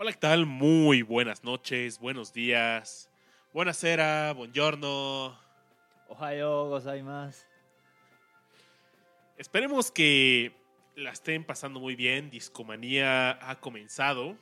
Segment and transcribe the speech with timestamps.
[0.00, 0.46] Hola, ¿qué tal?
[0.46, 3.10] Muy buenas noches, buenos días,
[3.52, 5.38] buenasera, buongiorno.
[6.08, 7.44] Ohio, gozaimasu.
[9.36, 10.57] Esperemos que
[10.98, 12.28] la estén pasando muy bien.
[12.28, 14.36] Discomanía ha comenzado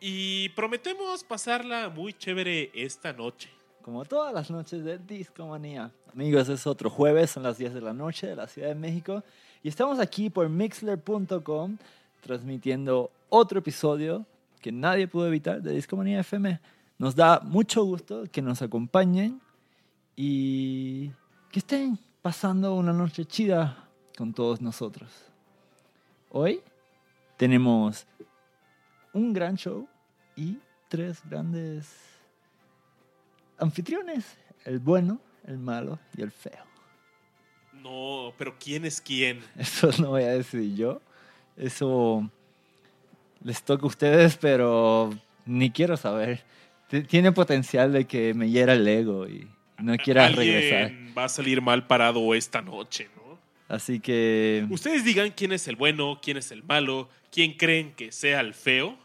[0.00, 3.48] y prometemos pasarla muy chévere esta noche.
[3.82, 5.92] Como todas las noches de Discomanía.
[6.12, 9.22] Amigos, es otro jueves, son las 10 de la noche de la Ciudad de México.
[9.62, 11.78] Y estamos aquí por Mixler.com
[12.20, 14.26] transmitiendo otro episodio
[14.60, 16.60] que nadie pudo evitar de Discomanía FM.
[16.98, 19.40] Nos da mucho gusto que nos acompañen
[20.16, 21.10] y
[21.50, 25.31] que estén pasando una noche chida con todos nosotros.
[26.34, 26.62] Hoy
[27.36, 28.06] tenemos
[29.12, 29.86] un gran show
[30.34, 30.56] y
[30.88, 31.94] tres grandes
[33.58, 36.64] anfitriones, el bueno, el malo y el feo.
[37.74, 39.40] No, pero ¿quién es quién?
[39.58, 41.02] Eso no voy a decir yo,
[41.54, 42.26] eso
[43.44, 45.10] les toca a ustedes, pero
[45.44, 46.42] ni quiero saber.
[47.08, 50.92] Tiene potencial de que me hiera el ego y no quiera Alguien regresar.
[51.18, 53.21] va a salir mal parado esta noche, ¿no?
[53.72, 58.12] Así que Ustedes digan quién es el bueno, quién es el malo, quién creen que
[58.12, 58.98] sea el feo.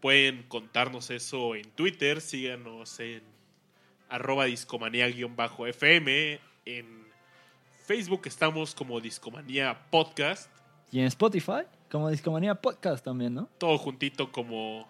[0.00, 3.22] Pueden contarnos eso en Twitter, síganos en
[4.08, 6.40] arroba discomanía-fm.
[6.66, 7.06] En
[7.86, 10.50] Facebook estamos como Discomanía Podcast,
[10.90, 13.48] y en Spotify, como Discomanía Podcast también, ¿no?
[13.58, 14.88] todo juntito como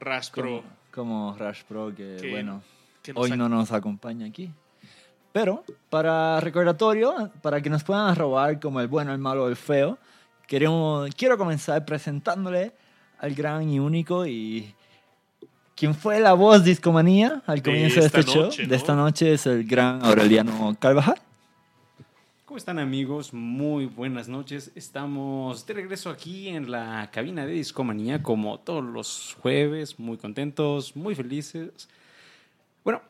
[0.00, 0.62] Rash Pro.
[0.90, 2.62] Como, como Rush Pro, que, Que bueno,
[3.02, 4.50] que hoy no nos acompaña aquí.
[5.34, 9.98] Pero, para recordatorio, para que nos puedan robar como el bueno, el malo, el feo,
[10.46, 12.72] queremos, quiero comenzar presentándole
[13.18, 14.72] al gran y único y
[15.74, 18.74] quien fue la voz discomanía al De comienzo de esta este show, noche, de ¿no?
[18.76, 21.20] esta noche, es el gran Aureliano Carvajal.
[22.44, 23.34] ¿Cómo están amigos?
[23.34, 24.70] Muy buenas noches.
[24.76, 30.94] Estamos de regreso aquí en la cabina de Discomanía como todos los jueves, muy contentos,
[30.94, 31.88] muy felices.
[32.84, 33.02] Bueno,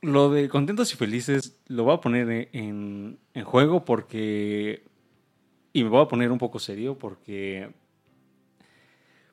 [0.00, 4.84] lo de contentos y felices lo voy a poner en, en juego porque...
[5.72, 7.72] Y me voy a poner un poco serio porque...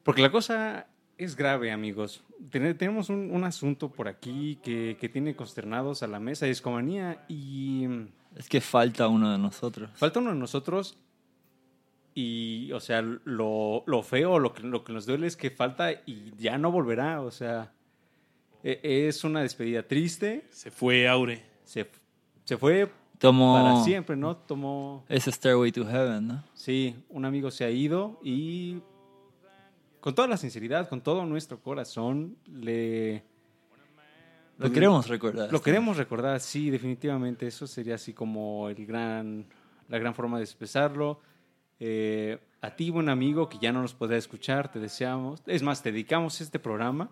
[0.03, 0.87] Porque la cosa
[1.17, 2.23] es grave, amigos.
[2.51, 6.49] Ten- Tenemos un, un asunto por aquí que, que tiene consternados a la mesa de
[6.51, 7.87] Discomanía y...
[8.35, 9.89] Es que falta uno de nosotros.
[9.95, 10.97] Falta uno de nosotros
[12.13, 15.91] y, o sea, lo, lo feo, lo que, lo que nos duele es que falta
[16.05, 17.71] y ya no volverá, o sea,
[18.71, 21.43] e- es una despedida triste, Se fue Aure.
[21.63, 21.89] se,
[22.43, 22.89] se fue
[23.19, 24.35] Tomó para siempre, ¿no?
[24.35, 26.43] Tomó, ese Stairway to Heaven, ¿no?
[26.53, 28.81] sí, un amigo se ha ido y
[30.01, 33.23] con toda la sinceridad, con todo nuestro corazón, le...
[34.57, 35.51] Lo queremos recordar.
[35.51, 37.47] Lo queremos recordar, sí, definitivamente.
[37.47, 39.45] Eso sería así como el gran,
[39.89, 41.19] la gran forma de expresarlo.
[41.79, 45.41] Eh, a ti, buen amigo, que ya no nos podrá escuchar, te deseamos.
[45.45, 47.09] Es más, te dedicamos este programa.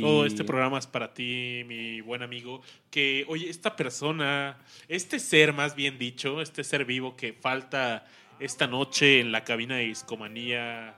[0.00, 2.62] Todo este programa es para ti, mi buen amigo.
[2.90, 4.58] Que, oye, esta persona,
[4.88, 8.06] este ser más bien dicho, este ser vivo que falta
[8.40, 10.96] esta noche en la cabina de discomanía,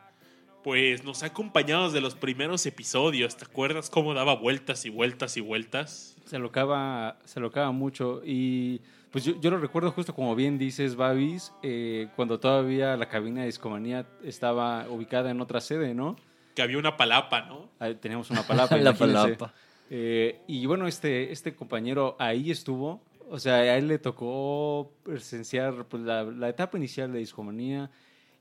[0.62, 3.36] pues nos ha acompañado desde los primeros episodios.
[3.36, 6.16] ¿Te acuerdas cómo daba vueltas y vueltas y vueltas?
[6.24, 8.22] Se lo acaba, se lo mucho.
[8.24, 8.80] Y
[9.10, 13.40] pues yo, yo lo recuerdo justo como bien dices, Babis, eh, cuando todavía la cabina
[13.40, 16.16] de discomanía estaba ubicada en otra sede, ¿no?
[16.54, 17.68] Que había una palapa, ¿no?
[17.78, 18.76] Ahí teníamos una palapa.
[18.78, 19.52] La palapa.
[19.90, 23.02] Eh, y bueno, este, este compañero ahí estuvo.
[23.30, 27.90] O sea, a él le tocó presenciar pues, la, la etapa inicial de discomanía.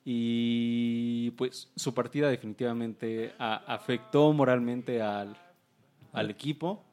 [0.06, 5.36] Y pues su partida definitivamente a- afectó moralmente al,
[6.12, 6.84] al equipo.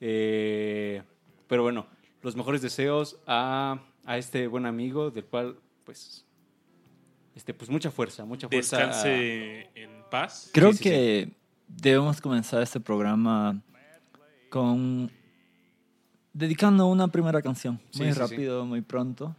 [0.00, 1.02] Eh,
[1.46, 1.86] pero bueno,
[2.22, 6.24] los mejores deseos a, a este buen amigo, del cual, pues,
[7.38, 8.76] este, pues mucha fuerza, mucha fuerza.
[8.78, 10.50] Descanse en paz.
[10.52, 11.32] Creo Sí, sí, que
[11.68, 13.62] debemos comenzar este programa
[14.50, 15.08] con
[16.32, 18.18] dedicando una primera canción, Sí, muy sí, sí.
[18.18, 19.36] rápido, muy pronto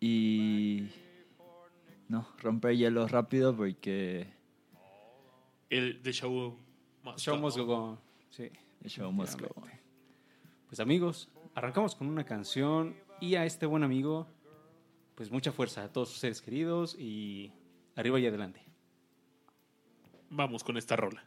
[0.00, 0.88] y
[2.08, 4.26] no romper hielo rápido porque
[5.68, 6.56] El The Show
[7.04, 7.98] Must Show Go must go on.
[8.30, 8.50] Sí.
[8.82, 9.68] the show must go on.
[10.68, 14.26] Pues amigos, arrancamos con una canción y a este buen amigo,
[15.20, 17.52] pues mucha fuerza a todos sus seres queridos y
[17.94, 18.62] arriba y adelante.
[20.30, 21.22] Vamos con esta rola.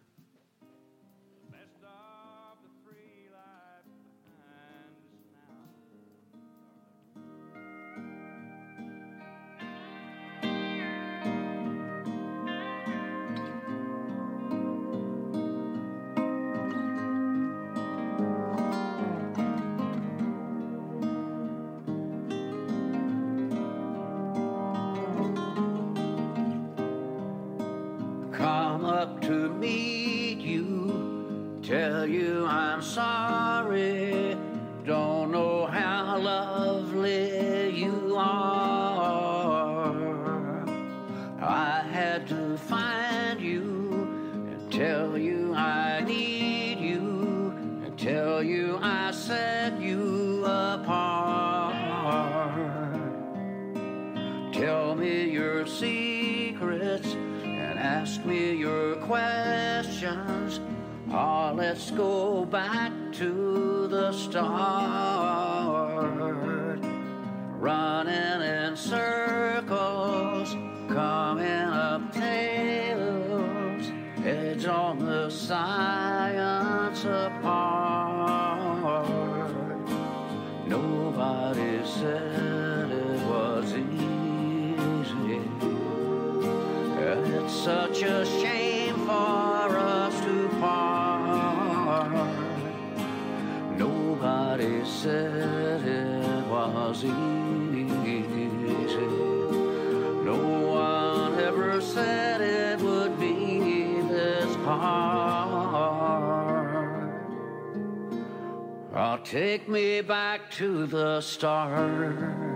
[110.58, 112.53] to the stars.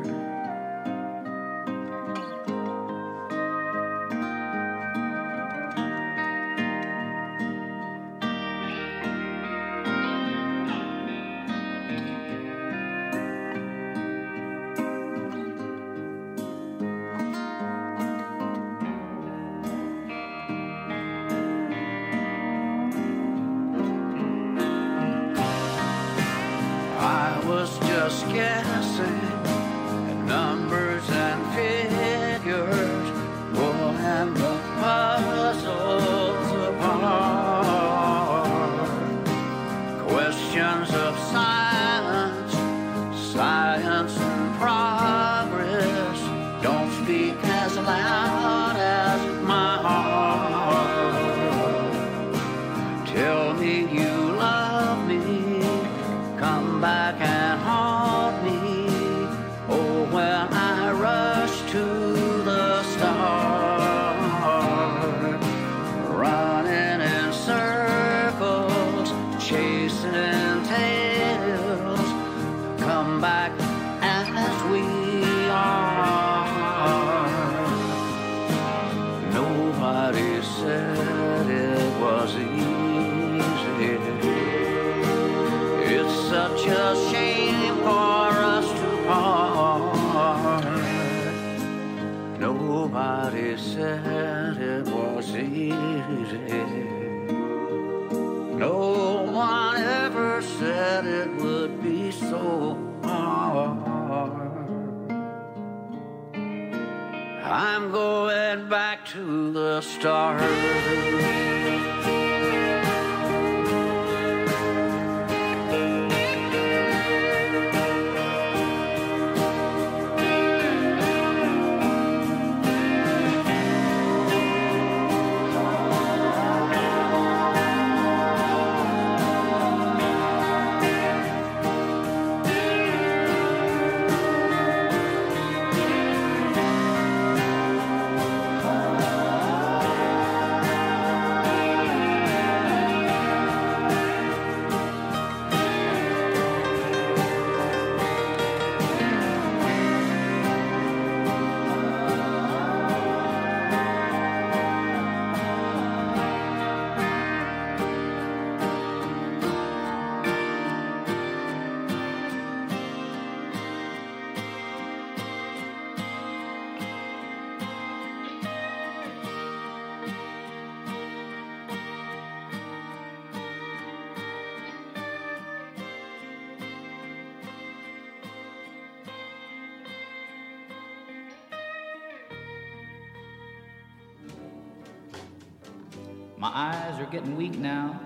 [187.07, 187.99] are getting weak now.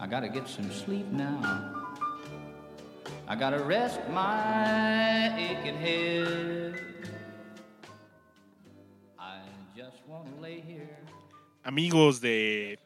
[0.00, 1.40] I gotta get some sleep now.
[3.28, 6.74] I gotta rest my aching head.
[9.18, 9.40] I
[9.76, 10.98] just wanna lay here.
[11.64, 12.78] Amigos de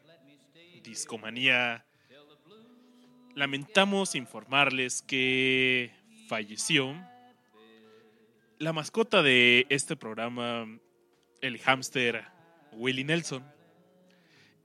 [0.83, 1.85] Discomanía,
[3.35, 5.91] lamentamos informarles que
[6.27, 6.93] falleció
[8.59, 10.67] la mascota de este programa,
[11.41, 12.25] el hámster
[12.73, 13.43] Willie Nelson.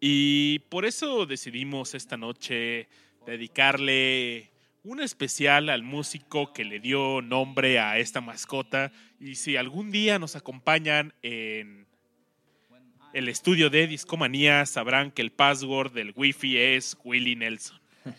[0.00, 2.88] Y por eso decidimos esta noche
[3.26, 4.50] dedicarle
[4.84, 8.92] un especial al músico que le dio nombre a esta mascota.
[9.20, 11.86] Y si algún día nos acompañan en
[13.12, 17.80] el estudio de Discomanía, sabrán que el password del Wi-Fi es Willie Nelson.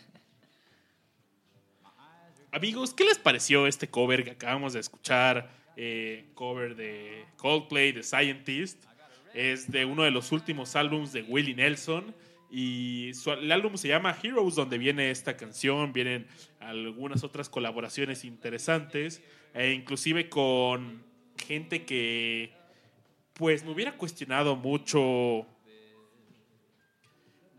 [2.52, 5.50] Amigos, ¿qué les pareció este cover que acabamos de escuchar?
[5.78, 8.84] Eh, cover de Coldplay, The Scientist.
[9.34, 12.16] Es de uno de los últimos álbumes de Willie Nelson.
[12.52, 16.26] Y el álbum se llama Heroes, donde viene esta canción, vienen
[16.60, 19.22] algunas otras colaboraciones interesantes,
[19.54, 21.04] e inclusive con
[21.38, 22.52] gente que
[23.34, 25.46] pues me hubiera cuestionado mucho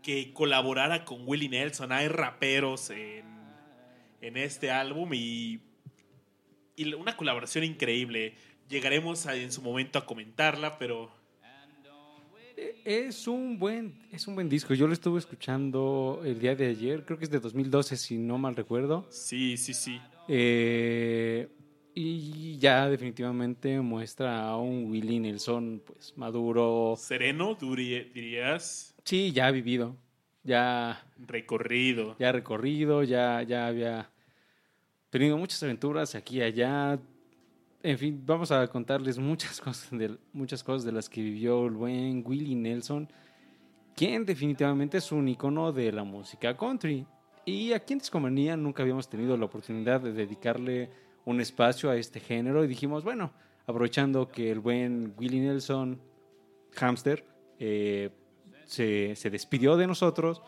[0.03, 1.91] que colaborara con Willie Nelson.
[1.91, 3.25] Hay raperos en,
[4.19, 5.61] en este álbum y,
[6.75, 8.35] y una colaboración increíble.
[8.67, 11.11] Llegaremos en su momento a comentarla, pero
[12.85, 14.73] Es un buen, es un buen disco.
[14.73, 18.37] Yo lo estuve escuchando el día de ayer, creo que es de 2012, si no
[18.37, 19.05] mal recuerdo.
[19.09, 19.99] sí, sí, sí.
[20.27, 21.47] Eh,
[21.93, 26.95] y ya definitivamente muestra a un Willie Nelson pues maduro.
[26.97, 29.95] Sereno, dirías, Sí, ya ha vivido.
[30.43, 32.15] Ya, recorrido.
[32.19, 34.09] ya ha recorrido, ya, ya había
[35.09, 36.99] tenido muchas aventuras aquí y allá.
[37.83, 41.71] En fin, vamos a contarles muchas cosas de, muchas cosas de las que vivió el
[41.71, 43.09] buen Willie Nelson,
[43.95, 47.05] quien definitivamente es un icono de la música country.
[47.43, 50.91] Y aquí en Discomanía nunca habíamos tenido la oportunidad de dedicarle
[51.25, 53.31] un espacio a este género y dijimos, bueno,
[53.65, 55.99] aprovechando que el buen Willie Nelson,
[56.73, 57.25] hamster,
[57.57, 58.11] eh,
[58.65, 60.43] se, se despidió de nosotros,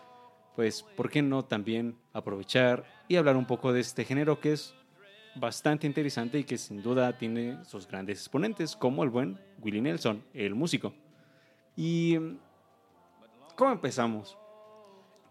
[0.56, 4.76] pues, ¿por qué no también aprovechar y hablar un poco de este género que es
[5.36, 10.24] bastante interesante y que sin duda tiene sus grandes exponentes, como el buen Willie Nelson,
[10.34, 10.94] el músico?
[11.76, 12.18] Y,
[13.56, 14.38] ¿cómo empezamos?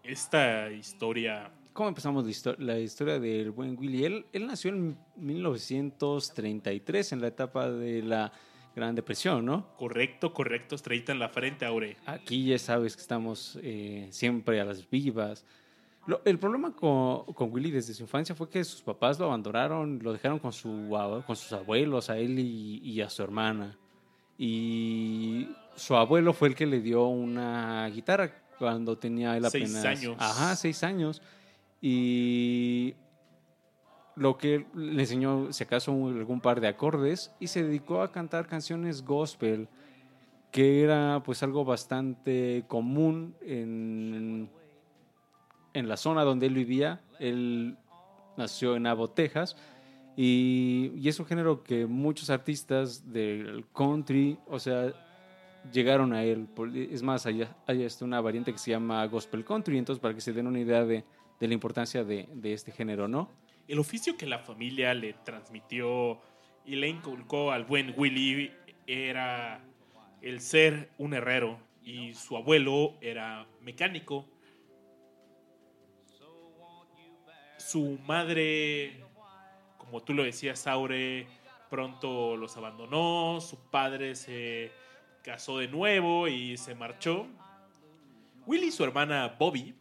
[0.02, 4.04] Esta historia ¿Cómo empezamos la, la historia del buen Willie?
[4.04, 8.30] Él, él nació en 1933, en la etapa de la
[8.76, 9.74] Gran Depresión, ¿no?
[9.76, 11.96] Correcto, correcto, estrellita en la frente, Aure.
[12.04, 15.46] Aquí ya sabes que estamos eh, siempre a las vivas.
[16.06, 20.00] Lo- el problema con, con Willy desde su infancia fue que sus papás lo abandonaron,
[20.02, 20.88] lo dejaron con, su,
[21.26, 23.78] con sus abuelos, a él y, y a su hermana.
[24.36, 29.84] Y su abuelo fue el que le dio una guitarra cuando tenía él Seis apenas...
[29.84, 30.16] años.
[30.18, 31.22] Ajá, seis años.
[31.80, 32.94] Y
[34.16, 38.46] lo que le enseñó, si acaso, algún par de acordes y se dedicó a cantar
[38.46, 39.68] canciones gospel,
[40.50, 44.50] que era pues algo bastante común en,
[45.74, 47.00] en la zona donde él vivía.
[47.18, 47.76] Él
[48.36, 49.56] nació en Abbott, Texas,
[50.16, 54.92] y, y es un género que muchos artistas del country, o sea,
[55.72, 56.48] llegaron a él.
[56.90, 60.20] Es más, hay, hay hasta una variante que se llama gospel country, entonces para que
[60.20, 61.04] se den una idea de,
[61.38, 63.28] de la importancia de, de este género, ¿no?
[63.68, 66.20] El oficio que la familia le transmitió
[66.66, 68.50] y le inculcó al buen Willy
[68.86, 69.64] era
[70.20, 74.26] el ser un herrero y su abuelo era mecánico.
[77.66, 79.04] Su madre,
[79.78, 81.26] como tú lo decías, Aure,
[81.70, 84.72] pronto los abandonó, su padre se
[85.22, 87.26] casó de nuevo y se marchó.
[88.46, 89.74] Willy y su hermana Bobby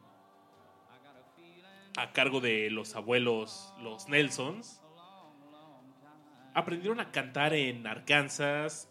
[1.98, 4.82] a cargo de los abuelos, los Nelsons,
[6.54, 8.90] aprendieron a cantar en Arkansas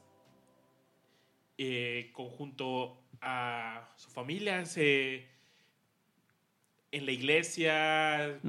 [1.59, 5.29] eh, conjunto a su familia, se,
[6.93, 8.41] en la iglesia,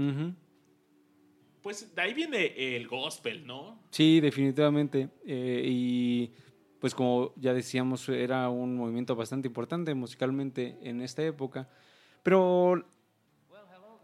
[1.62, 3.80] pues de ahí viene el gospel, ¿no?
[3.92, 5.10] Sí, definitivamente.
[5.26, 6.32] Eh, y
[6.80, 11.70] pues como ya decíamos, era un movimiento bastante importante musicalmente en esta época.
[12.24, 12.84] Pero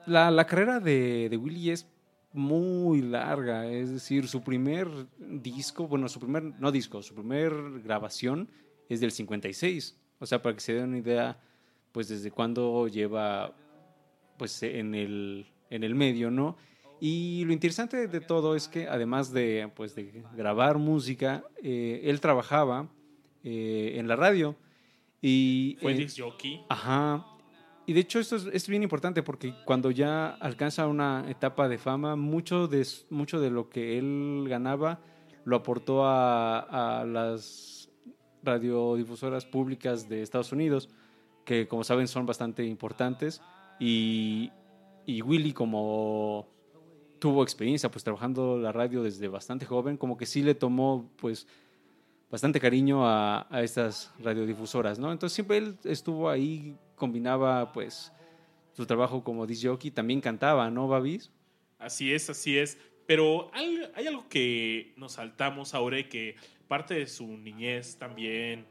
[0.06, 1.88] la, la carrera de, de Willie es
[2.34, 3.68] muy larga.
[3.68, 7.52] Es decir, su primer disco, bueno, su primer, no disco, su primer
[7.82, 8.50] grabación
[8.90, 10.00] es del 56.
[10.20, 11.40] O sea, para que se den una idea,
[11.92, 13.56] pues desde cuándo lleva
[14.38, 16.58] pues en el, en el medio, ¿no?
[17.00, 22.20] Y lo interesante de todo es que además de, pues, de grabar música, eh, él
[22.20, 22.90] trabajaba
[23.44, 24.56] eh, en la radio.
[25.22, 26.62] Y, Fue eh, jockey.
[26.70, 27.26] Ajá.
[27.86, 31.78] Y de hecho esto es, es bien importante porque cuando ya alcanza una etapa de
[31.78, 35.00] fama, mucho de, mucho de lo que él ganaba
[35.46, 37.90] lo aportó a, a las
[38.44, 40.90] radiodifusoras públicas de Estados Unidos,
[41.46, 43.42] que como saben son bastante importantes.
[43.80, 44.52] Y,
[45.06, 46.48] y Willy como
[47.20, 51.48] tuvo experiencia pues trabajando la radio desde bastante joven, como que sí le tomó pues
[52.30, 55.12] bastante cariño a, a estas radiodifusoras, ¿no?
[55.12, 58.12] Entonces siempre él estuvo ahí, combinaba pues
[58.74, 61.32] su trabajo como disc jockey, también cantaba, ¿no, Babis?
[61.80, 62.78] Así es, así es.
[63.08, 66.36] Pero hay, algo que nos saltamos ahora que
[66.68, 68.68] parte de su niñez también,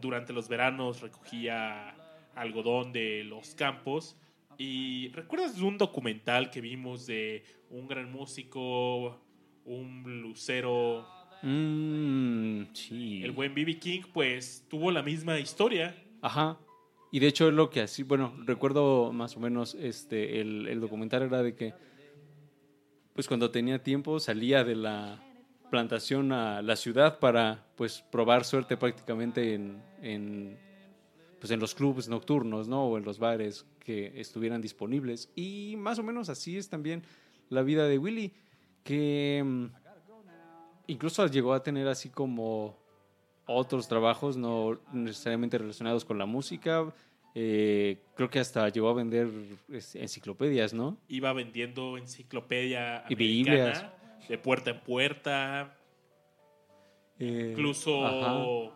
[0.00, 1.94] durante los veranos recogía
[2.34, 4.16] algodón de los campos.
[4.58, 9.20] Y recuerdas un documental que vimos de un gran músico,
[9.64, 11.06] un lucero,
[11.42, 13.22] Mm, sí.
[13.22, 13.78] el buen B.B.
[13.78, 15.94] King, pues tuvo la misma historia.
[16.22, 16.58] Ajá.
[17.12, 20.80] Y de hecho es lo que así, bueno, recuerdo más o menos este el, el
[20.80, 21.74] documental era de que
[23.12, 25.22] pues cuando tenía tiempo salía de la
[25.70, 30.58] plantación a la ciudad para pues probar suerte prácticamente en, en
[31.38, 32.84] pues en los clubes nocturnos, ¿no?
[32.86, 35.30] O en los bares que estuvieran disponibles.
[35.36, 37.02] Y más o menos así es también
[37.50, 38.32] la vida de Willy,
[38.82, 39.66] que mm,
[40.88, 42.76] incluso llegó a tener así como
[43.46, 46.92] otros trabajos, no necesariamente relacionados con la música.
[47.34, 49.28] Eh, creo que hasta llegó a vender
[49.94, 50.96] enciclopedias, ¿no?
[51.08, 53.84] Iba vendiendo enciclopedia Y Biblias.
[54.28, 55.76] de puerta en puerta.
[57.18, 58.72] Eh, Incluso, ajá.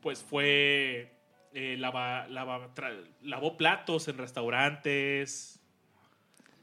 [0.00, 1.15] pues fue.
[1.58, 5.58] Eh, lava- lava- tra- lavó platos en restaurantes.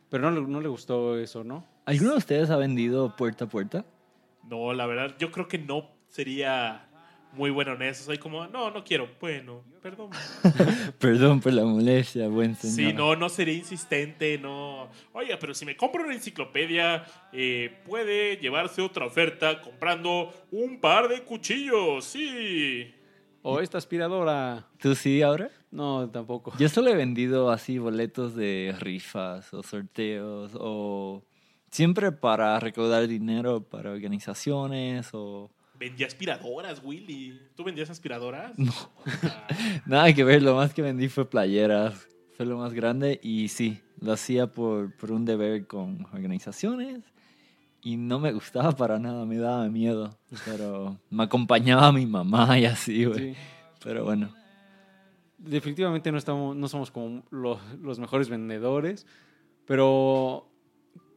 [0.10, 1.66] Pero no, le- no le gustó eso, ¿no?
[1.86, 3.86] ¿Alguno de ustedes ha vendido puerta a puerta?
[4.48, 6.86] No, la verdad, yo creo que no sería
[7.32, 8.04] muy bueno en eso.
[8.04, 9.10] Soy como, no, no quiero.
[9.20, 10.12] Bueno, perdón.
[11.00, 12.92] Perdón por la molestia, buen señor.
[12.92, 14.90] Sí, no, no sería insistente, no.
[15.14, 21.08] Oiga, pero si me compro una enciclopedia, eh, puede llevarse otra oferta comprando un par
[21.08, 22.94] de cuchillos, sí.
[23.44, 24.66] O esta aspiradora.
[24.80, 25.50] ¿Tú sí ahora?
[25.70, 26.54] No, tampoco.
[26.58, 31.24] Yo solo he vendido así boletos de rifas o sorteos o
[31.70, 37.38] siempre para recaudar dinero para organizaciones o Vendía aspiradoras, Willy.
[37.56, 38.58] ¿Tú vendías aspiradoras?
[38.58, 38.72] No.
[39.24, 39.48] Ah,
[39.86, 40.42] nada que ver.
[40.42, 42.08] Lo más que vendí fue playeras.
[42.38, 47.04] Fue lo más grande y sí, lo hacía por, por un deber con organizaciones
[47.84, 50.18] y no me gustaba para nada, me daba miedo.
[50.46, 53.34] Pero me acompañaba mi mamá y así, güey.
[53.34, 53.40] Sí.
[53.84, 54.34] Pero bueno.
[55.38, 59.06] Definitivamente no, estamos, no somos como los, los mejores vendedores,
[59.66, 60.50] pero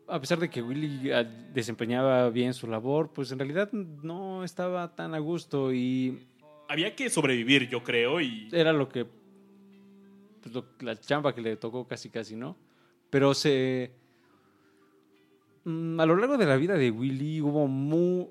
[0.08, 4.96] a pesar de que Willy ah, desempeñaba bien su labor, pues en realidad no estaba
[4.96, 6.26] tan a gusto y
[6.68, 9.06] había que sobrevivir, yo creo, y era lo que
[10.42, 12.56] pues, lo- la chamba que le tocó casi casi, ¿no?
[13.10, 13.92] Pero se
[15.66, 18.30] a lo largo de la vida de Willy hubo mu-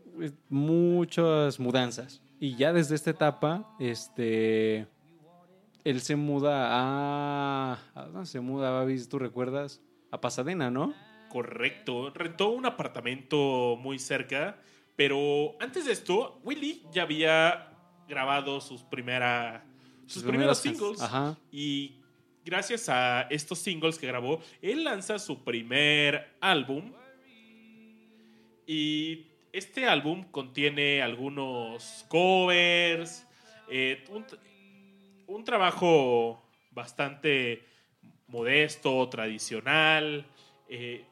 [0.50, 4.88] muchas mudanzas y ya desde esta etapa este
[5.84, 9.08] él se muda a ¿a dónde se muda, Babis?
[9.10, 9.82] ¿Tú recuerdas?
[10.12, 10.94] A Pasadena, ¿no?
[11.30, 12.12] correcto.
[12.12, 14.58] Rentó un apartamento muy cerca,
[14.96, 17.72] pero antes de esto, Willy ya había
[18.08, 19.66] grabado sus, primera,
[20.06, 21.02] sus primeros singles.
[21.02, 21.36] Ajá.
[21.52, 21.98] Y
[22.46, 26.94] gracias a estos singles que grabó, él lanza su primer álbum.
[28.68, 33.28] Y este álbum contiene algunos covers,
[33.70, 34.04] eh,
[35.28, 37.64] un, trabajo bastante
[38.28, 40.26] modesto, tradicional.
[40.68, 41.06] eh,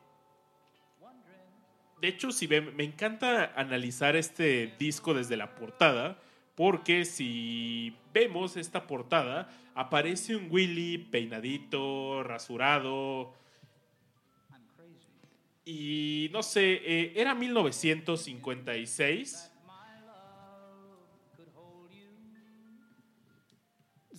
[2.03, 6.19] de hecho, si ven, me encanta analizar este disco desde la portada,
[6.53, 13.33] porque si vemos esta portada, aparece un Willy peinadito, rasurado.
[15.65, 19.53] Y no sé, eh, era 1956.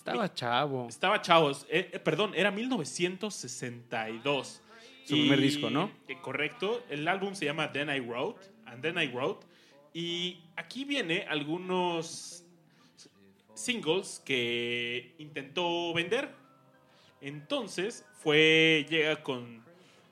[0.04, 0.86] Estaba chavo.
[0.86, 4.60] Estaba chavos, eh, eh, perdón, era 1962.
[5.06, 5.90] Su primer disco, ¿no?
[6.08, 6.84] eh, correcto.
[6.90, 9.46] El álbum se llama Then I Wrote, and Then I Wrote.
[9.94, 12.44] Y aquí viene algunos
[13.54, 16.34] singles que intentó vender.
[17.22, 19.64] Entonces fue, llega con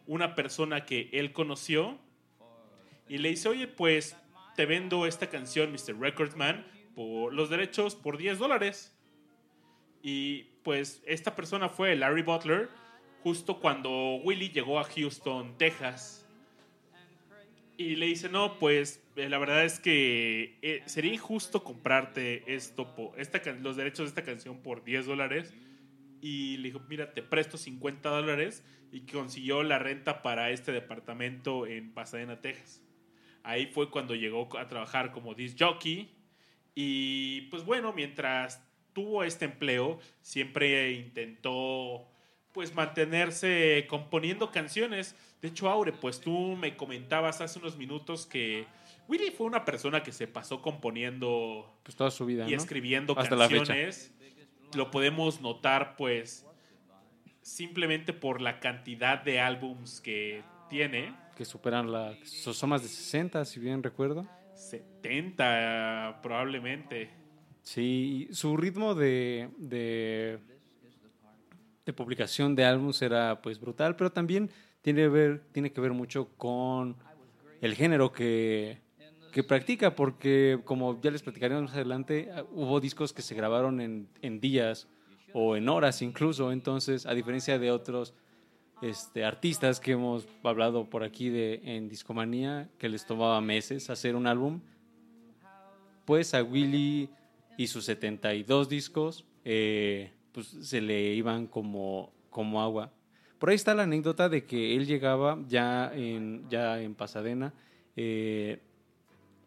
[0.06, 1.98] una persona que él conoció
[3.08, 4.16] y le dice, oye, pues
[4.56, 5.98] te vendo esta canción, Mr.
[5.98, 8.94] Recordsman, por los derechos por 10 dólares.
[10.02, 12.68] Y pues esta persona fue Larry Butler,
[13.22, 16.26] justo cuando Willie llegó a Houston, Texas.
[17.78, 22.94] Y le dice, no, pues eh, la verdad es que eh, sería injusto comprarte esto,
[22.94, 25.54] po- esta, los derechos de esta canción por 10 dólares.
[26.22, 28.64] Y le dijo, mira, te presto 50 dólares.
[28.92, 32.80] Y consiguió la renta para este departamento en Pasadena, Texas.
[33.42, 36.14] Ahí fue cuando llegó a trabajar como disc jockey.
[36.74, 42.08] Y pues bueno, mientras tuvo este empleo, siempre intentó
[42.52, 45.16] pues mantenerse componiendo canciones.
[45.40, 48.66] De hecho, Aure, pues tú me comentabas hace unos minutos que
[49.08, 52.56] Willy fue una persona que se pasó componiendo Pues toda su vida, y ¿no?
[52.58, 53.64] escribiendo Hasta la fecha.
[53.66, 54.12] canciones.
[54.74, 56.46] Lo podemos notar, pues,
[57.42, 61.14] simplemente por la cantidad de álbums que tiene.
[61.36, 62.14] Que superan la...
[62.24, 64.26] Son más de 60, si bien recuerdo.
[64.54, 67.10] 70 probablemente.
[67.62, 70.38] Sí, y su ritmo de, de,
[71.86, 74.50] de publicación de álbumes era pues brutal, pero también
[74.82, 76.96] tiene, ver, tiene que ver mucho con
[77.60, 78.80] el género que,
[79.32, 83.80] que practica, porque como ya les platicaremos más adelante, ah, hubo discos que se grabaron
[83.80, 84.86] en, días
[85.32, 88.14] o en horas incluso, entonces a diferencia de otros
[88.82, 94.14] este, artistas que hemos hablado por aquí de, en Discomanía, que les tomaba meses hacer
[94.14, 94.60] un álbum,
[96.04, 97.08] pues a Willy
[97.56, 102.92] y sus 72 discos eh, pues se le iban como, como agua.
[103.38, 107.54] Por ahí está la anécdota de que él llegaba ya en, ya en Pasadena
[107.96, 108.60] eh,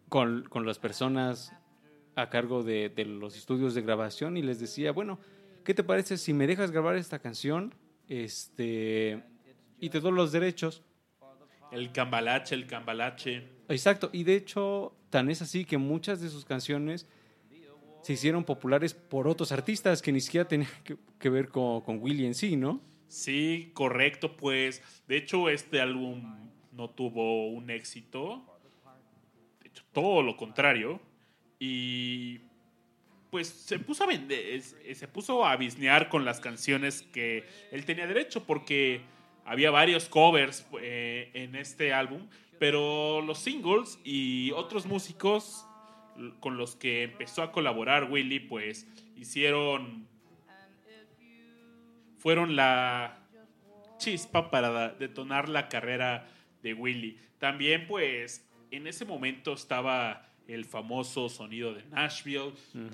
[0.10, 1.54] con, con las personas
[2.16, 5.20] a cargo de, de los estudios de grabación y les decía, bueno,
[5.64, 7.74] ¿qué te parece si me dejas grabar esta canción
[8.08, 9.24] este,
[9.80, 10.84] y te doy los derechos?
[11.72, 13.50] El cambalache, el cambalache.
[13.68, 17.08] Exacto, y de hecho, tan es así que muchas de sus canciones
[18.02, 22.00] se hicieron populares por otros artistas que ni siquiera tenían que, que ver con, con
[22.00, 22.80] Willy en sí, ¿no?
[23.08, 24.82] Sí, correcto, pues.
[25.08, 28.46] De hecho, este álbum no tuvo un éxito.
[29.96, 31.00] Todo lo contrario.
[31.58, 32.42] Y
[33.32, 38.06] pues se puso a vender, se puso a bisnear con las canciones que él tenía
[38.06, 39.02] derecho, porque
[39.46, 42.28] había varios covers eh, en este álbum,
[42.60, 45.66] pero los singles y otros músicos
[46.40, 50.08] con los que empezó a colaborar Willy, pues hicieron
[52.18, 53.20] fueron la
[53.98, 56.28] chispa para detonar la carrera
[56.64, 57.20] de Willy.
[57.38, 62.54] También, pues, en ese momento estaba el famoso sonido de Nashville,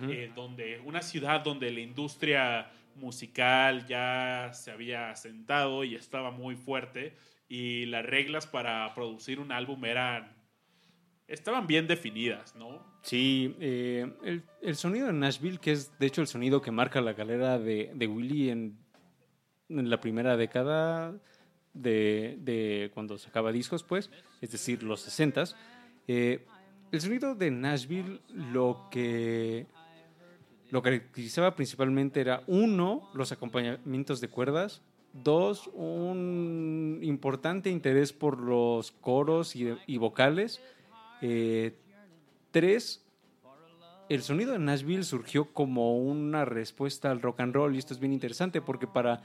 [0.09, 6.55] eh, donde una ciudad donde la industria musical ya se había asentado y estaba muy
[6.55, 7.13] fuerte
[7.49, 10.33] y las reglas para producir un álbum eran
[11.27, 12.85] estaban bien definidas, ¿no?
[13.03, 16.99] Sí, eh, el, el sonido de Nashville, que es de hecho el sonido que marca
[16.99, 18.77] la carrera de, de Willy en,
[19.69, 21.13] en la primera década
[21.73, 24.09] de, de cuando sacaba discos, pues,
[24.41, 25.55] es decir, los 60s.
[26.07, 26.45] eh,
[26.91, 29.65] el sonido de Nashville lo que
[30.71, 34.81] lo caracterizaba principalmente era, uno, los acompañamientos de cuerdas,
[35.13, 40.61] dos, un importante interés por los coros y, y vocales,
[41.21, 41.75] eh,
[42.51, 43.05] tres,
[44.09, 47.99] el sonido de Nashville surgió como una respuesta al rock and roll y esto es
[47.99, 49.23] bien interesante porque para,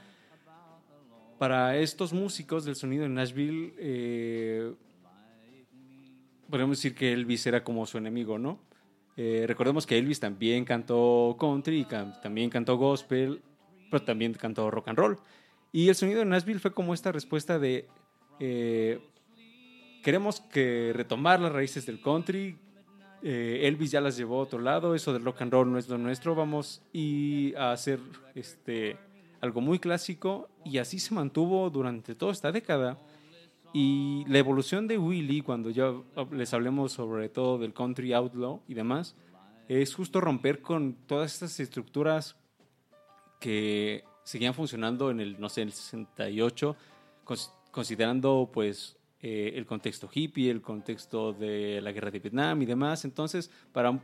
[1.37, 4.73] para estos músicos del sonido de Nashville eh,
[6.49, 8.59] podemos decir que Elvis era como su enemigo, ¿no?
[9.15, 13.41] Eh, recordemos que Elvis también cantó country, can- también cantó gospel,
[13.89, 15.17] pero también cantó rock and roll.
[15.71, 17.87] Y el sonido de Nashville fue como esta respuesta de
[18.39, 18.99] eh,
[20.03, 22.57] queremos que retomar las raíces del country.
[23.23, 25.89] eh, Elvis ya las llevó a otro lado, eso del rock and roll no es
[25.89, 26.83] lo nuestro, vamos
[27.57, 27.99] a hacer
[28.35, 28.95] este
[29.41, 32.97] algo muy clásico y así se mantuvo durante toda esta década.
[33.73, 35.93] Y la evolución de Willy, cuando ya
[36.31, 39.15] les hablemos sobre todo del country outlaw y demás,
[39.67, 42.37] es justo romper con todas estas estructuras
[43.39, 46.75] que seguían funcionando en el, no sé, el 68,
[47.25, 52.65] cons- considerando pues eh, el contexto hippie, el contexto de la guerra de Vietnam y
[52.65, 53.05] demás.
[53.05, 53.99] Entonces, para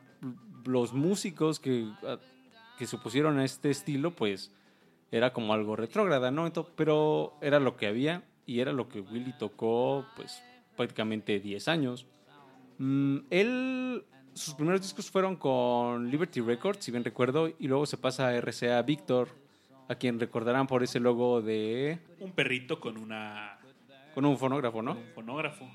[0.65, 2.19] los músicos que, ah,
[2.77, 4.51] que se opusieron a este estilo, pues
[5.13, 6.47] era como algo retrógrada, ¿no?
[6.51, 10.41] Ento- pero era lo que había y era lo que Willy tocó, pues
[10.75, 12.07] prácticamente 10 años.
[12.79, 17.97] Mm, él, sus primeros discos fueron con Liberty Records, si bien recuerdo, y luego se
[17.97, 19.29] pasa a RCA Victor,
[19.87, 21.99] a quien recordarán por ese logo de...
[22.19, 23.59] Un perrito con una
[24.15, 24.93] con un fonógrafo, ¿no?
[24.93, 25.67] un fonógrafo.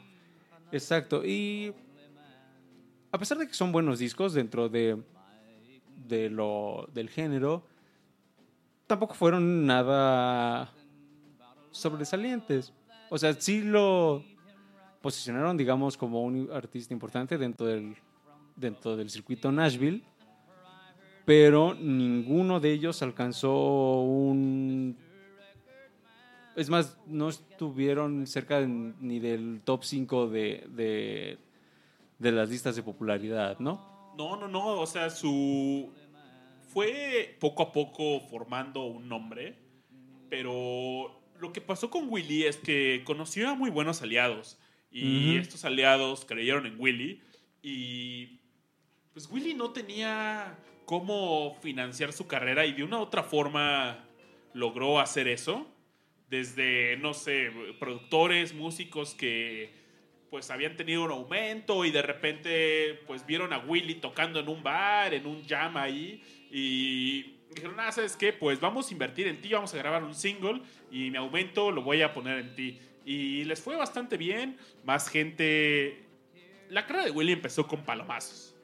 [0.73, 1.25] Exacto.
[1.25, 1.73] Y
[3.13, 4.97] a pesar de que son buenos discos dentro de,
[6.09, 7.65] de lo, del género,
[8.89, 10.73] tampoco fueron nada
[11.71, 12.73] sobresalientes.
[13.11, 14.25] O sea, sí lo
[15.01, 17.97] posicionaron, digamos, como un artista importante dentro del,
[18.57, 20.03] dentro del circuito Nashville,
[21.25, 24.97] pero ninguno de ellos alcanzó un
[26.57, 31.39] es más, no estuvieron cerca ni del top 5 de, de,
[32.19, 34.13] de las listas de popularidad, ¿no?
[34.19, 35.89] No, no, no, o sea, su
[36.79, 39.57] fue poco a poco formando un nombre,
[40.31, 44.61] pero lo que pasó con Willy es que conoció a muy buenos aliados
[44.93, 47.21] y estos aliados creyeron en Willy
[47.65, 48.39] y
[49.13, 54.09] pues Willy no tenía cómo financiar su carrera y de una u otra forma
[54.55, 55.67] logró hacer eso.
[56.31, 59.73] Desde, no sé, productores, músicos que
[60.31, 64.63] pues habían tenido un aumento y de repente pues vieron a Willy tocando en un
[64.63, 68.33] bar, en un jam ahí y dijeron, ah, ¿sabes qué?
[68.33, 71.83] Pues vamos a invertir en ti, vamos a grabar un single y mi aumento lo
[71.83, 72.79] voy a poner en ti.
[73.05, 76.05] Y les fue bastante bien, más gente...
[76.69, 78.55] La carrera de Willy empezó con palomazos.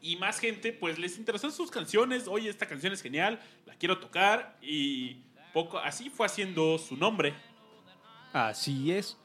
[0.00, 2.28] Y más gente, pues les interesó sus canciones.
[2.28, 4.56] Oye, esta canción es genial, la quiero tocar.
[4.62, 7.34] Y poco así fue haciendo su nombre.
[8.32, 9.16] Así es.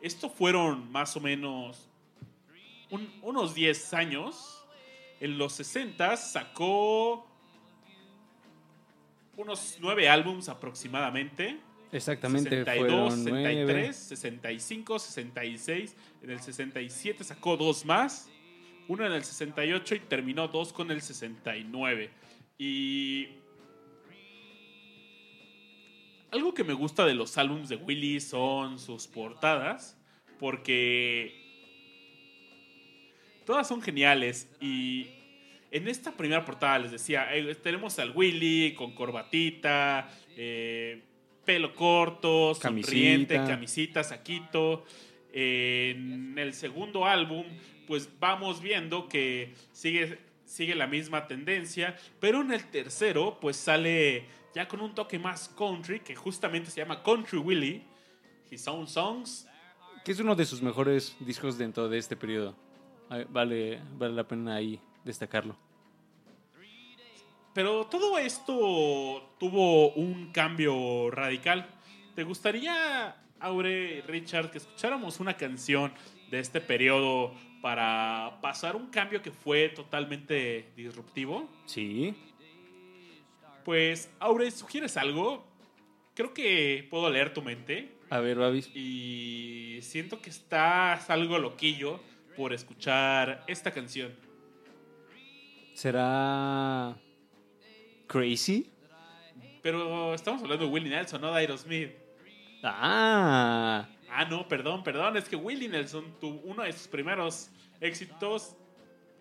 [0.00, 1.88] Esto fueron más o menos
[2.90, 4.63] un- unos 10 años.
[5.20, 7.26] En los 60 sacó
[9.36, 11.58] unos 9 álbums aproximadamente.
[11.92, 13.92] Exactamente, 62, fueron 63, nueve.
[13.92, 15.96] 65, 66.
[16.22, 18.28] En el 67 sacó dos más.
[18.88, 22.10] Uno en el 68 y terminó dos con el 69.
[22.58, 23.28] Y.
[26.32, 29.96] Algo que me gusta de los álbumes de Willy son sus portadas.
[30.40, 31.43] Porque.
[33.44, 34.48] Todas son geniales.
[34.60, 35.08] Y.
[35.70, 41.02] En esta primera portada les decía, eh, tenemos al Willy con corbatita, eh,
[41.44, 43.54] pelo corto, sonriente, Camisita.
[43.54, 44.84] camisita, saquito.
[45.32, 47.44] En el segundo álbum,
[47.88, 54.26] pues vamos viendo que sigue, sigue la misma tendencia, pero en el tercero, pues sale
[54.54, 57.82] ya con un toque más country, que justamente se llama Country Willy,
[58.48, 59.48] His Own Songs.
[60.04, 62.54] Que es uno de sus mejores discos dentro de este periodo.
[63.28, 65.56] Vale, vale la pena ahí destacarlo.
[67.52, 71.68] Pero todo esto tuvo un cambio radical.
[72.16, 75.92] ¿Te gustaría, Aure, Richard, que escucháramos una canción
[76.30, 81.48] de este periodo para pasar un cambio que fue totalmente disruptivo?
[81.66, 82.14] Sí.
[83.64, 85.46] Pues, Aure, ¿sugieres algo?
[86.14, 88.68] Creo que puedo leer tu mente A ver, Babis.
[88.74, 92.00] y siento que estás algo loquillo
[92.36, 94.12] por escuchar esta canción.
[95.74, 96.96] ¿Será
[98.06, 98.70] Crazy?
[99.62, 101.90] Pero estamos hablando de Willie Nelson, no de Aerosmith.
[102.62, 105.16] Ah, Ah, no, perdón, perdón.
[105.16, 108.54] Es que Willie Nelson, tu- uno de sus primeros éxitos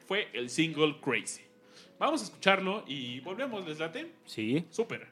[0.07, 1.41] fue el single Crazy.
[1.97, 4.11] Vamos a escucharlo y volvemos, ¿les late?
[4.25, 4.65] sí.
[4.69, 5.07] Súper.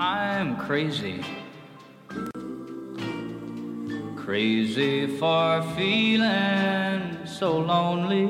[0.00, 1.24] I'm crazy.
[4.14, 8.28] Crazy for feeling so lonely.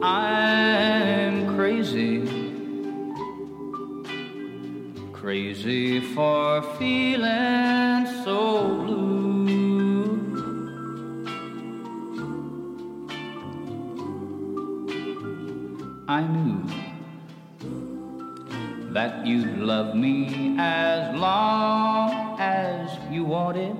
[0.00, 2.22] I'm crazy.
[5.12, 8.59] Crazy for feeling so
[19.00, 23.74] that you'd love me as long as you wanted.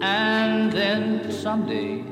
[0.00, 2.04] And then someday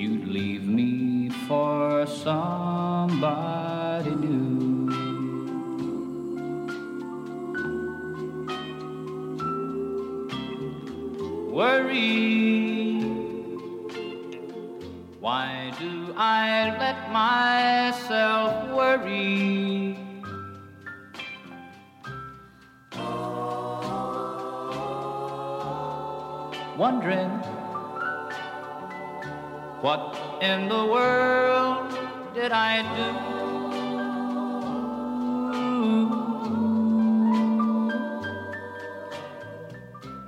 [0.00, 3.59] you'd leave me for somebody
[16.22, 19.96] I let myself worry?
[26.76, 27.30] Wondering
[29.80, 31.98] what in the world
[32.34, 33.08] did I do?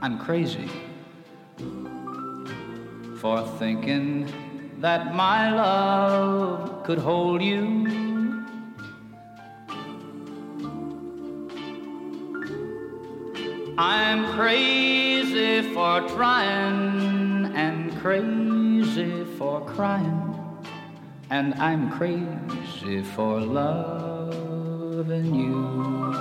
[0.00, 0.70] I'm crazy
[3.18, 4.41] for thinking
[4.82, 7.86] that my love could hold you.
[13.78, 20.34] I'm crazy for trying and crazy for crying,
[21.30, 26.12] and I'm crazy for loving you.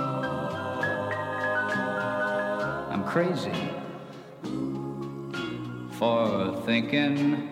[2.92, 3.52] I'm crazy
[5.98, 7.51] for thinking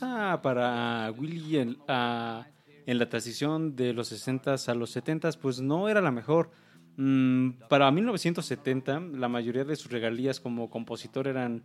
[0.00, 2.46] Para Willy en, ah,
[2.86, 6.50] en la transición de los 60s a los 70s, pues no era la mejor.
[6.96, 11.62] Mm, para 1970, la mayoría de sus regalías como compositor eran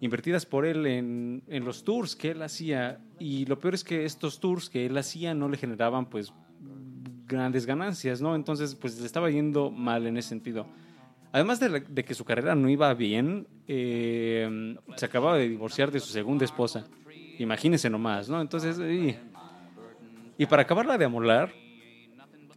[0.00, 3.00] invertidas por él en, en los tours que él hacía.
[3.18, 6.32] Y lo peor es que estos tours que él hacía no le generaban, pues,
[7.26, 8.34] grandes ganancias, ¿no?
[8.34, 10.66] Entonces, pues le estaba yendo mal en ese sentido.
[11.30, 16.08] Además de que su carrera no iba bien, eh, se acababa de divorciar de su
[16.08, 16.86] segunda esposa.
[17.38, 18.40] Imagínense nomás, ¿no?
[18.40, 19.16] Entonces, y,
[20.36, 21.52] y para acabarla de amolar,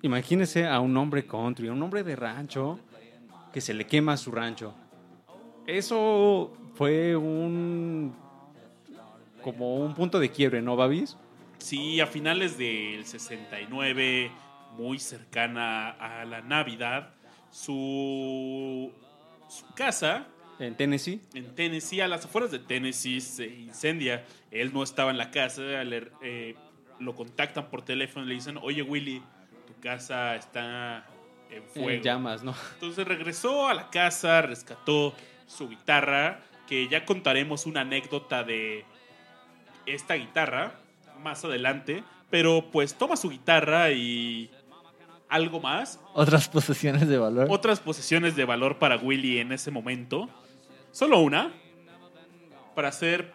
[0.02, 2.80] imagínense a un hombre country, un hombre de rancho,
[3.54, 4.74] que se le quema su rancho.
[5.68, 8.16] Eso fue un...
[9.44, 11.18] como un punto de quiebre, ¿no, Babis?
[11.60, 14.32] Sí, a finales del 69,
[14.78, 17.14] muy cercana a la Navidad,
[17.52, 18.92] su,
[19.48, 20.26] su casa
[20.62, 21.20] En Tennessee.
[21.34, 24.26] en Tennessee, a las afueras de Tennessee, se incendia.
[24.52, 26.56] Él no estaba en la casa, le- eh,
[27.00, 29.22] lo contactan por teléfono y le dicen, oye Willy,
[29.68, 31.06] tu casa está
[31.50, 32.04] en En fuego.
[32.04, 32.54] llamas, ¿no?
[32.76, 35.14] Entonces regresó a la casa, rescató
[35.48, 38.86] su guitarra, que ya contaremos una anécdota de
[39.86, 40.76] esta guitarra
[41.24, 44.50] más adelante, pero pues toma su guitarra y
[45.28, 47.48] algo más, Otras posesiones de valor.
[47.50, 50.30] otras posesiones de valor para Willy en ese momento,
[50.92, 51.52] solo una,
[52.76, 53.34] para ser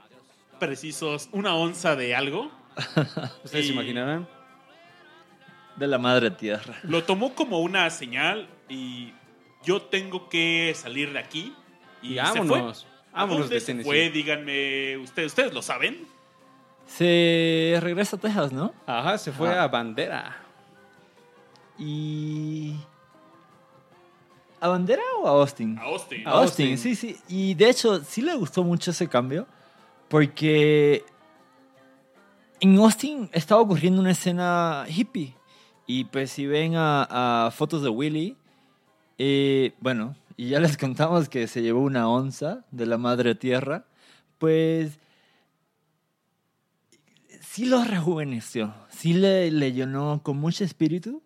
[0.59, 2.51] precisos, una onza de algo.
[3.45, 4.29] ¿Ustedes se imaginarán?
[5.77, 6.75] De la madre tierra.
[6.85, 9.13] Lo tomó como una señal y
[9.65, 11.55] yo tengo que salir de aquí.
[12.03, 12.85] Y, Y se vámonos.
[12.85, 12.97] fue.
[13.13, 14.11] ¿A Vámonos dónde de se fue?
[14.11, 16.07] Díganme, ustedes, ustedes lo saben.
[16.87, 18.75] Se regresa a Texas, ¿no?
[18.87, 19.65] Ajá, se fue Ajá.
[19.65, 20.37] a Bandera.
[21.79, 22.75] Y...
[24.67, 25.79] ¿A Bandera o a Austin?
[25.79, 26.27] A Austin.
[26.27, 26.79] A Austin, Austin.
[26.79, 27.17] sí, sí.
[27.29, 29.47] Y de hecho, sí le gustó mucho ese cambio.
[30.09, 31.05] Porque
[32.59, 35.37] en Austin estaba ocurriendo una escena hippie.
[35.87, 38.37] Y pues si ven a, a fotos de Willy,
[39.19, 43.87] eh, bueno, y ya les contamos que se llevó una onza de la madre tierra,
[44.39, 44.99] pues
[47.41, 51.23] sí lo rejuveneció, sí le, le llenó con mucho espíritu.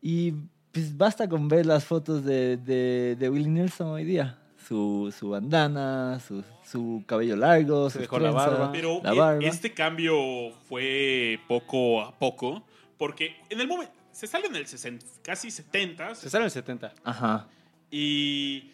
[0.00, 0.34] Y
[0.76, 4.38] pues basta con ver las fotos de, de, de Willie Nelson hoy día.
[4.68, 8.70] Su, su bandana, su, su cabello largo, Se dejó la barba.
[8.72, 9.40] Pero la e- barba.
[9.42, 12.62] este cambio fue poco a poco.
[12.98, 13.94] Porque en el momento.
[14.12, 16.14] Se sale en el 60, casi 70.
[16.14, 16.92] Se sale en el 70.
[17.04, 17.48] Ajá.
[17.90, 18.70] Y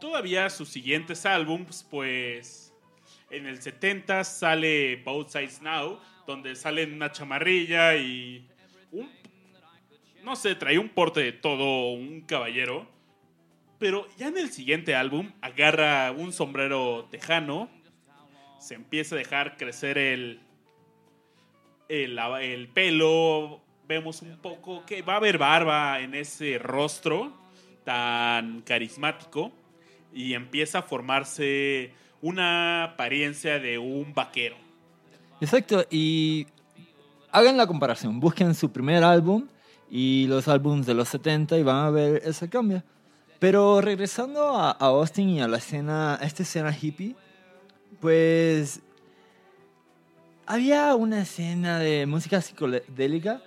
[0.00, 2.72] todavía sus siguientes álbums, pues
[3.30, 8.48] en el 70 sale Both Sides Now, donde sale en una chamarrilla y
[10.24, 12.86] no sé, trae un porte de todo un caballero.
[13.78, 17.68] Pero ya en el siguiente álbum agarra un sombrero tejano,
[18.58, 20.40] se empieza a dejar crecer el,
[21.88, 27.32] el, el pelo, vemos un poco que va a haber barba en ese rostro
[27.84, 29.52] tan carismático
[30.14, 34.56] y empieza a formarse una apariencia de un vaquero.
[35.40, 36.46] Exacto, y
[37.30, 39.46] hagan la comparación, busquen su primer álbum
[39.96, 42.82] y los álbums de los 70 y van a ver ese cambio.
[43.38, 47.14] Pero regresando a, a Austin y a la escena, a esta escena hippie,
[48.00, 48.80] pues
[50.46, 53.40] había una escena de música psicodélica,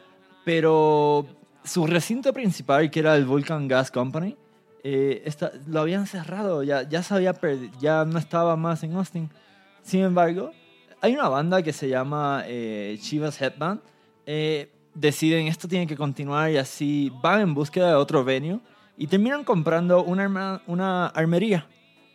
[0.45, 1.27] pero
[1.65, 4.37] su recinto principal, que era el Vulcan Gas Company,
[4.83, 7.35] eh, esta- lo habían cerrado, ya, ya, se había
[7.81, 9.29] ya no estaba más en Austin.
[9.83, 10.51] Sin embargo,
[11.01, 13.81] hay una banda que se llama eh, Chivas Headband.
[14.25, 18.59] eh, deciden esto tiene que continuar y así van en búsqueda de otro venue
[18.97, 21.67] y terminan comprando una, arma- una armería.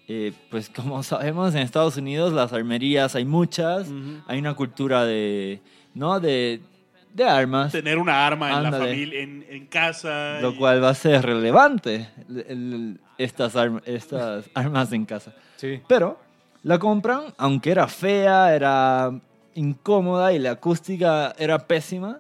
[0.09, 3.89] Eh, pues como sabemos en Estados Unidos las armerías hay muchas,
[4.27, 5.61] hay una cultura de,
[5.95, 6.19] ¿no?
[6.19, 6.61] De,
[7.15, 10.41] de armas, Tener una arma en la familia, en, en casa.
[10.41, 13.55] lo y- cual va a ser relevante, el- el- estas,
[13.85, 15.33] estas armas en casa.
[15.57, 15.81] Sí.
[15.87, 16.19] Pero
[16.65, 19.13] la compran, aunque era fea, era
[19.55, 22.19] incómoda y la acústica era pésima,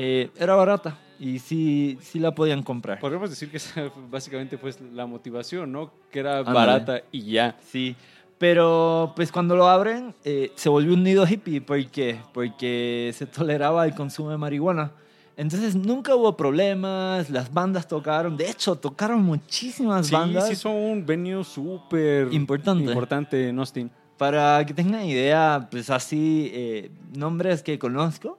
[0.00, 3.00] eh, era barata y sí, sí la podían comprar.
[3.00, 5.90] Podríamos decir que esa fue básicamente pues la motivación, ¿no?
[6.12, 6.54] Que era Ándale.
[6.54, 7.56] barata y ya.
[7.66, 7.96] Sí,
[8.38, 11.60] pero pues cuando lo abren eh, se volvió un nido hippie.
[11.60, 12.20] ¿Por qué?
[12.32, 14.92] Porque se toleraba el consumo de marihuana.
[15.36, 20.48] Entonces nunca hubo problemas, las bandas tocaron, de hecho tocaron muchísimas Sí, bandas.
[20.48, 22.84] sí son un venue súper Importante.
[22.84, 23.90] importante en Austin.
[24.16, 28.36] Para que tengan idea, pues así, eh, nombres que conozco.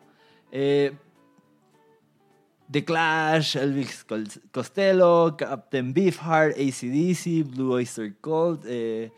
[0.51, 0.91] eh,
[2.71, 4.05] The Clash, Elvis
[4.51, 9.09] Costello, Captain Beefheart, ACDC, Blue Oyster Cult, eh,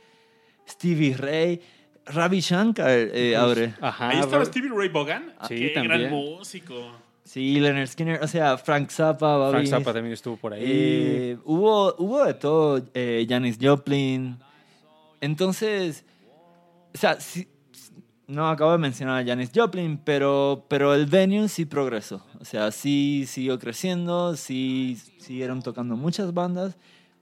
[0.67, 1.59] Stevie Ray,
[2.05, 3.75] Ravi Shankar, eh, ahora.
[3.81, 4.09] Ajá.
[4.09, 5.33] Ahí estaba Stevie Ray Vaughan.
[5.47, 5.99] Sí, Qué también.
[6.01, 6.91] gran músico.
[7.23, 9.51] Sí, Leonard Skinner, o sea, Frank Zappa, Bobby.
[9.51, 10.63] Frank Zappa también estuvo por ahí.
[10.65, 14.37] Eh, hubo, hubo de todo, eh, Janis Joplin.
[15.19, 16.03] Entonces,
[16.93, 17.47] o sea, sí-
[18.31, 22.25] no acabo de mencionar a Janis Joplin, pero, pero el venue sí progresó.
[22.39, 26.77] O sea, sí siguió creciendo, sí siguieron tocando muchas bandas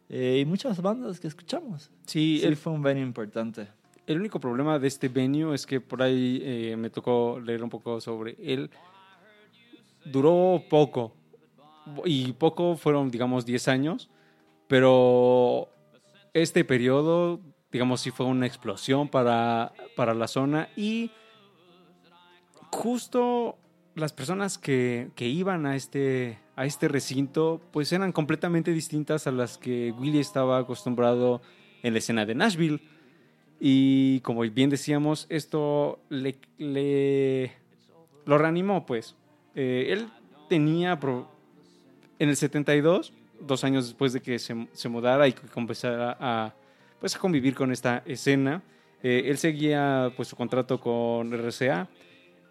[0.07, 1.89] eh, y muchas bandas que escuchamos.
[2.05, 3.68] sí, Sí, el, fue un venue importante.
[4.05, 7.70] el único problema de este venue es que por ahí eh, me tocó leer un
[7.70, 8.70] poco sobre él.
[10.05, 11.16] Duró poco.
[12.05, 14.10] Y poco fueron, digamos, 10 años.
[14.68, 15.70] Pero
[16.34, 17.39] este periodo,
[17.72, 20.70] digamos, sí fue una explosión para, para la zona.
[20.76, 21.11] Y
[22.72, 23.57] justo
[23.95, 29.32] las personas que, que iban a este, a este recinto, pues eran completamente distintas a
[29.32, 31.41] las que Willie estaba acostumbrado
[31.84, 32.82] en la escena de Nashville.
[33.59, 37.51] Y como bien decíamos, esto le, le-
[38.26, 39.15] lo reanimó, pues.
[39.55, 40.07] Eh, él
[40.47, 40.97] tenía
[42.20, 43.11] en el 72,
[43.41, 46.53] dos años después de que se, se mudara y que empezara a,
[46.99, 48.61] pues, a convivir con esta escena,
[49.01, 51.87] eh, él seguía pues, su contrato con RCA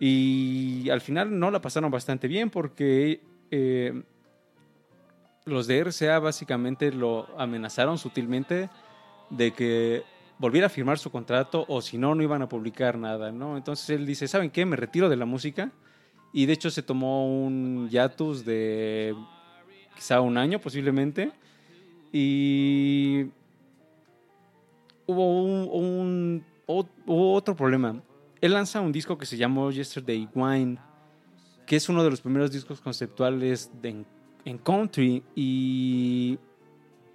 [0.00, 3.20] y al final no la pasaron bastante bien porque
[3.50, 4.02] eh,
[5.44, 8.70] los de RCA básicamente lo amenazaron sutilmente
[9.30, 10.02] de que
[10.38, 13.56] volviera a firmar su contrato o si no, no iban a publicar nada, ¿no?
[13.56, 14.64] Entonces él dice, ¿saben qué?
[14.64, 15.72] Me retiro de la música
[16.32, 19.14] y de hecho se tomó un hiatus de
[19.96, 21.32] quizá un año posiblemente
[22.12, 23.26] y
[25.08, 28.00] hubo un, otro problema.
[28.40, 30.78] Él lanza un disco que se llamó Yesterday Wine,
[31.66, 34.04] que es uno de los primeros discos conceptuales de,
[34.44, 36.38] en, country y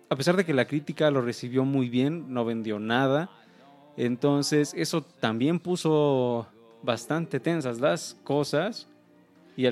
[0.09, 3.29] a pesar de que la crítica lo recibió muy bien, no vendió nada.
[3.95, 6.47] Entonces eso también puso
[6.81, 8.89] bastante tensas las cosas
[9.55, 9.67] y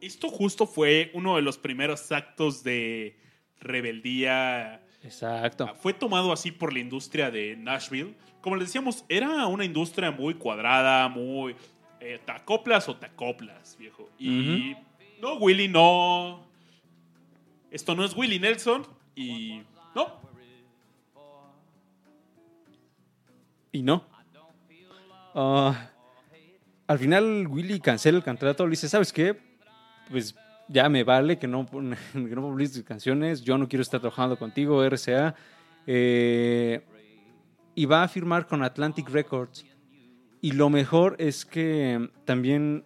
[0.00, 3.16] Esto justo fue uno de los primeros actos de
[3.58, 4.85] rebeldía.
[5.06, 5.72] Exacto.
[5.76, 8.14] Fue tomado así por la industria de Nashville.
[8.40, 11.54] Como les decíamos, era una industria muy cuadrada, muy...
[12.00, 14.10] eh, te acoplas o te acoplas, viejo.
[14.18, 14.76] Y
[15.20, 16.44] no, Willie no...
[17.70, 19.62] Esto no es Willie Nelson y...
[19.94, 20.20] No,
[23.72, 24.04] Y no.
[25.34, 25.90] Ah,
[26.86, 29.38] al final Willy cancela el contrato, le dice, ¿sabes qué?
[30.10, 30.34] Pues
[30.68, 31.66] ya me vale que no,
[32.12, 35.34] que no publiques canciones, yo no quiero estar trabajando contigo, RCA.
[35.86, 36.82] Eh,
[37.74, 39.64] y va a firmar con Atlantic Records.
[40.40, 42.84] Y lo mejor es que también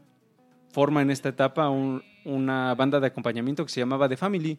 [0.73, 4.59] forma en esta etapa un- una banda de acompañamiento que se llamaba The Family.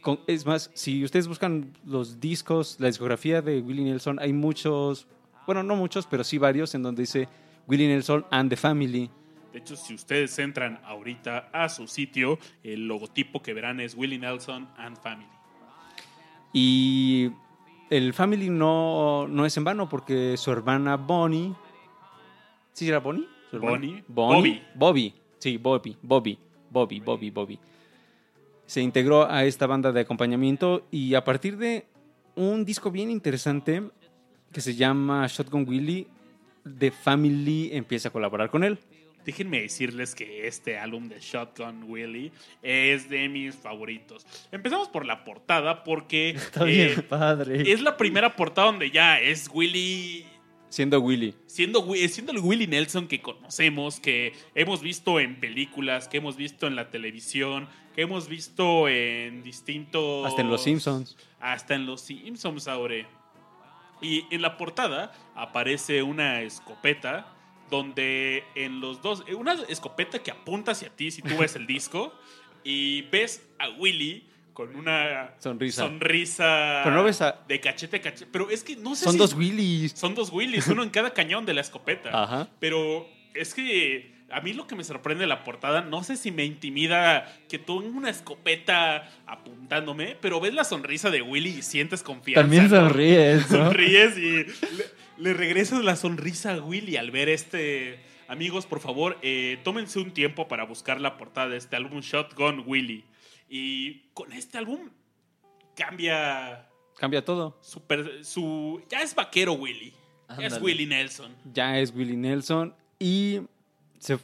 [0.00, 5.06] Con- es más, si ustedes buscan los discos, la discografía de Willie Nelson, hay muchos,
[5.46, 7.28] bueno, no muchos, pero sí varios en donde dice
[7.68, 9.10] Willie Nelson and the Family.
[9.52, 14.18] De hecho, si ustedes entran ahorita a su sitio, el logotipo que verán es Willie
[14.18, 15.28] Nelson and Family.
[16.52, 17.30] Y
[17.90, 21.54] el Family no, no es en vano porque su hermana Bonnie.
[22.72, 23.28] ¿Sí era Bonnie?
[23.52, 24.02] Bonnie.
[24.08, 24.62] Bonnie.
[24.74, 25.14] Bobby.
[25.38, 25.96] Sí, Bobby.
[26.02, 26.38] Bobby.
[26.70, 27.58] Bobby, Bobby, Bobby.
[28.64, 31.84] Se integró a esta banda de acompañamiento y a partir de
[32.34, 33.82] un disco bien interesante
[34.50, 36.06] que se llama Shotgun Willie,
[36.78, 38.78] The Family empieza a colaborar con él.
[39.24, 44.26] Déjenme decirles que este álbum de Shotgun Willie es de mis favoritos.
[44.50, 47.70] Empezamos por la portada porque Está eh, bien padre.
[47.72, 50.26] es la primera portada donde ya es Willie
[50.68, 51.34] Siendo Willie.
[51.46, 56.36] siendo, Wi- siendo el Willie Nelson que conocemos, que hemos visto en películas, que hemos
[56.36, 60.26] visto en la televisión, que hemos visto en distintos...
[60.26, 61.18] Hasta en Los Simpsons.
[61.40, 63.06] Hasta en Los Simpsons ahora.
[64.00, 67.26] Y en la portada aparece una escopeta
[67.72, 71.66] donde en los dos, eh, una escopeta que apunta hacia ti si tú ves el
[71.66, 72.12] disco
[72.62, 75.84] y ves a Willy con una Sonrisa.
[75.84, 78.28] sonrisa Pero no ves a- de cachete a cachete.
[78.30, 79.92] Pero es que no sé Son si- dos Willys.
[79.92, 82.10] Son dos Willys, uno en cada cañón de la escopeta.
[82.12, 82.48] Ajá.
[82.60, 86.30] Pero es que a mí lo que me sorprende de la portada, no sé si
[86.30, 92.02] me intimida que tenga una escopeta apuntándome, pero ves la sonrisa de Willy y sientes
[92.02, 92.42] confianza.
[92.42, 92.76] También ¿no?
[92.76, 93.64] sonríes, ¿no?
[93.66, 94.46] Sonríes y
[95.22, 98.00] le, regresas la sonrisa a Willy al ver este.
[98.28, 102.64] Amigos, por favor, eh, tómense un tiempo para buscar la portada de este álbum Shotgun
[102.66, 103.04] Willy.
[103.48, 104.90] Y con este álbum
[105.76, 107.58] cambia Cambia todo.
[107.60, 108.82] super, su.
[108.88, 109.92] Ya es vaquero Willy.
[110.38, 110.60] Ya es.
[110.60, 111.34] Willy Nelson.
[111.52, 112.74] Ya es Willie Nelson.
[112.98, 113.40] Y
[113.98, 114.18] se,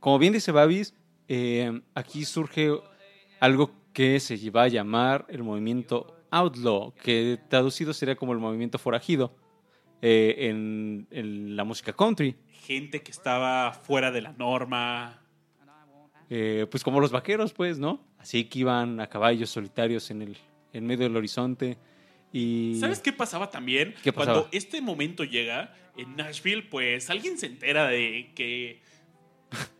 [0.00, 0.94] como bien dice Babis,
[1.28, 2.70] eh, aquí surge
[3.40, 8.78] algo que se va a llamar el movimiento Outlaw, que traducido sería como el movimiento
[8.78, 9.34] forajido
[10.02, 12.36] eh, en, en la música country.
[12.64, 15.22] Gente que estaba fuera de la norma.
[16.28, 18.04] Eh, pues como los vaqueros, pues, ¿no?
[18.18, 20.36] Así que iban a caballos solitarios en el
[20.72, 21.78] en medio del horizonte.
[22.32, 23.94] Y ¿Sabes qué pasaba también?
[24.02, 24.40] ¿Qué pasaba?
[24.40, 28.82] Cuando este momento llega en Nashville, pues alguien se entera de que.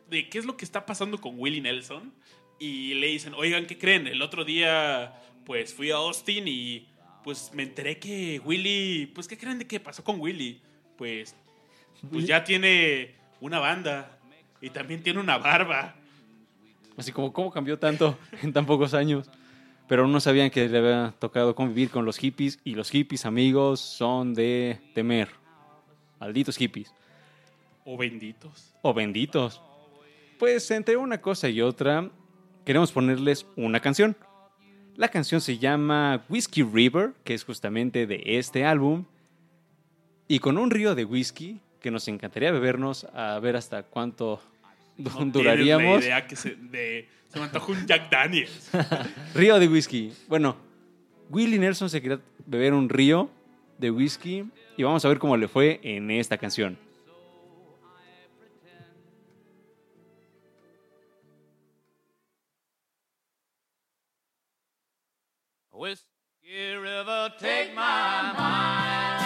[0.09, 2.15] de qué es lo que está pasando con Willie Nelson.
[2.59, 4.07] Y le dicen, oigan, ¿qué creen?
[4.07, 6.89] El otro día, pues fui a Austin y
[7.27, 9.09] pues me enteré que Willie.
[9.13, 10.61] Pues, ¿qué creen de qué pasó con Willie?
[10.97, 11.35] Pues.
[12.09, 14.17] Pues ya tiene una banda.
[14.61, 15.97] Y también tiene una barba.
[16.97, 19.29] Así como, ¿cómo cambió tanto en tan pocos años?
[19.89, 23.81] Pero no sabían que le había tocado convivir con los hippies y los hippies, amigos,
[23.81, 25.29] son de temer.
[26.21, 26.95] Malditos hippies.
[27.85, 28.73] O benditos.
[28.83, 29.61] O benditos.
[30.39, 32.09] Pues entre una cosa y otra,
[32.65, 34.17] queremos ponerles una canción.
[34.97, 39.05] La canción se llama Whiskey River, que es justamente de este álbum.
[40.29, 44.41] Y con un río de whisky que nos encantaría bebernos a ver hasta cuánto
[44.97, 46.01] No duraríamos.
[46.01, 48.71] la idea que se, de- se me antojó un Jack Daniels.
[49.35, 50.13] Río de whisky.
[50.29, 50.57] Bueno,
[51.31, 53.31] Willie Nelson se quería beber un río
[53.79, 54.45] de whisky
[54.77, 56.79] y vamos a ver cómo le fue en esta canción.
[66.57, 69.25] Whiskey River, take my mind.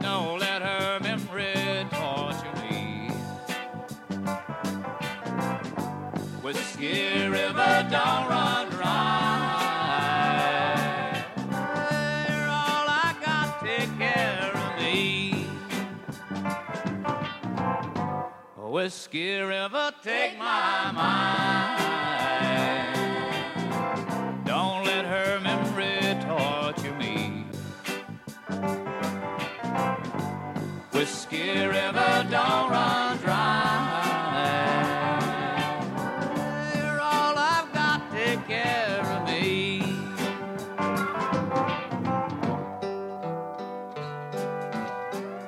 [0.00, 3.10] Don't let her memory torture me.
[6.40, 8.86] Whiskey River, don't run dry.
[12.30, 15.46] You're all I got, take care of me.
[18.56, 21.83] Whiskey River, take my mind.
[31.04, 34.40] Whiskey River, don't run dry.
[36.74, 39.82] You're all I've got, take care of me.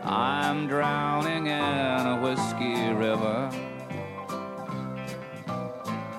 [0.05, 3.51] I'm drowning in a whiskey river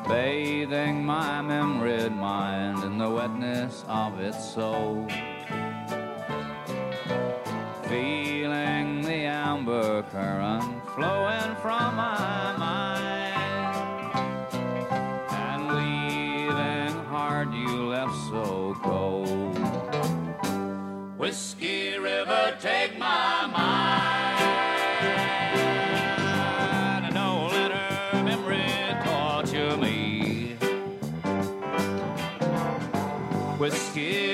[0.07, 5.07] bathing my memoried mind in the wetness of its soul.
[9.97, 10.63] Amber current
[10.95, 13.35] flowing from my mind,
[15.31, 19.57] and leaving heart you left so cold.
[21.17, 23.77] Whiskey River, take my mind.
[33.59, 34.26] Whiskey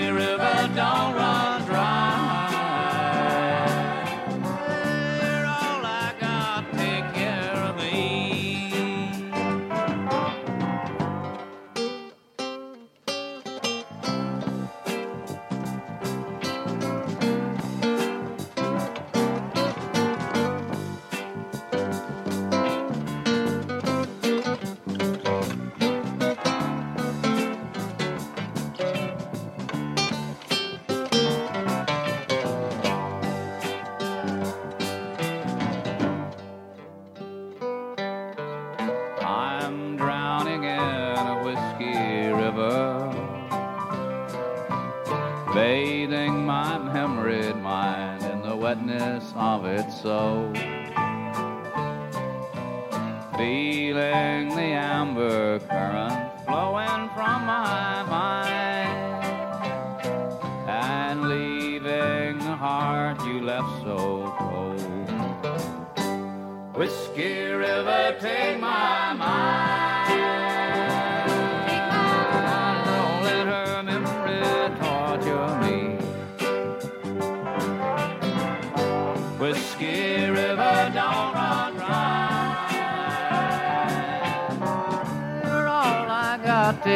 [50.05, 50.42] of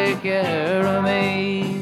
[0.08, 1.76] take care of me.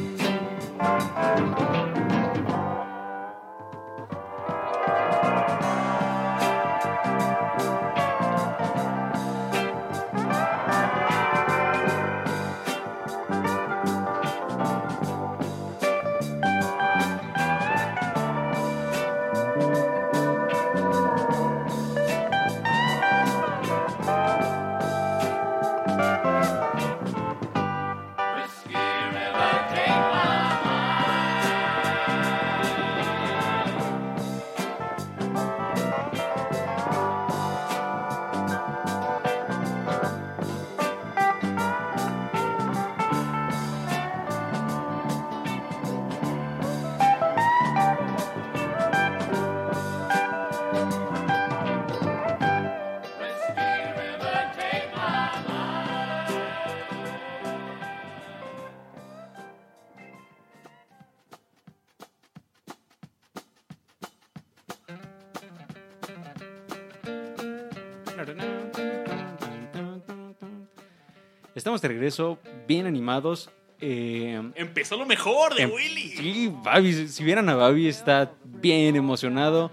[71.66, 72.38] Estamos de regreso,
[72.68, 73.50] bien animados.
[73.82, 76.10] Eh, Empezó lo mejor de Em- Willy.
[76.10, 79.72] Sí, Babi, si vieran a Babi está bien emocionado.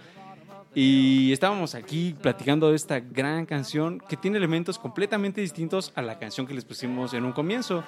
[0.74, 6.18] Y estábamos aquí platicando de esta gran canción que tiene elementos completamente distintos a la
[6.18, 7.84] canción que les pusimos en un comienzo.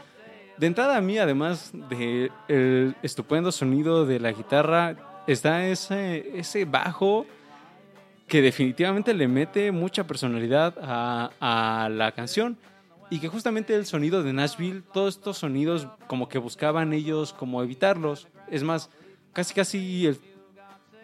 [0.58, 4.96] De entrada a mí, además del el estupendo sonido de la guitarra,
[5.26, 7.24] está ese, ese bajo
[8.28, 12.58] que definitivamente le mete mucha personalidad a, a la canción
[13.14, 17.62] y que justamente el sonido de Nashville, todos estos sonidos como que buscaban ellos como
[17.62, 18.26] evitarlos.
[18.50, 18.90] Es más,
[19.32, 20.10] casi casi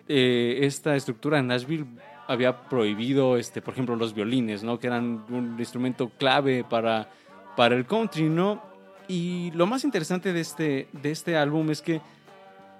[0.08, 1.86] eh, esta estructura de Nashville
[2.26, 4.80] había prohibido, este, por ejemplo, los violines, ¿no?
[4.80, 7.08] Que eran un instrumento clave para,
[7.56, 8.60] para el country, ¿no?
[9.06, 12.00] Y lo más interesante de este, de este álbum es que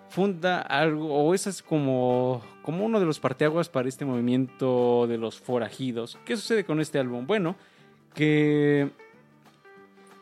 [0.09, 5.18] funda algo, o ese es como, como uno de los parteaguas para este movimiento de
[5.18, 6.18] los forajidos.
[6.24, 7.28] ¿Qué sucede con este álbum?
[7.28, 7.55] Bueno,
[8.12, 8.91] que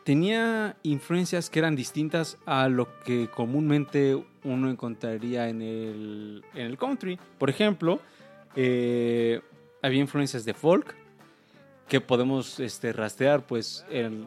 [0.09, 6.79] tenía influencias que eran distintas a lo que comúnmente uno encontraría en el, en el
[6.79, 7.19] country.
[7.37, 7.99] Por ejemplo,
[8.55, 9.39] eh,
[9.83, 10.95] había influencias de folk
[11.87, 14.25] que podemos este, rastrear pues en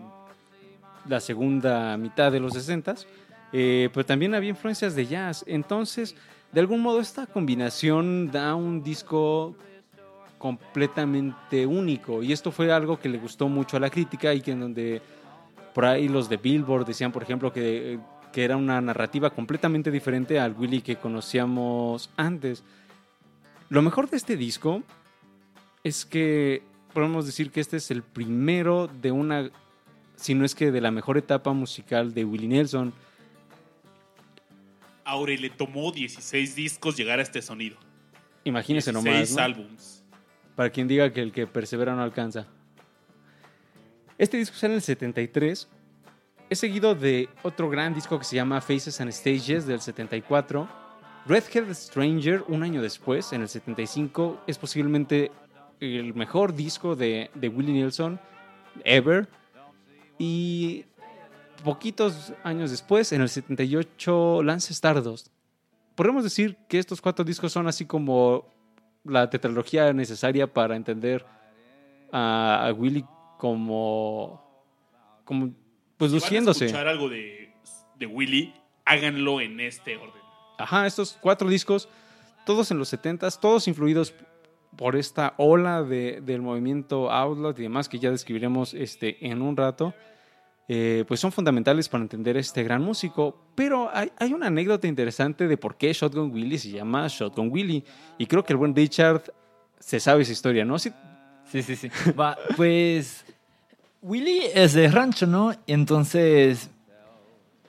[1.09, 2.95] la segunda mitad de los 60
[3.53, 5.43] eh, pero también había influencias de jazz.
[5.49, 6.14] Entonces,
[6.53, 9.57] de algún modo, esta combinación da un disco
[10.39, 12.22] completamente único.
[12.22, 15.03] Y esto fue algo que le gustó mucho a la crítica y que en donde
[15.75, 17.99] por ahí los de Billboard decían, por ejemplo, que,
[18.33, 22.64] que era una narrativa completamente diferente al Willy que conocíamos antes.
[23.68, 24.83] Lo mejor de este disco
[25.85, 26.62] es que
[26.93, 29.51] podemos decir que este es el primero de una,
[30.16, 32.93] si no es que de la mejor etapa musical de Willie Nelson.
[35.05, 37.77] Aure le tomó 16 discos llegar a este sonido.
[38.45, 39.37] Imagínense 16 nomás.
[39.37, 39.43] ¿no?
[39.43, 40.05] álbums.
[40.55, 42.47] Para quien diga que el que persevera no alcanza.
[44.23, 45.68] Este disco sale en el 73.
[46.49, 50.68] Es seguido de otro gran disco que se llama Faces and Stages del 74.
[51.27, 55.33] Redhead Stranger, un año después, en el 75, es posiblemente
[55.81, 58.20] el mejor disco de, de Willie Nelson
[58.85, 59.29] ever.
[60.20, 60.85] Y
[61.64, 65.31] poquitos años después, en el 78, lanza Stardust.
[65.97, 68.47] Podemos decir que estos cuatro discos son así como
[69.03, 71.27] la tetralogía necesaria para entender
[72.12, 73.05] a, a Willy
[73.43, 74.40] como,
[75.24, 75.53] como
[75.97, 76.66] pues Si van a luciéndose.
[76.66, 77.53] escuchar algo de,
[77.99, 80.22] de Willy, háganlo en este orden.
[80.59, 81.88] Ajá, estos cuatro discos,
[82.47, 84.14] todos en los 70s, todos influidos
[84.76, 89.57] por esta ola de- del movimiento outlaw y demás que ya describiremos este, en un
[89.57, 89.93] rato,
[90.68, 93.36] eh, pues son fundamentales para entender este gran músico.
[93.57, 97.82] Pero hay, hay una anécdota interesante de por qué Shotgun Willie se llama Shotgun Willie.
[98.18, 99.24] Y creo que el buen Richard
[99.80, 100.78] se sabe esa historia, ¿no?
[100.78, 100.93] Sí,
[101.45, 101.90] Sí, sí, sí.
[102.18, 103.26] Va, pues
[104.03, 105.53] Willy es de rancho, ¿no?
[105.68, 106.70] Entonces,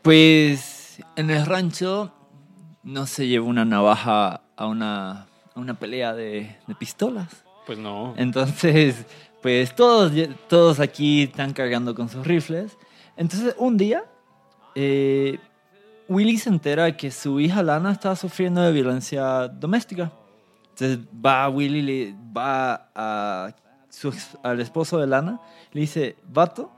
[0.01, 2.11] pues en el rancho
[2.83, 7.45] no se lleva una navaja a una, a una pelea de, de pistolas.
[7.67, 8.15] pues no.
[8.17, 9.05] Entonces,
[9.43, 10.11] pues todos,
[10.49, 12.77] todos aquí están cargando con sus rifles.
[13.15, 14.03] Entonces, un día,
[14.73, 15.37] eh,
[16.09, 20.11] Willy se entera que su hija Lana está sufriendo de violencia doméstica.
[20.69, 23.53] Entonces va Willy, va a
[23.93, 25.39] su al esposo de Lana,
[25.71, 26.71] le dice, vato,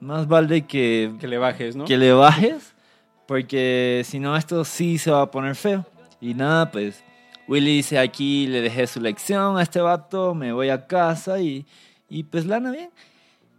[0.00, 1.84] más vale que, Que le bajes, ¿no?
[1.84, 2.74] que le bajes,
[3.26, 5.86] porque si no esto sí se va a poner feo.
[6.20, 7.02] Y nada, pues
[7.46, 11.64] Willy dice, aquí le dejé su lección a este vato, me voy a casa y,
[12.08, 12.90] y pues Lana bien.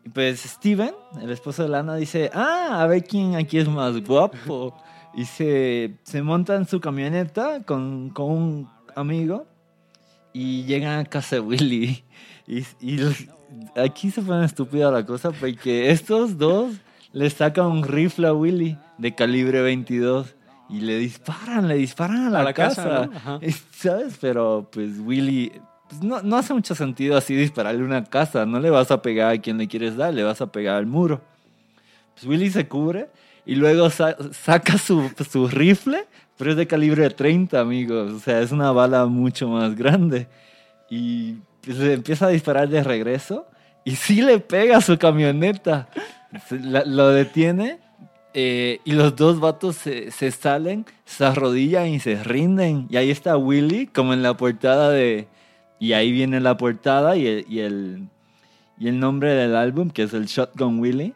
[0.05, 4.01] Y pues Steven, el esposo de Lana, dice, ah, a ver quién aquí es más
[4.03, 4.75] guapo.
[5.15, 9.45] Y se, se monta en su camioneta con, con un amigo
[10.33, 12.03] y llegan a casa de Willy.
[12.47, 12.99] Y, y
[13.75, 16.73] aquí se pone estúpida la cosa porque estos dos
[17.11, 20.35] le sacan un rifle a Willy de calibre 22
[20.69, 23.09] y le disparan, le disparan a la, A la casa, casa.
[23.25, 23.39] ¿no?
[23.71, 24.17] ¿Sabes?
[24.19, 25.51] Pero pues Willy,
[25.89, 28.45] pues, no, no hace mucho sentido así dispararle una casa.
[28.45, 30.87] No le vas a pegar a quien le quieres dar, le vas a pegar al
[30.87, 31.21] muro.
[32.15, 33.09] Pues Willy se cubre
[33.45, 36.05] y luego sa- saca su, su rifle,
[36.37, 38.11] pero es de calibre 30, amigos.
[38.11, 40.27] O sea, es una bala mucho más grande.
[40.89, 41.35] Y
[41.65, 43.47] le empieza a disparar de regreso
[43.85, 45.87] y sí le pega a su camioneta.
[46.49, 47.79] La- lo detiene
[48.33, 52.87] eh, y los dos vatos se, se salen, se arrodillan y se rinden.
[52.89, 55.27] Y ahí está Willy, como en la portada de...
[55.79, 58.07] Y ahí viene la portada y el, y el,
[58.79, 61.13] y el nombre del álbum, que es el Shotgun Willy,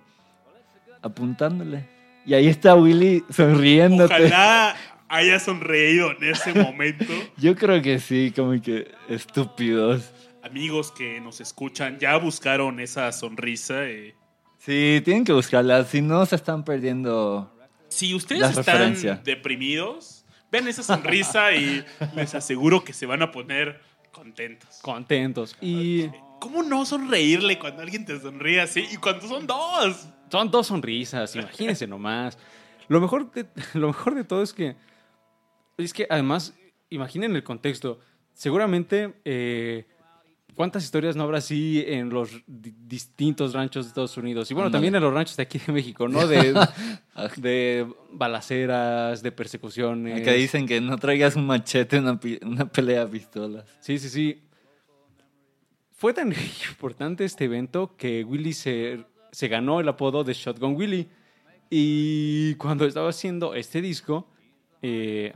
[1.01, 1.85] apuntándole.
[2.25, 4.13] Y ahí está Willy sonriéndote.
[4.13, 4.75] Ojalá
[5.07, 7.05] haya sonreído en ese momento.
[7.37, 10.11] Yo creo que sí, como que estúpidos.
[10.47, 13.85] Amigos que nos escuchan, ya buscaron esa sonrisa.
[13.85, 14.15] eh.
[14.57, 17.53] Sí, tienen que buscarla, si no se están perdiendo.
[17.89, 19.21] Si ustedes La están referencia.
[19.23, 21.85] deprimidos, ven esa sonrisa y
[22.15, 23.79] les aseguro que se van a poner
[24.11, 24.79] contentos.
[24.81, 25.55] Contentos.
[25.61, 26.07] Y
[26.39, 28.85] ¿Cómo no sonreírle cuando alguien te sonríe así?
[28.91, 30.07] Y cuando son dos.
[30.31, 32.37] son dos sonrisas, imagínense nomás.
[32.87, 34.75] Lo mejor, de, lo mejor de todo es que,
[35.77, 36.53] es que además,
[36.89, 37.99] imaginen el contexto.
[38.33, 39.85] Seguramente, eh,
[40.57, 44.51] ¿cuántas historias no habrá así en los di- distintos ranchos de Estados Unidos?
[44.51, 46.25] Y bueno, también en los ranchos de aquí de México, ¿no?
[46.27, 46.53] De,
[47.37, 50.21] de balaceras, de persecuciones.
[50.21, 53.65] Que dicen que no traigas un machete una, una pelea de pistolas.
[53.79, 54.41] Sí, sí, sí.
[55.95, 56.33] Fue tan
[56.69, 61.07] importante este evento que Willy se, se ganó el apodo de Shotgun Willy.
[61.69, 64.27] Y cuando estaba haciendo este disco,
[64.81, 65.33] eh,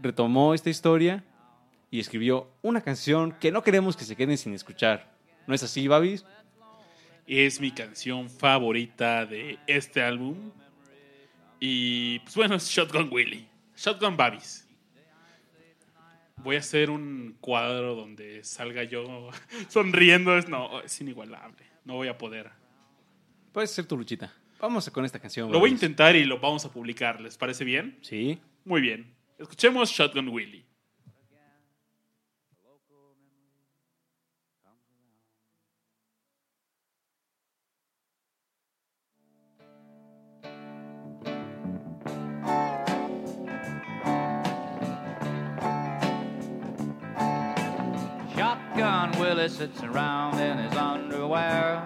[0.00, 1.24] retomó esta historia
[1.96, 5.16] y escribió una canción que no queremos que se queden sin escuchar.
[5.46, 6.26] ¿No es así, Babis?
[7.26, 10.52] Es mi canción favorita de este álbum.
[11.58, 13.48] Y pues bueno, es Shotgun Willy.
[13.78, 14.68] Shotgun Babis.
[16.44, 19.30] Voy a hacer un cuadro donde salga yo
[19.70, 20.36] sonriendo.
[20.36, 21.64] Es, no, es inigualable.
[21.86, 22.50] No voy a poder.
[23.52, 24.34] Puede ser tu luchita.
[24.60, 25.50] Vamos con esta canción.
[25.50, 27.22] Lo voy a intentar y lo vamos a publicar.
[27.22, 27.98] ¿Les parece bien?
[28.02, 28.38] Sí.
[28.66, 29.14] Muy bien.
[29.38, 30.65] Escuchemos Shotgun Willy.
[49.26, 51.82] Willie sits around in his underwear,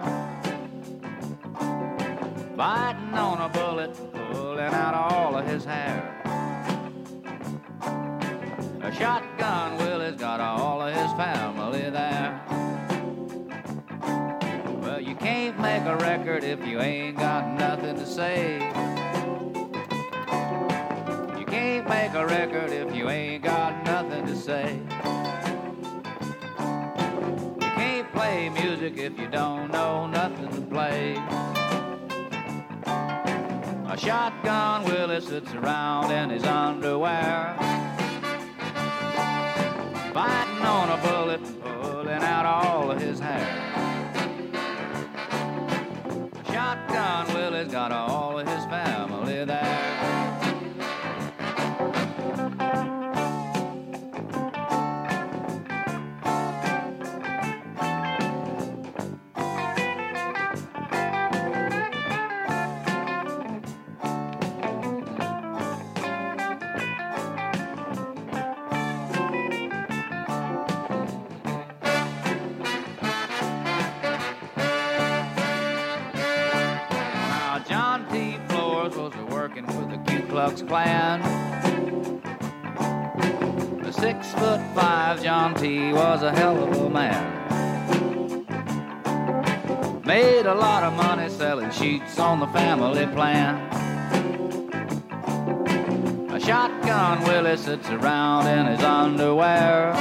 [2.55, 6.05] biting on a bullet, pulling out all of his hair.
[8.83, 12.39] A shotgun Willie's got all of his family there.
[14.79, 18.59] Well, you can't make a record if you ain't got nothing to say.
[21.39, 24.79] You can't make a record if you ain't got nothing to say.
[28.53, 31.13] Music if you don't know nothing to play.
[33.87, 37.55] A shotgun Willie sits around in his underwear,
[40.13, 43.47] biting on a bullet, pulling out all of his hair.
[46.45, 48.30] Shotgun Willie's got all
[80.31, 81.21] Klux Klan.
[83.91, 85.91] Six foot five John T.
[85.91, 87.21] was a hell of a man.
[90.05, 93.57] Made a lot of money selling sheets on the family plan.
[96.31, 99.91] A Shotgun Willie sits around in his underwear.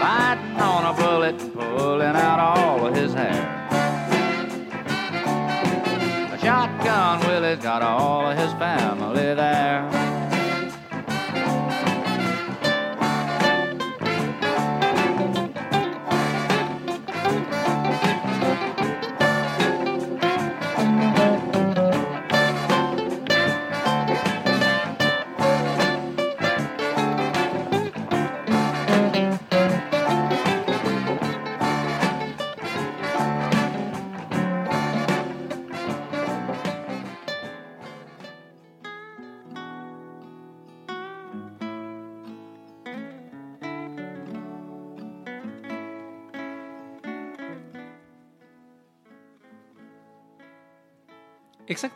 [0.00, 2.61] Biting on a bullet, pulling out all
[7.60, 8.91] Got all of his family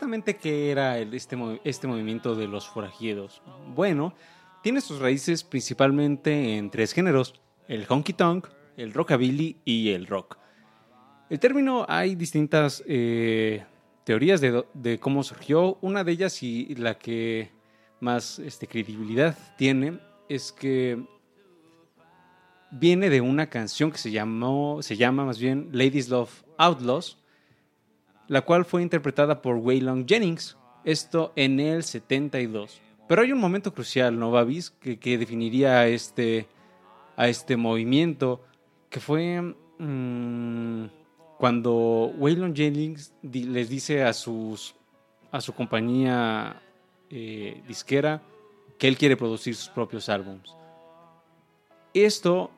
[0.06, 3.42] Exactamente qué era este, este movimiento de los forajidos.
[3.74, 4.14] Bueno,
[4.62, 7.34] tiene sus raíces principalmente en tres géneros,
[7.66, 8.46] el honky tonk,
[8.76, 10.38] el rockabilly y el rock.
[11.28, 13.64] El término hay distintas eh,
[14.04, 15.76] teorías de cómo surgió.
[15.80, 17.50] Una de ellas y la que
[17.98, 19.98] más este, credibilidad tiene
[20.28, 21.04] es que
[22.70, 27.18] viene de una canción que se llamó, se llama más bien Ladies Love Outlaws,
[28.28, 32.80] la cual fue interpretada por Waylon Jennings, esto en el 72.
[33.08, 34.70] Pero hay un momento crucial, ¿no, Babis?
[34.70, 36.46] Que, que definiría a este,
[37.16, 38.40] a este movimiento,
[38.90, 40.86] que fue mm,
[41.38, 44.74] cuando Waylon Jennings les dice a, sus,
[45.30, 46.62] a su compañía
[47.10, 48.22] eh, disquera
[48.78, 50.54] que él quiere producir sus propios álbumes.
[51.94, 52.50] Esto,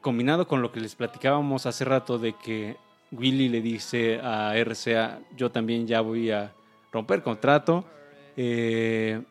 [0.00, 2.76] combinado con lo que les platicábamos hace rato de que
[3.16, 6.52] Willy le dice a RCA, yo también ya voy a
[6.92, 7.84] romper contrato,
[8.36, 9.22] eh,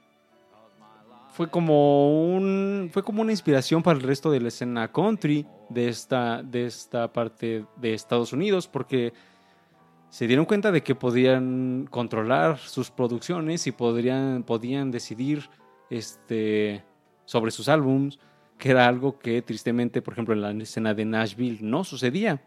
[1.33, 5.89] fue como un fue como una inspiración para el resto de la escena country de
[5.89, 9.13] esta de esta parte de Estados Unidos porque
[10.09, 15.49] se dieron cuenta de que podían controlar sus producciones y podrían podían decidir
[15.89, 16.83] este
[17.25, 18.19] sobre sus álbums
[18.59, 22.43] que era algo que tristemente por ejemplo en la escena de Nashville no sucedía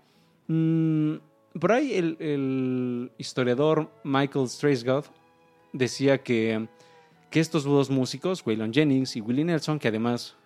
[0.49, 1.17] Mm,
[1.59, 5.07] por ahí el, historiador Michael Straisgott
[5.73, 6.69] decía que,
[7.31, 10.37] que estos dos músicos, Waylon Jennings y Willie Nelson, que además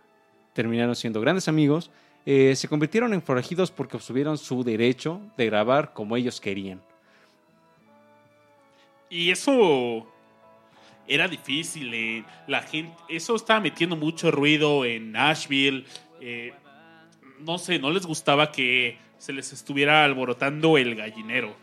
[0.52, 1.90] terminaron siendo grandes amigos,
[2.26, 6.82] eh, se convirtieron en forajidos porque obtuvieron su derecho de grabar como ellos querían.
[9.08, 10.06] Y eso
[11.08, 11.92] era difícil.
[11.92, 15.84] eh, La gente, eso estaba metiendo mucho ruido en Nashville.
[16.20, 16.52] eh,
[17.44, 21.54] no sé, no les gustaba que se les estuviera alborotando el gallinero.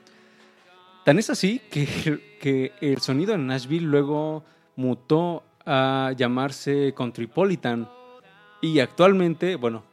[1.04, 4.44] Tan es así que, que el sonido en Nashville luego
[4.76, 7.90] mutó a llamarse Countrypolitan.
[8.62, 9.84] Y actualmente, bueno,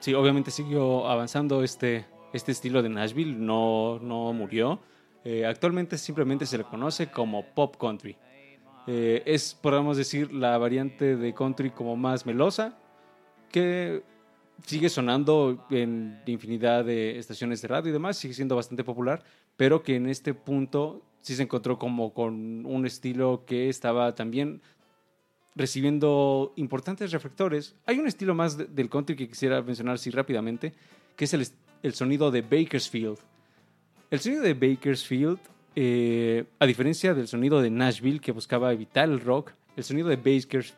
[0.00, 4.80] sí, obviamente siguió avanzando este, este estilo de Nashville, no, no murió.
[5.24, 8.16] Eh, actualmente simplemente se le conoce como pop country.
[8.86, 12.76] Eh, es, podríamos decir, la variante de country como más melosa,
[13.50, 14.02] que
[14.66, 19.22] sigue sonando en infinidad de estaciones de radio y demás, sigue siendo bastante popular,
[19.56, 24.60] pero que en este punto sí se encontró como con un estilo que estaba también
[25.54, 27.76] recibiendo importantes reflectores.
[27.86, 30.72] Hay un estilo más de- del country que quisiera mencionar así rápidamente,
[31.16, 31.46] que es el,
[31.82, 33.18] el sonido de Bakersfield.
[34.10, 35.38] El sonido de Bakersfield,
[35.76, 40.16] eh, a diferencia del sonido de Nashville, que buscaba evitar el rock, el sonido de
[40.16, 40.74] Bakers,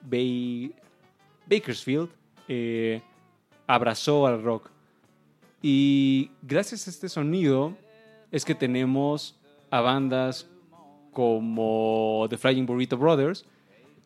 [1.48, 2.10] Bakersfield
[2.48, 3.00] eh,
[3.66, 4.70] abrazó al rock.
[5.62, 7.76] Y gracias a este sonido
[8.30, 9.36] es que tenemos
[9.70, 10.48] a bandas
[11.12, 13.44] como The Flying Burrito Brothers,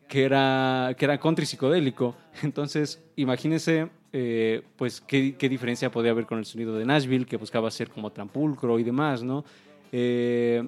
[0.07, 2.15] que era, que era country psicodélico.
[2.43, 7.37] Entonces, imagínense, eh, pues, qué, qué diferencia podía haber con el sonido de Nashville, que
[7.37, 9.43] buscaba ser como trampulcro y demás, ¿no?
[9.91, 10.67] Eh,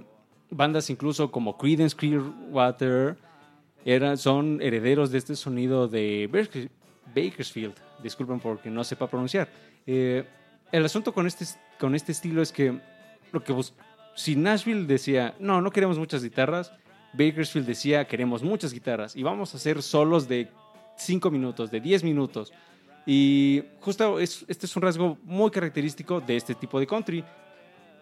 [0.49, 3.15] bandas incluso como Creedence Clearwater
[3.85, 6.69] eran, son herederos de este sonido de Baker-
[7.15, 7.73] Bakersfield.
[8.03, 9.47] Disculpen porque no sepa pronunciar.
[9.87, 10.23] Eh,
[10.71, 11.45] el asunto con este,
[11.79, 12.79] con este estilo es que
[13.31, 13.73] lo que bus-
[14.15, 16.71] si Nashville decía, no, no queremos muchas guitarras,
[17.13, 20.49] Bakersfield decía, queremos muchas guitarras y vamos a hacer solos de
[20.97, 22.51] 5 minutos, de 10 minutos.
[23.05, 27.23] Y justo es, este es un rasgo muy característico de este tipo de country.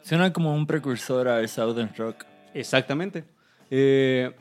[0.01, 2.25] Suena como un precursor al Southern Rock.
[2.53, 3.23] Exactamente.
[3.69, 4.31] Eh,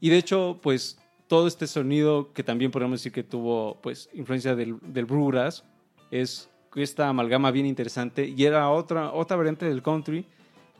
[0.00, 0.98] y de hecho, pues
[1.28, 5.64] todo este sonido que también podemos decir que tuvo pues influencia del, del bluegrass
[6.10, 10.26] es esta amalgama bien interesante y era otra, otra variante del country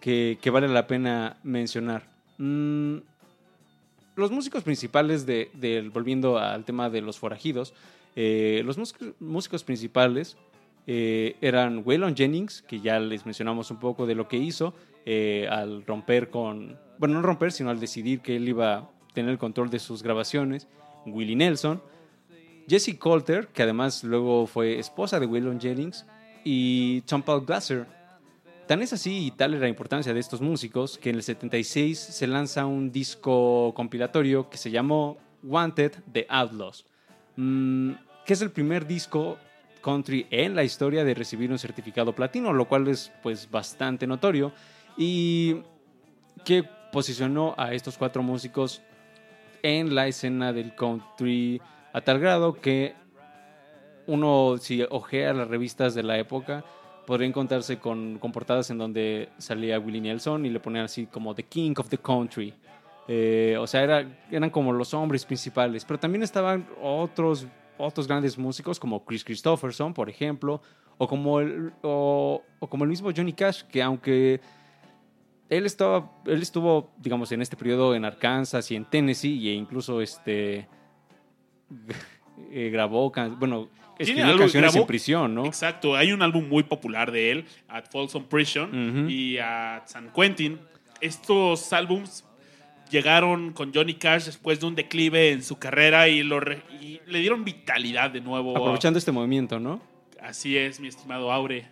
[0.00, 2.08] que, que vale la pena mencionar.
[2.38, 2.96] Mm,
[4.16, 7.74] los músicos principales de, del- volviendo al tema de los forajidos,
[8.16, 8.76] eh, los
[9.20, 10.36] músicos, principales
[10.86, 14.74] eh, eran Waylon Jennings, que ya les mencionamos un poco de lo que hizo
[15.06, 19.38] eh, al romper con, bueno, no romper, sino al decidir que él iba tener el
[19.38, 20.68] control de sus grabaciones,
[21.06, 21.80] Willie Nelson,
[22.68, 26.04] Jessie Coulter, que además luego fue esposa de Waylon Jennings,
[26.44, 27.86] y Tom Paul Glasser.
[28.66, 31.98] Tan es así y tal es la importancia de estos músicos que en el 76
[31.98, 36.86] se lanza un disco compilatorio que se llamó Wanted The Outlaws,
[37.36, 37.92] mm,
[38.24, 39.36] que es el primer disco
[39.82, 44.52] country en la historia de recibir un certificado platino, lo cual es pues bastante notorio
[44.96, 45.56] y
[46.44, 48.80] que posicionó a estos cuatro músicos
[49.64, 51.60] en la escena del country
[51.94, 52.94] a tal grado que
[54.06, 56.62] uno si ojea las revistas de la época
[57.06, 61.44] podría encontrarse con, portadas en donde salía Willie Nelson y le ponían así como The
[61.44, 62.52] King of the Country.
[63.08, 67.46] Eh, o sea, era, eran como los hombres principales, pero también estaban otros,
[67.78, 70.60] otros grandes músicos como Chris Christopherson, por ejemplo,
[70.98, 74.40] o como el, o como el mismo Johnny Cash, que aunque
[75.50, 80.00] él estaba, él estuvo, digamos, en este periodo en Arkansas y en Tennessee, e incluso
[80.00, 80.66] este
[82.50, 83.68] eh, grabó, can- bueno,
[83.98, 85.44] escribió algo- canciones grabó- en prisión, ¿no?
[85.46, 90.58] Exacto, hay un álbum muy popular de él, At Folsom Prison y a San Quentin.
[91.00, 92.24] Estos álbums
[92.90, 97.00] llegaron con Johnny Cash después de un declive en su carrera y, lo re- y
[97.06, 98.56] le dieron vitalidad de nuevo.
[98.56, 99.80] Aprovechando este movimiento, ¿no?
[100.20, 101.66] Así es, mi estimado Aure.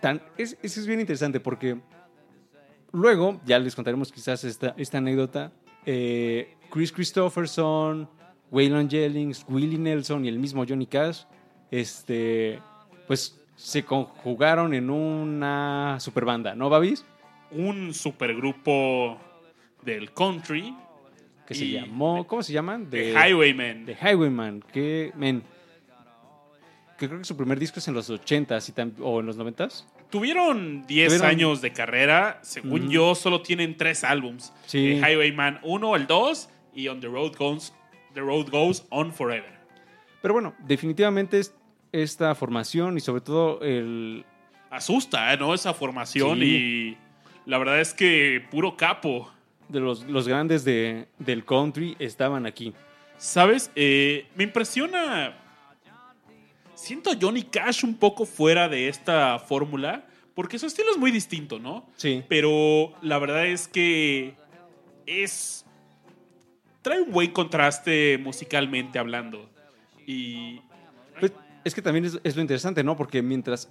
[0.00, 1.76] Tan, es, eso es bien interesante porque
[2.94, 5.52] luego, ya les contaremos quizás esta, esta anécdota,
[5.84, 8.08] eh, Chris Christopherson,
[8.50, 11.24] Waylon Jennings, Willie Nelson y el mismo Johnny Cash,
[11.70, 12.60] este,
[13.06, 17.04] pues se conjugaron en una super banda, ¿no, Babis?
[17.50, 19.18] Un supergrupo
[19.82, 20.74] del country,
[21.46, 22.88] Que se llamó, ¿cómo se llaman?
[22.88, 23.84] The Highwaymen.
[23.84, 25.42] The Highwayman, que, men,
[26.96, 29.84] que creo que su primer disco es en los 80s y o en los 90s.
[30.10, 32.38] Tuvieron 10 Tuvieron- años de carrera.
[32.42, 34.52] Según yo, solo tienen tres álbums.
[34.66, 34.92] Sí.
[34.92, 37.74] Eh, Highwayman 1, el 2 y On the Road Goes,
[38.14, 39.52] the Road Goes On Forever.
[40.22, 41.54] Pero bueno, definitivamente es-
[41.92, 44.24] esta formación y sobre todo el,
[44.70, 45.36] Asusta, ¿eh?
[45.36, 45.54] ¿no?
[45.54, 46.44] Esa formación Sí.
[46.44, 46.96] y
[47.46, 49.30] la verdad es que puro capo.
[49.68, 52.74] de los, los grandes de, del country estaban aquí.
[53.16, 53.70] ¿Sabes?
[53.76, 55.38] Eh, me impresiona.
[56.84, 60.04] Siento a Johnny Cash un poco fuera de esta fórmula.
[60.34, 61.86] Porque su estilo es muy distinto, ¿no?
[61.96, 62.22] Sí.
[62.28, 64.34] Pero la verdad es que
[65.06, 65.64] es.
[66.82, 69.48] Trae un buen contraste musicalmente hablando.
[70.06, 70.60] Y.
[71.20, 71.32] Pues,
[71.64, 72.96] es que también es, es lo interesante, ¿no?
[72.96, 73.70] Porque mientras,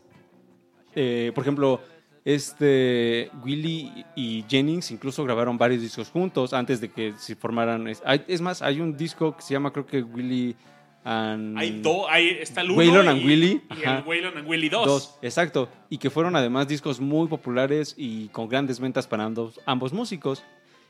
[0.96, 1.82] eh, por ejemplo,
[2.26, 7.88] este Willie y Jennings incluso grabaron varios discos juntos antes de que se formaran.
[7.88, 10.56] Es, más, hay un disco que se llama, creo que Willie
[11.04, 11.58] and...
[11.58, 12.06] Hay dos.
[12.10, 14.86] Hay, está el uno Waylon y, and Willie, Y el Waylon and Willie 2.
[14.86, 15.70] Dos, exacto.
[15.90, 20.44] Y que fueron además discos muy populares y con grandes ventas para ambos, ambos músicos.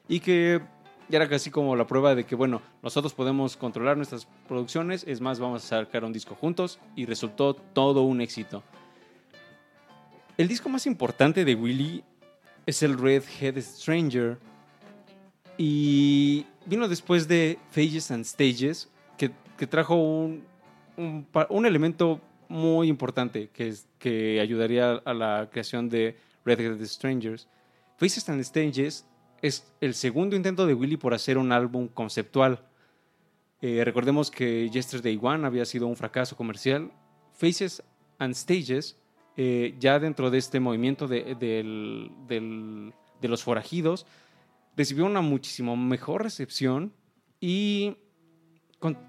[0.08, 0.62] Y que
[1.10, 5.04] ya era casi como la prueba de que, bueno, nosotros podemos controlar nuestras producciones.
[5.08, 6.80] Es más, vamos a sacar un disco juntos.
[6.96, 8.64] Y resultó todo un éxito.
[10.38, 12.04] El disco más importante de Willie
[12.66, 14.38] es el Red Head Stranger.
[15.58, 18.90] Y vino después de Phases and Stages,
[19.58, 20.44] que, trajo un,
[20.98, 27.48] un, elemento muy importante que, es, que ayudaría a la creación de Red Head Strangers.
[27.98, 29.06] Faces and Stages
[29.42, 32.60] es el segundo intento de Willie por hacer un álbum conceptual.
[33.62, 36.92] Eh, recordemos que Yesterday One había sido un fracaso comercial.
[37.34, 37.82] Faces
[38.20, 38.98] and Stages,
[39.38, 44.06] eh, ya dentro de este movimiento de, del- de los forajidos,
[44.76, 46.94] recibió una muchísimo mejor recepción
[47.40, 47.96] y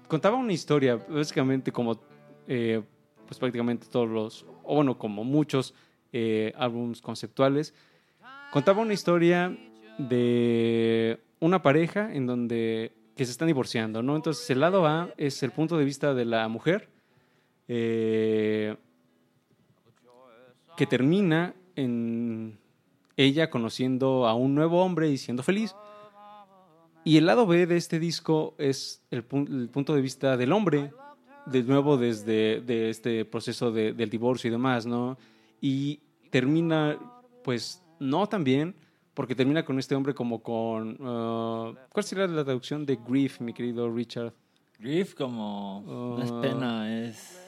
[0.07, 1.99] contaba una historia, básicamente como
[2.47, 2.81] eh,
[3.27, 5.73] pues prácticamente todos los, o bueno, como muchos
[6.13, 7.73] eh, álbumes conceptuales,
[8.51, 9.55] contaba una historia
[9.97, 14.15] de una pareja en donde que se están divorciando, ¿no?
[14.15, 16.89] Entonces el lado A es el punto de vista de la mujer
[17.67, 18.75] eh,
[20.75, 22.57] que termina en
[23.17, 25.73] ella conociendo a un nuevo hombre y siendo feliz.
[27.05, 30.51] Y el lado B de este disco es el, pun- el punto de vista del
[30.51, 30.91] hombre,
[31.45, 35.17] de nuevo desde de este proceso de- del divorcio y demás, ¿no?
[35.61, 36.01] Y
[36.31, 36.97] termina,
[37.43, 38.75] pues, no tan bien,
[39.13, 40.97] porque termina con este hombre como con...
[41.01, 44.33] ah, ¿Cuál sería la traducción de grief, mi querido Richard?
[44.79, 45.83] Grief como...
[46.17, 47.39] no es pena, es...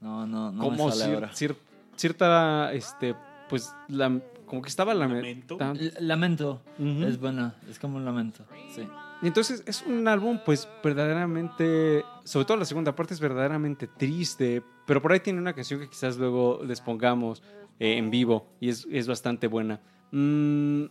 [0.00, 1.30] No, no, no como me sale cier- ahora.
[1.32, 1.56] cier-
[1.96, 3.14] cierta, este,
[3.48, 5.58] pues, la, como que estaba Lamento.
[6.00, 8.44] Lamento es buena, es como un lamento.
[8.74, 8.86] Sí.
[9.22, 14.62] Y entonces es un álbum, pues verdaderamente, sobre todo la segunda parte es verdaderamente triste,
[14.86, 17.42] pero por ahí tiene una canción que quizás luego les pongamos
[17.78, 19.80] eh, en vivo y es, es bastante buena.
[20.10, 20.84] Mm,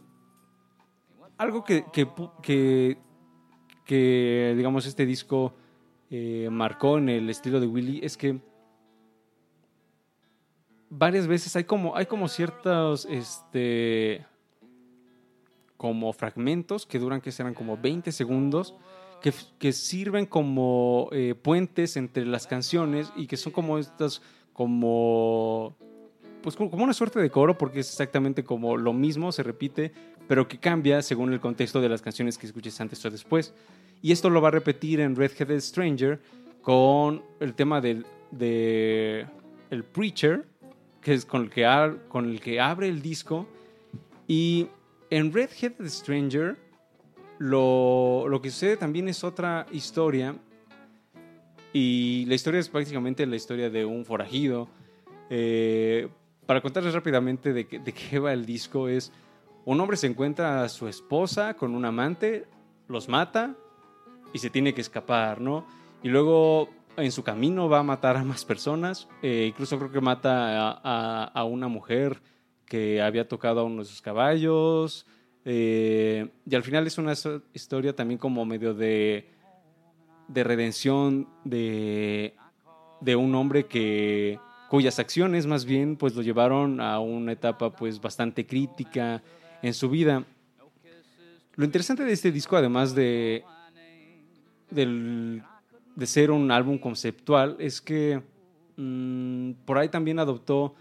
[1.38, 2.98] algo que, que,
[3.86, 5.54] que, digamos, este disco
[6.10, 8.40] eh, marcó en el estilo de Willy es que
[10.98, 14.26] varias veces hay como, hay como ciertos, este,
[15.78, 18.76] como fragmentos que duran, que serán como 20 segundos,
[19.22, 24.22] que, que sirven como eh, puentes entre las canciones y que son como estas,
[24.54, 25.76] como,
[26.42, 29.92] pues como una suerte de coro, porque es exactamente como lo mismo, se repite,
[30.28, 33.54] pero que cambia según el contexto de las canciones que escuches antes o después.
[34.02, 36.22] Y esto lo va a repetir en Red Headed Stranger
[36.62, 39.26] con el tema del de
[39.70, 40.46] el Preacher,
[41.04, 43.46] que es con el que, con el que abre el disco.
[44.28, 44.68] Y
[45.10, 46.58] en Red Headed Stranger,
[47.40, 50.36] lo, lo que sucede también es otra historia.
[51.74, 54.68] Y la historia es prácticamente la historia de un forajido.
[55.30, 56.08] Eh,
[56.46, 59.12] para contarles rápidamente de, qué- de qué va el disco, es
[59.66, 62.46] un hombre se encuentra a su esposa con un amante,
[62.90, 63.56] los mata
[64.34, 65.66] y se tiene que escapar, ¿no?
[66.04, 70.02] Y luego en su camino va a matar a más personas, eh, incluso creo que
[70.02, 72.22] mata a, una mujer
[72.66, 75.06] que había tocado a uno de sus caballos,
[75.46, 77.14] eh, y al final es una
[77.54, 79.28] historia también como medio de,
[80.28, 82.36] de redención de,
[83.02, 84.40] de un hombre que
[84.70, 89.22] cuyas acciones más bien pues lo llevaron a una etapa pues bastante crítica
[89.62, 90.24] en su vida.
[91.56, 93.44] Lo interesante de este disco, además de,
[94.72, 95.44] del-
[95.96, 98.22] de ser un álbum conceptual, es que
[98.78, 100.76] mm, por ahí también adoptó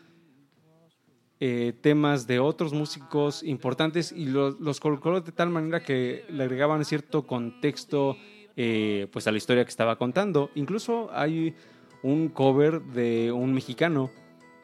[1.41, 6.45] eh, temas de otros músicos importantes y los, los colocó de tal manera que le
[6.45, 8.17] agregaban cierto contexto
[8.57, 10.51] eh, pues a la historia que estaba contando.
[10.55, 11.55] Incluso hay
[12.03, 14.11] un cover de un mexicano,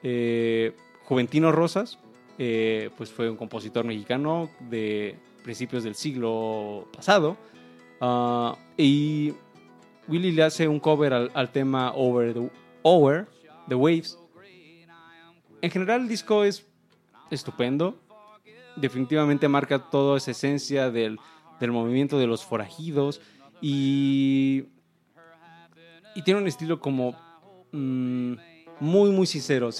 [0.03, 1.99] eh, Juventino Rosas,
[2.37, 7.37] pues fue un compositor mexicano de principios del siglo pasado.
[8.01, 9.33] Ah, y
[10.09, 12.35] Willy le hace un cover al, al tema Over
[13.69, 14.19] the, Waves.
[15.61, 16.67] En general el disco es
[17.31, 18.01] estupendo.
[18.77, 21.19] Definitivamente marca toda esa esencia del,
[21.61, 23.21] del movimiento de los forajidos.
[23.61, 24.67] Y,
[26.15, 27.13] y tiene un estilo como
[27.73, 28.35] mm,
[28.81, 29.71] muy, muy sincero.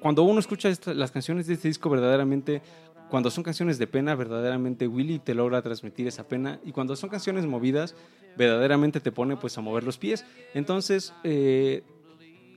[0.00, 2.62] Cuando uno escucha las canciones de este disco, verdaderamente,
[3.10, 6.60] cuando son canciones de pena, verdaderamente Willy te logra transmitir esa pena.
[6.64, 7.94] Y cuando son canciones movidas,
[8.36, 10.24] verdaderamente te pone pues a mover los pies.
[10.54, 11.84] Entonces, eh,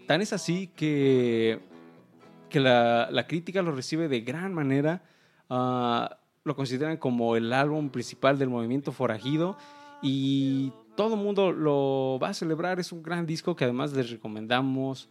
[0.08, 1.60] tan es así que,
[2.50, 5.04] que la, la crítica lo recibe de gran manera.
[5.50, 9.58] Ah, lo consideran como el álbum principal del movimiento forajido
[10.02, 12.80] y todo el mundo lo va a celebrar.
[12.80, 15.10] Es un gran disco que además les recomendamos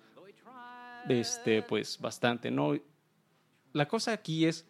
[1.09, 2.75] este, pues bastante, ¿no?
[3.73, 4.67] La cosa aquí es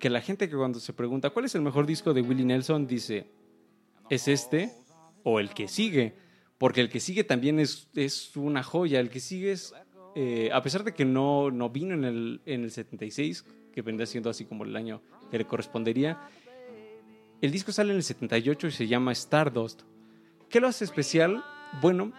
[0.00, 2.88] que la gente que cuando se pregunta cuál es el mejor disco de Willie Nelson
[2.88, 3.26] dice,
[4.08, 4.72] ¿es este
[5.22, 6.16] o el que sigue?
[6.58, 8.98] Porque el que sigue también es, es una joya.
[8.98, 9.72] El que sigue es,
[10.16, 14.06] eh, a pesar de que no, no vino en el, en el 76, que vendría
[14.06, 15.00] siendo así como el año
[15.30, 16.18] que le correspondería,
[17.40, 19.82] el disco sale en el 78 y se llama Stardust.
[20.48, 21.44] ¿Qué lo hace especial?
[21.80, 22.12] Bueno,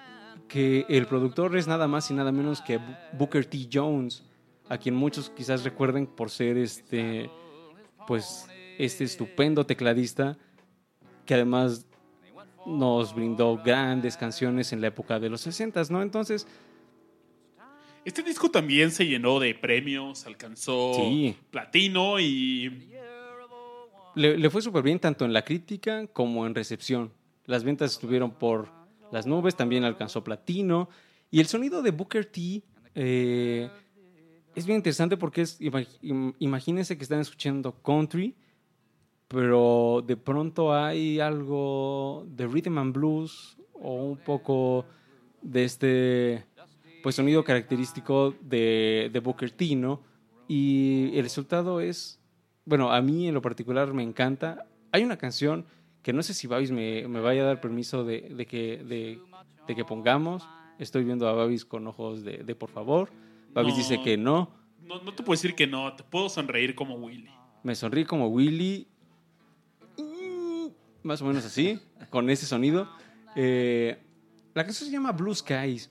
[0.47, 2.79] que el productor es nada más y nada menos que
[3.13, 3.69] Booker T.
[3.71, 4.23] Jones,
[4.69, 7.29] a quien muchos quizás recuerden por ser este,
[8.11, 8.45] pues,
[8.77, 10.37] este estupendo tecladista
[11.25, 11.85] que además
[12.65, 16.01] nos brindó grandes canciones en la época de los 60, ¿no?
[16.01, 16.45] Entonces,
[18.03, 21.37] Este disco también se llenó de premios, alcanzó Sí.
[21.51, 22.89] platino y
[24.15, 27.13] le, le fue súper bien tanto en la crítica como en recepción.
[27.45, 28.67] Las ventas estuvieron por
[29.13, 30.89] las nubes, también alcanzó platino.
[31.29, 32.61] Y el sonido de Booker T
[32.93, 33.69] eh,
[34.55, 38.35] es bien interesante porque es, ima- im- imagínense que están escuchando country,
[39.27, 44.85] pero de pronto hay algo de rhythm and blues o un poco
[45.41, 46.45] de este
[47.01, 50.01] pues sonido característico de, de Booker T, ¿no?
[50.47, 52.19] Y el resultado es,
[52.65, 54.67] bueno, a mí en lo particular me encanta.
[54.91, 55.65] Hay una canción
[56.03, 59.19] que no sé si Babis me, me vaya a dar permiso de, de que, de,
[59.67, 60.43] de que pongamos.
[60.77, 63.09] Estoy viendo a Babis con ojos de, de por favor.
[63.53, 63.77] Babis No.
[63.77, 64.51] dice que no.
[64.83, 67.29] no, no te puedo decir que no, te puedo sonreír como Willy.
[67.63, 68.87] Me sonríe como Willy.
[71.03, 71.79] Más o menos así,
[72.09, 72.87] con ese sonido.
[73.35, 73.97] Eh,
[74.53, 75.89] la canción se llama Blue Skies.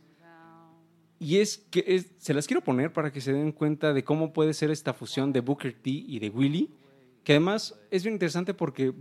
[1.19, 4.33] Y es que es- se las quiero poner para que se den cuenta de cómo
[4.33, 6.71] puede ser esta fusión de Booker T y de Willie,
[7.25, 8.95] que además es bien interesante porque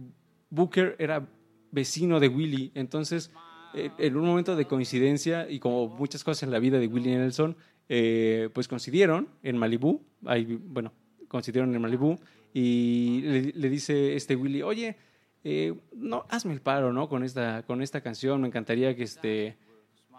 [0.49, 1.30] Booker era
[1.72, 3.31] vecino de Willie, entonces
[3.76, 7.15] eh, en un momento de coincidencia y como muchas cosas en la vida de Willie
[7.15, 7.56] Nelson,
[7.90, 10.94] eh, pues coincidieron en Malibú, bueno,
[11.28, 12.20] coincidieron en Malibú
[12.53, 13.22] y
[13.53, 14.95] le, dice este Willie, oye,
[15.44, 17.10] eh, no, hazme el paro, ¿no?
[17.10, 19.57] Con esta, con esta canción, me encantaría que este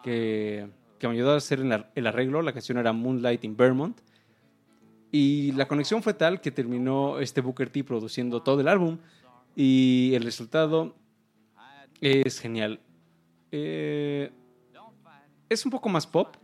[0.03, 0.69] que,
[1.03, 1.61] me ayudara a hacer
[1.95, 2.43] el arreglo.
[2.43, 3.99] La canción era Moonlight in Vermont.
[5.13, 8.99] Y la conexión fue tal que terminó este Booker T produciendo todo el álbum.
[9.57, 10.95] Y el resultado
[12.01, 12.81] es genial.
[13.51, 14.31] Eh,
[15.49, 16.37] es un poco más pop,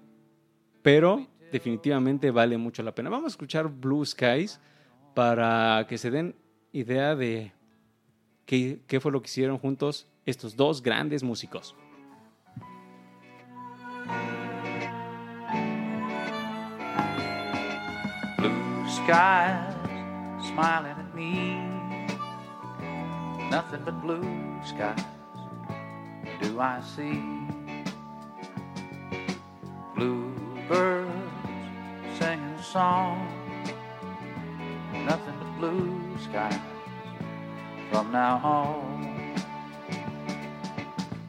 [0.87, 3.11] pero definitivamente vale mucho la pena.
[3.11, 4.61] Vamos a escuchar Blue Skies
[5.17, 6.37] para que se den
[6.71, 7.53] idea de
[8.45, 11.75] qué, fue lo que hicieron juntos estos dos grandes músicos.
[18.39, 19.75] blue skies
[20.47, 21.67] smiling at me.
[23.51, 24.23] Nothing but blue
[24.63, 25.05] skies
[26.41, 27.37] do I see.
[30.69, 31.13] Bluebirds
[32.19, 33.29] singing a song.
[35.05, 36.59] Nothing but blue skies
[37.91, 39.35] from now on.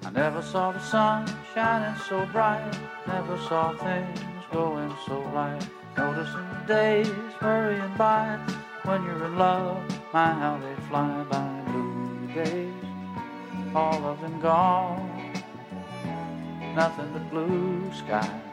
[0.04, 2.72] I never saw the sun shining so bright.
[3.06, 4.20] Never saw things
[4.52, 5.62] going so right.
[5.98, 8.40] Noticing the days hurrying by.
[8.86, 9.84] When you're in love,
[10.14, 11.62] my how they fly by.
[11.68, 12.74] Blue days,
[13.76, 15.34] all of them gone.
[16.76, 18.47] Nothing but blue skies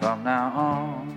[0.00, 1.13] from now on.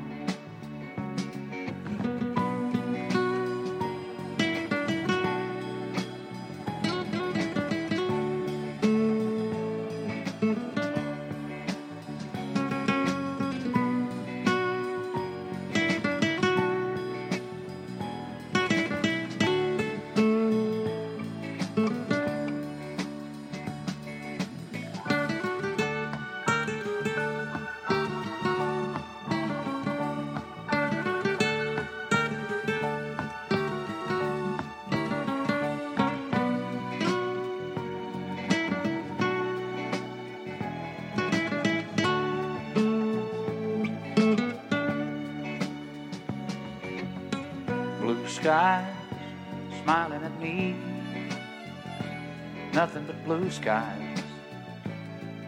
[53.28, 54.24] Blue skies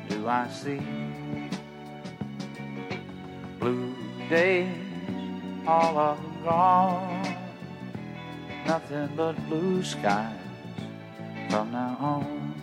[0.09, 0.81] do I see.
[3.59, 3.95] Blue
[4.29, 4.75] days,
[5.65, 7.37] all them gone.
[8.67, 10.35] Nothing but blue skies
[11.49, 12.53] from now on.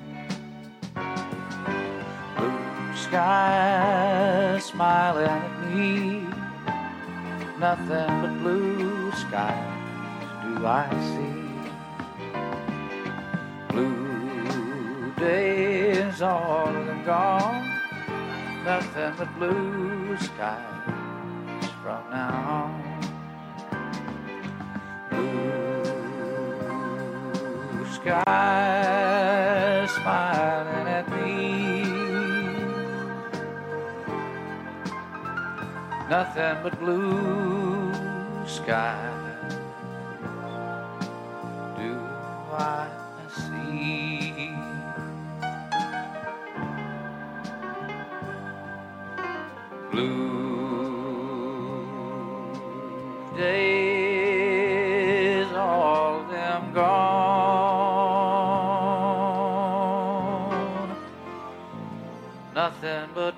[2.36, 6.26] Blue skies smiling at me
[7.58, 9.72] nothing but blue skies
[10.42, 11.35] do I see.
[17.06, 17.64] Gone.
[18.64, 22.82] Nothing but blue skies from now on.
[27.70, 31.56] Blue skies smiling at me.
[36.08, 37.92] nothing but blue
[38.46, 39.15] skies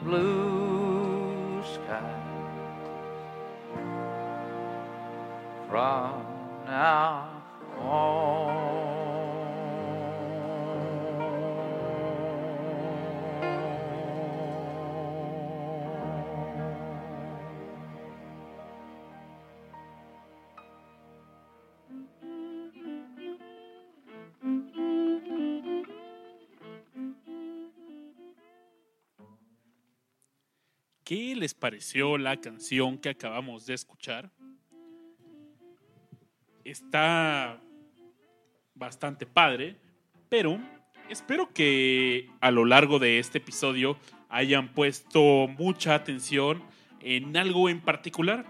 [0.08, 0.47] blue
[31.08, 34.30] ¿Qué les pareció la canción que acabamos de escuchar?
[36.64, 37.62] Está
[38.74, 39.78] bastante padre,
[40.28, 40.60] pero
[41.08, 43.96] espero que a lo largo de este episodio
[44.28, 46.62] hayan puesto mucha atención
[47.00, 48.44] en algo en particular,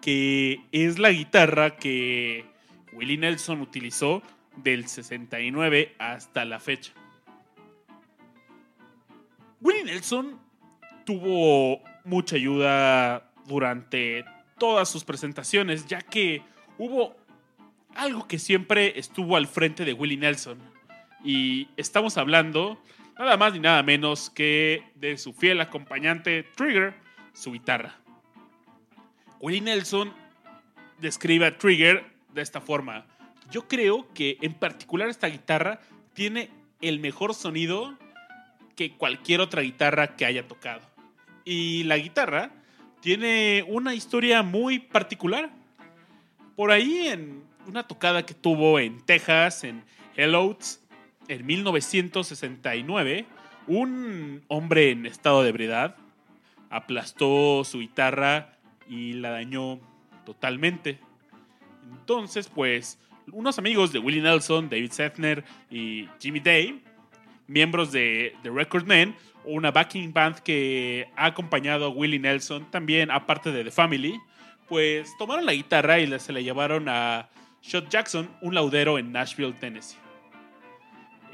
[0.00, 2.44] que es la guitarra que
[2.92, 4.22] Willie Nelson utilizó
[4.54, 6.92] del 69 hasta la fecha.
[9.60, 10.38] Willie Nelson
[11.04, 14.24] tuvo mucha ayuda durante
[14.58, 16.42] todas sus presentaciones, ya que
[16.78, 17.16] hubo
[17.94, 20.58] algo que siempre estuvo al frente de Willie Nelson.
[21.24, 22.80] Y estamos hablando
[23.18, 26.94] nada más ni nada menos que de su fiel acompañante Trigger,
[27.32, 27.96] su guitarra.
[29.40, 30.12] Willie Nelson
[31.00, 33.06] describe a Trigger de esta forma.
[33.50, 35.80] Yo creo que en particular esta guitarra
[36.14, 37.96] tiene el mejor sonido
[38.76, 40.82] que cualquier otra guitarra que haya tocado.
[41.44, 42.50] Y la guitarra
[43.00, 45.50] tiene una historia muy particular.
[46.56, 49.84] Por ahí en una tocada que tuvo en Texas, en
[50.16, 50.80] Hellows,
[51.28, 53.26] en 1969,
[53.66, 55.96] un hombre en estado de ebriedad
[56.70, 58.58] aplastó su guitarra
[58.88, 59.78] y la dañó
[60.24, 60.98] totalmente.
[61.90, 62.98] Entonces, pues,
[63.32, 66.82] unos amigos de Willie Nelson, David Sethner y Jimmy Day,
[67.46, 73.10] miembros de The Record Men, una backing band que ha acompañado a Willie Nelson, también
[73.10, 74.20] aparte de The Family,
[74.68, 77.28] pues tomaron la guitarra y se la llevaron a
[77.62, 79.96] Shot Jackson, un laudero en Nashville, Tennessee.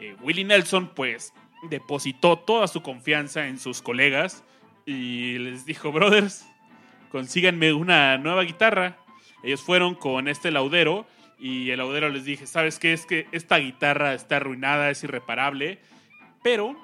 [0.01, 1.33] Eh, Willie Nelson, pues,
[1.69, 4.45] depositó toda su confianza en sus colegas
[4.87, 6.47] y les dijo, brothers,
[7.11, 8.99] consíganme una nueva guitarra.
[9.43, 11.07] Ellos fueron con este laudero
[11.39, 12.93] y el laudero les dije, ¿sabes qué?
[12.93, 15.81] Es que esta guitarra está arruinada, es irreparable,
[16.43, 16.77] pero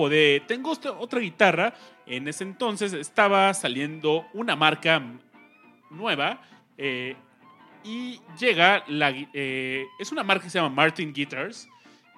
[0.00, 1.74] pode- tengo otra guitarra.
[2.06, 5.00] En ese entonces estaba saliendo una marca
[5.90, 6.40] nueva
[6.78, 7.14] eh,
[7.84, 9.10] y llega la...
[9.32, 11.68] eh, es una marca que se llama Martin Guitars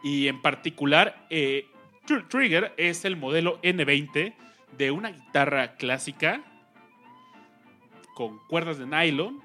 [0.04, 1.66] y en particular eh,
[2.06, 4.34] Tr- Trigger es el modelo N20
[4.78, 6.42] de una guitarra clásica
[8.14, 9.40] con cuerdas de nylon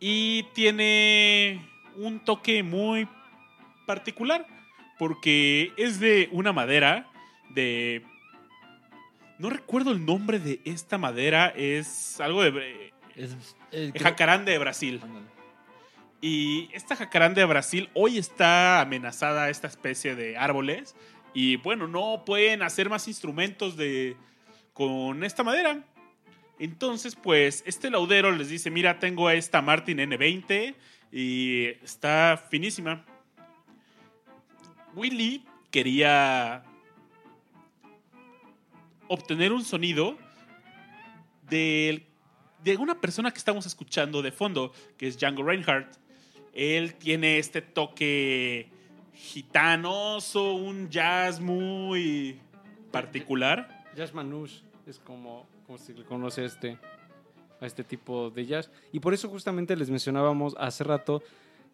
[0.00, 1.64] y tiene
[1.96, 3.06] un toque muy
[3.86, 4.46] particular
[5.02, 7.10] porque es de una madera
[7.50, 8.04] de
[9.36, 13.32] no recuerdo el nombre de esta madera es algo de Es,
[13.72, 15.26] eh, creo- jacaranda de Brasil Ándale.
[16.20, 20.94] y esta jacaranda de Brasil hoy está amenazada esta especie de árboles
[21.34, 24.16] y bueno, no pueden hacer más instrumentos de
[24.72, 25.84] con esta madera.
[26.60, 30.76] Entonces, pues este laudero les dice, "Mira, tengo esta Martin N20
[31.10, 33.04] y está finísima."
[34.94, 36.62] Willy quería
[39.08, 40.16] obtener un sonido
[41.48, 42.06] del-
[42.62, 45.96] de una persona que estamos escuchando de fondo, que es Django Reinhardt.
[46.54, 48.68] Él tiene este toque
[49.14, 52.38] gitanoso, un jazz muy
[52.90, 53.84] particular.
[53.96, 56.78] Jazz manouche es como, como se le conoce a este,
[57.60, 58.70] a este tipo de jazz.
[58.92, 61.22] Y por eso justamente les mencionábamos hace rato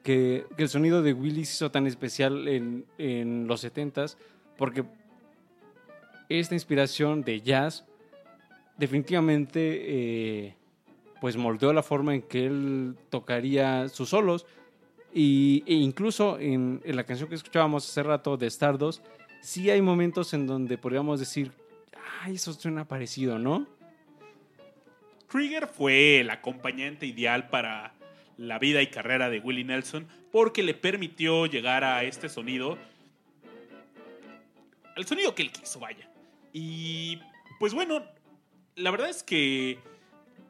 [0.02, 4.16] que, el sonido de Willy se hizo tan especial en, en los 70s,
[4.56, 4.84] porque
[6.28, 7.86] esta inspiración de jazz
[8.76, 10.54] definitivamente eh,
[11.20, 14.46] pues moldeó la forma en que él tocaría sus solos.
[15.12, 19.04] Y, e incluso en, en la canción que escuchábamos hace rato de Stardust,
[19.40, 21.52] sí hay momentos en donde podríamos decir,
[22.22, 23.66] ay, eso suena parecido, ¿no?
[25.28, 27.94] Krieger fue el acompañante ideal para
[28.38, 32.78] la vida y carrera de Willie Nelson porque le permitió llegar a este sonido,
[34.96, 36.08] al sonido que él quiso, vaya.
[36.52, 37.18] Y
[37.58, 38.02] pues bueno,
[38.76, 39.78] la verdad es que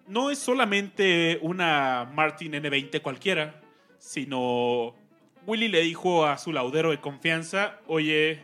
[0.07, 3.61] no es solamente una Martin N20 cualquiera,
[3.99, 4.95] sino
[5.47, 8.41] Willie le dijo a su laudero de confianza, oye,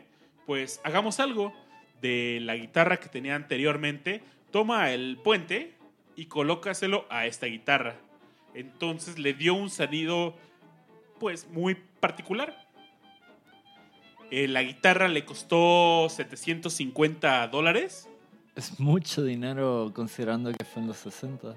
[0.46, 1.52] pues hagamos algo
[2.00, 5.74] de la guitarra que tenía anteriormente, toma el puente
[6.16, 7.96] y colócaselo a esta guitarra.
[8.54, 10.34] Entonces le dio un sonido
[11.18, 12.64] pues muy particular.
[14.30, 18.08] Eh, la guitarra le costó 750 dólares.
[18.56, 21.54] Es mucho dinero considerando que fue en los 60.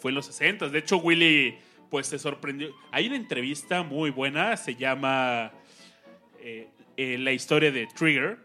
[0.00, 0.68] Fue en los 60.
[0.68, 1.56] De hecho, Willy
[1.90, 2.74] pues se sorprendió.
[2.90, 5.52] Hay una entrevista muy buena, se llama
[6.40, 8.38] eh, eh, La historia de Trigger.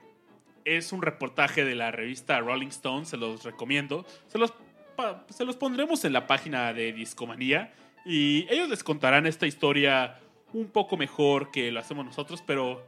[0.64, 4.06] Es un reportaje de la revista Rolling Stone, se los recomiendo.
[4.28, 4.54] Se los,
[4.96, 7.74] pa- se los pondremos en la página de Discomanía
[8.06, 10.20] y ellos les contarán esta historia
[10.54, 12.86] un poco mejor que lo hacemos nosotros, pero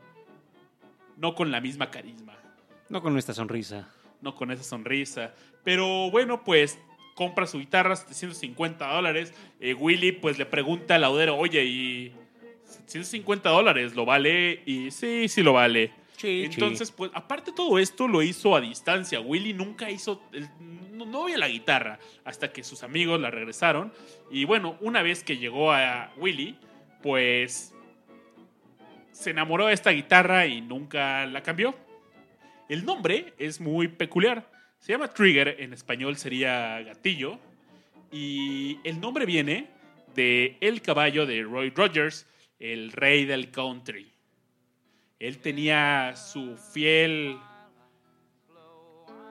[1.17, 2.33] no con la misma carisma
[2.89, 3.87] No con nuestra sonrisa.
[4.21, 5.33] no con esa sonrisa.
[5.63, 6.79] Pero bueno, pues
[7.15, 9.33] compra su guitarra, 750 dólares.
[9.59, 12.11] Eh, Willy pues le pregunta al laudero, oye, ¿y
[12.65, 14.61] 750 dólares lo vale?
[14.65, 15.91] Y sí, sí lo vale.
[16.17, 19.19] Sí, Entonces, pues aparte todo esto lo hizo a distancia.
[19.19, 20.47] Willy nunca hizo, el-
[20.91, 23.91] no, no veía la guitarra hasta que sus amigos la regresaron.
[24.31, 26.57] Y bueno, una vez que llegó a Willy,
[27.01, 27.73] pues
[29.11, 31.75] se enamoró de esta guitarra y nunca la cambió.
[32.69, 34.49] El nombre es muy peculiar.
[34.79, 37.39] Se llama Trigger, en español sería gatillo.
[38.11, 39.67] Y el nombre viene
[40.15, 42.27] de el caballo de Roy Rogers,
[42.59, 44.12] el rey del country.
[45.23, 47.39] Él tenía su fiel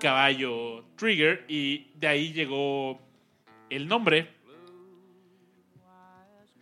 [0.00, 2.98] caballo Trigger y de ahí llegó
[3.68, 4.34] el nombre.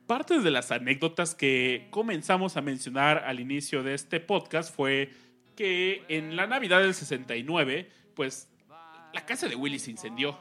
[0.09, 5.13] Parte de las anécdotas que comenzamos a mencionar al inicio de este podcast fue
[5.55, 8.49] que en la Navidad del 69, pues
[9.15, 10.37] la casa de Willy se incendió.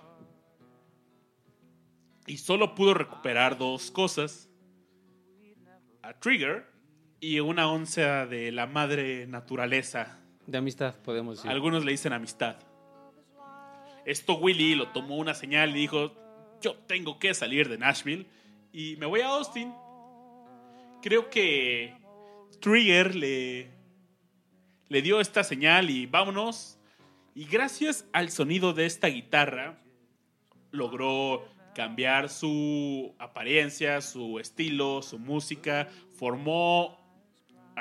[2.26, 4.49] Y solo pudo recuperar dos cosas.
[6.02, 6.78] A Trigger
[7.20, 10.20] y una onza de la madre naturaleza.
[10.46, 11.52] De amistad, podemos decir.
[11.52, 12.58] Algunos le dicen amistad.
[14.06, 16.14] Esto Willy lo tomó una señal y dijo,
[16.62, 18.26] yo tengo que salir de Nashville
[18.72, 19.74] y me voy a Austin.
[21.02, 21.94] Creo que
[22.60, 23.70] Trigger le,
[24.88, 26.78] le dio esta señal y vámonos.
[27.36, 29.80] Y gracias al sonido de esta guitarra,
[30.72, 35.88] logró cambiar su apariencia, su estilo, su música.
[36.18, 36.98] Formó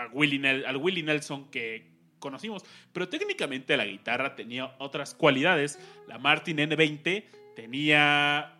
[0.03, 2.65] a Willie al Willie Nelson que conocimos.
[2.93, 5.79] Pero técnicamente la guitarra tenía otras cualidades.
[6.07, 8.59] La Martin N20 tenía.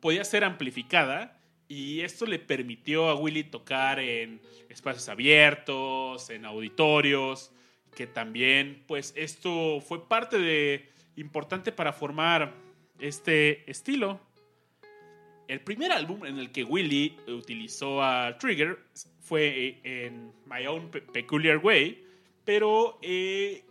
[0.00, 1.38] podía ser amplificada.
[1.68, 7.52] Y esto le permitió a Willie tocar en espacios abiertos, en auditorios.
[7.94, 10.88] Que también, pues, esto fue parte de.
[11.16, 12.54] importante para formar
[12.98, 14.20] este estilo.
[15.52, 18.78] El primer álbum en el que Willie utilizó a Trigger
[19.20, 22.02] fue en My Own Pe- Peculiar Way,
[22.42, 23.62] pero eh,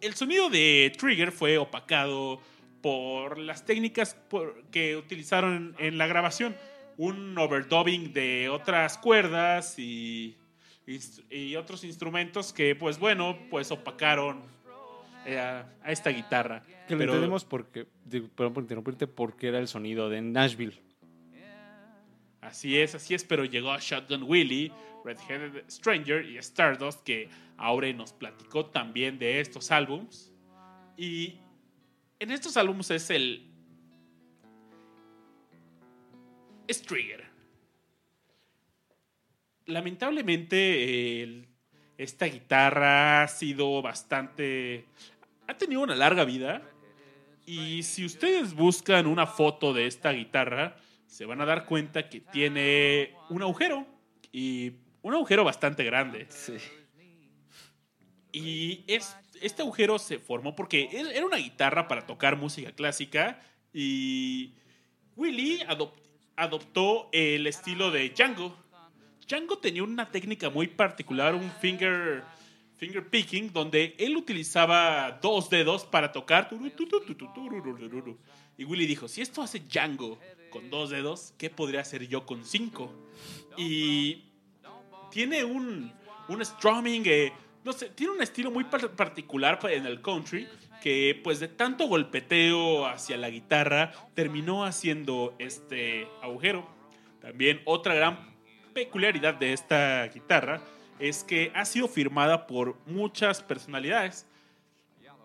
[0.00, 2.40] el sonido de Trigger fue opacado
[2.82, 6.56] por las técnicas por- que utilizaron en, en la grabación.
[6.96, 10.36] Un overdubbing de otras cuerdas y,
[11.56, 14.42] otros instrumentos que, pues bueno, pues opacaron
[15.24, 16.64] eh, a, a esta guitarra.
[16.88, 17.86] Que lo Pero- entendemos porque,
[18.34, 20.80] perdón por interrumpirte, porque era el sonido de Nashville.
[22.40, 24.72] Así es, así es, pero llegó a Shotgun Willie,
[25.04, 30.32] Red-Headed Stranger y Stardust, que Aure nos platicó también de estos álbums.
[30.96, 31.40] Y
[32.20, 33.50] en estos álbums es el.
[36.66, 37.26] Es Trigger.
[39.66, 41.46] Lamentablemente,
[41.96, 44.86] esta guitarra ha sido bastante.
[45.46, 46.62] Ha tenido una larga vida.
[47.46, 50.76] Y si ustedes buscan una foto de esta guitarra,
[51.08, 53.84] se van a dar cuenta que tiene un agujero.
[54.30, 54.72] Y
[55.02, 56.26] un agujero bastante grande.
[56.28, 56.52] Sí.
[58.30, 63.40] Y es, este agujero se formó porque er- era una guitarra para tocar música clásica.
[63.72, 64.52] Y
[65.16, 65.94] Willie adop-
[66.36, 68.54] adoptó el estilo de Django.
[69.26, 72.22] Django tenía una técnica muy particular, un finger,
[72.76, 76.48] finger picking, donde él utilizaba dos dedos para tocar.
[78.56, 80.18] Y Willie dijo, si esto hace Django
[80.50, 82.92] con dos dedos, ¿qué podría hacer yo con cinco?
[83.56, 84.24] Y
[85.10, 85.92] tiene un,
[86.28, 87.32] un strumming, eh,
[87.64, 90.46] no sé, tiene un estilo muy par- particular pa- en el country
[90.82, 96.68] que pues de tanto golpeteo hacia la guitarra terminó haciendo este agujero.
[97.20, 98.36] También otra gran
[98.72, 100.62] peculiaridad de esta guitarra
[101.00, 104.26] es que ha sido firmada por muchas personalidades.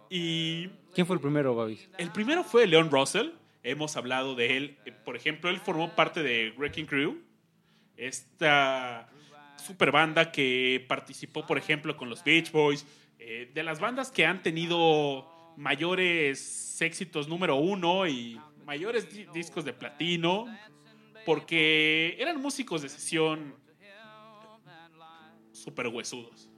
[0.10, 1.90] Y ¿Quién fue el primero, Babis?
[1.98, 3.30] el primero fue Leon Russell.
[3.64, 4.78] Hemos hablado de él.
[5.06, 7.22] Por ejemplo, él formó parte de Wrecking Crew.
[7.98, 9.10] Esta
[9.58, 12.86] super banda que participó, por ejemplo, con los Beach Boys.
[13.26, 19.64] eh, de las bandas que han tenido mayores éxitos número uno y mayores di- discos
[19.64, 20.46] de platino.
[21.26, 23.56] Porque eran músicos de sesión
[25.54, 26.50] super huesudos.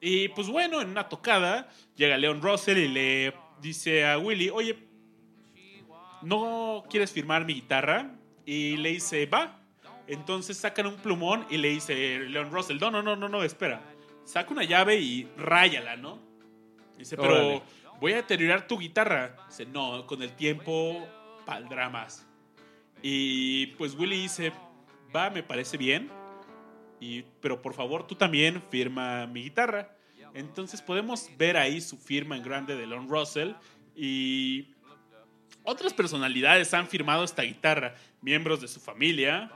[0.00, 4.78] Y pues bueno, en una tocada llega Leon Russell y le dice a Willy, oye,
[6.24, 8.14] ¿no quieres firmar mi guitarra?
[8.44, 9.60] Y le dice, va.
[10.06, 13.80] Entonces sacan un plumón y le dice Leon Russell, no, no, no, no, no, espera.
[14.24, 16.18] Saca una llave y ráyala, ¿no?
[16.98, 17.62] Dice, pero Órale.
[18.00, 19.36] voy a deteriorar tu guitarra.
[19.48, 21.06] Dice, no, con el tiempo
[21.46, 22.26] valdrá más.
[23.02, 24.52] Y pues Willy dice,
[25.14, 26.10] va, me parece bien.
[27.00, 29.96] Y, pero por favor, tú también firma mi guitarra.
[30.34, 33.52] Entonces podemos ver ahí su firma en grande de Lon Russell.
[33.94, 34.73] Y
[35.64, 37.94] otras personalidades han firmado esta guitarra.
[38.20, 39.50] Miembros de su familia.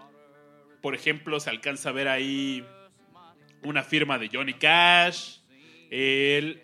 [0.82, 2.64] Por ejemplo, se alcanza a ver ahí
[3.62, 5.38] una firma de Johnny Cash.
[5.90, 6.62] El-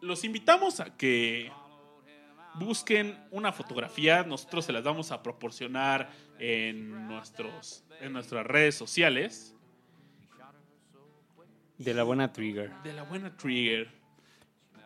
[0.00, 1.50] los invitamos a que
[2.54, 4.22] busquen una fotografía.
[4.24, 9.54] Nosotros se las vamos a proporcionar en, nuestros, en nuestras redes sociales.
[11.78, 12.72] De la buena Trigger.
[12.82, 13.88] De la buena Trigger.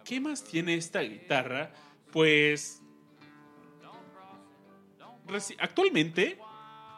[0.05, 1.73] ¿Qué más tiene esta guitarra?
[2.13, 2.82] pues
[5.59, 6.39] actualmente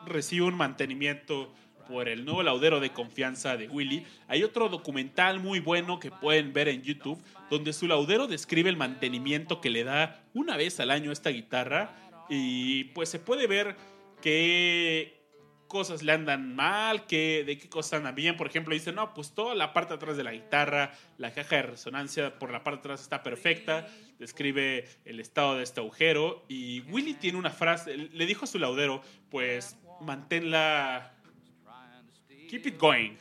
[0.06, 1.52] recibe un mantenimiento
[1.88, 4.06] por el nuevo laudero de confianza de Willy.
[4.28, 8.76] Hay otro documental muy bueno que pueden ver en YouTube donde su laudero describe el
[8.76, 11.94] mantenimiento que le da una vez al año esta guitarra
[12.28, 13.76] y pues se puede ver
[14.22, 15.23] qué
[15.68, 18.36] cosas le andan mal, qué, de qué cosas andan bien.
[18.36, 21.56] Por ejemplo, dice, no, pues toda la parte de atrás de la guitarra, la caja
[21.56, 23.86] de resonancia por la parte atrás está perfecta.
[24.18, 26.44] Describe el estado de este agujero.
[26.48, 31.10] Y Willy tiene una frase, le dijo a su laudero, pues manténla...
[32.48, 33.16] Keep it going.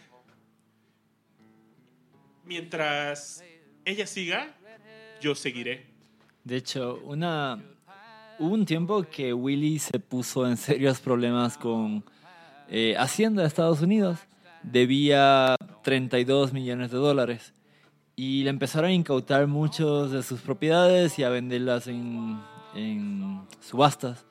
[2.46, 3.44] Mientras
[3.86, 4.56] ella siga,
[5.22, 5.86] yo seguiré.
[6.44, 7.64] De hecho, una,
[8.38, 12.04] hubo un tiempo que Willy se puso en serios problemas con
[12.74, 14.18] eh, Hacienda de Estados Unidos.
[14.64, 17.54] Debía 32 millones de dólares.
[18.16, 22.40] Y le empezaron a incautar muchas de sus propiedades y a venderlas en,
[22.76, 24.26] en subastas.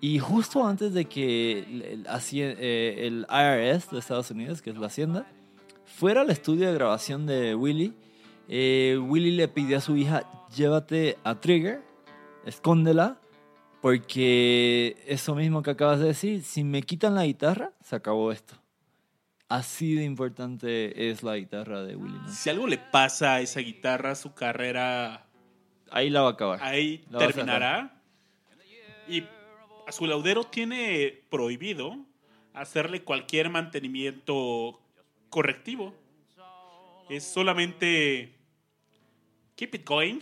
[0.00, 4.76] Y justo antes de que el, el eh, el IRS de Estados Unidos, que es
[4.76, 5.26] la Hacienda,
[5.84, 7.94] fuera al estudio de grabación de Willy,
[8.48, 10.24] eh, Willy le pidió a su hija,
[10.54, 11.82] llévate a Trigger,
[12.44, 13.18] escóndela,
[13.82, 18.54] porque eso mismo que acabas de decir, si me quitan la guitarra, se acabó esto.
[19.48, 22.14] Así de importante es la guitarra de Willy.
[22.14, 22.32] ¿no?
[22.32, 25.26] Si algo le pasa a esa guitarra, su carrera
[25.90, 26.62] Ahí la va a acabar.
[26.62, 28.00] ahí La terminará.
[29.08, 29.24] Y
[29.86, 31.96] a su laudero tiene prohibido
[32.54, 34.80] hacerle cualquier mantenimiento
[35.28, 35.92] correctivo.
[37.10, 38.32] Es solamente
[39.56, 40.20] keep it going.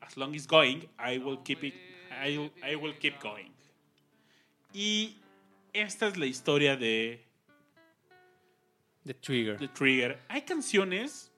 [0.00, 1.74] As long as going, I will keep it.
[2.24, 3.50] I will, I will keep going.
[4.72, 5.16] Y
[5.72, 7.24] esta es la historia de
[9.04, 9.58] The Trigger.
[9.58, 10.18] The Trigger.
[10.28, 11.32] Hay canciones,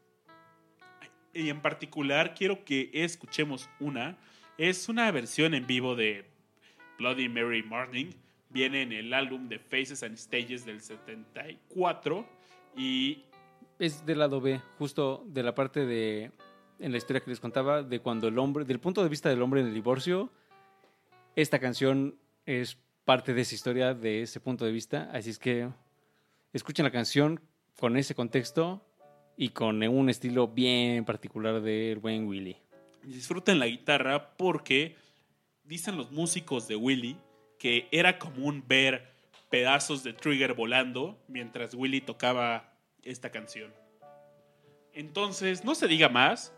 [1.34, 4.16] y en particular quiero que escuchemos una.
[4.56, 6.24] Es una versión en vivo de
[6.98, 8.10] Bloody Mary Morning.
[8.50, 12.26] Viene en el álbum de Faces and Stages del 74.
[12.76, 13.24] Y
[13.78, 16.32] Es del lado B, justo de la parte de.
[16.80, 18.64] En la historia que les contaba, de cuando el hombre.
[18.64, 20.30] Del punto de vista del hombre en el divorcio,
[21.40, 25.09] esta canción es parte de esa historia, de ese punto de vista.
[25.12, 25.69] Así es que
[26.52, 27.40] escuchen la canción
[27.78, 28.85] con ese contexto
[29.36, 32.56] y con un estilo bien particular del buen Willy.
[33.05, 34.97] disfruten la guitarra porque
[35.62, 37.16] dicen los músicos de Willy
[37.60, 39.12] que era común ver
[39.48, 42.73] pedazos de Trigger volando mientras Willy tocaba
[43.05, 43.73] esta canción.
[44.93, 46.52] Entonces, no se diga más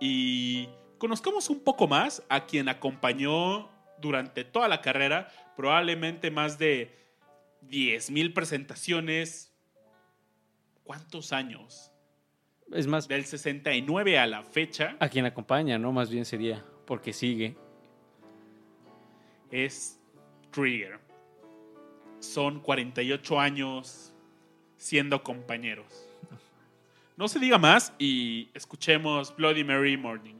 [0.00, 6.94] y conozcamos un poco más a quien acompañó durante toda la carrera, probablemente más de
[7.68, 9.54] 10.000 presentaciones.
[10.84, 11.90] ¿Cuántos años?
[12.72, 14.96] Es más, Del 69 a la fecha.
[15.00, 15.92] a quien acompaña, ¿no?
[15.92, 17.56] Más bien sería, porque sigue.
[19.50, 20.00] es
[20.50, 20.98] Trigger.
[22.20, 24.12] Son 48 años
[24.76, 26.08] siendo compañeros.
[27.16, 30.34] No se diga más y escuchemos Bloody Mary Morning.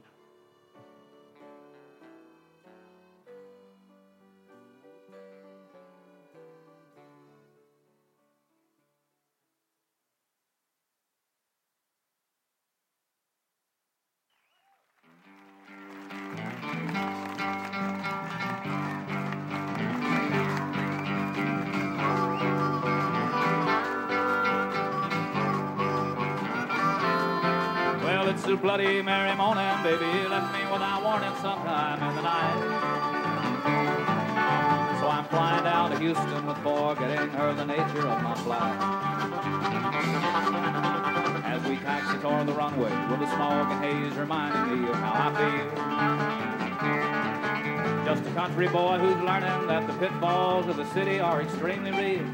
[48.55, 52.25] Country boy who's learning that the pitfalls of the city are extremely real.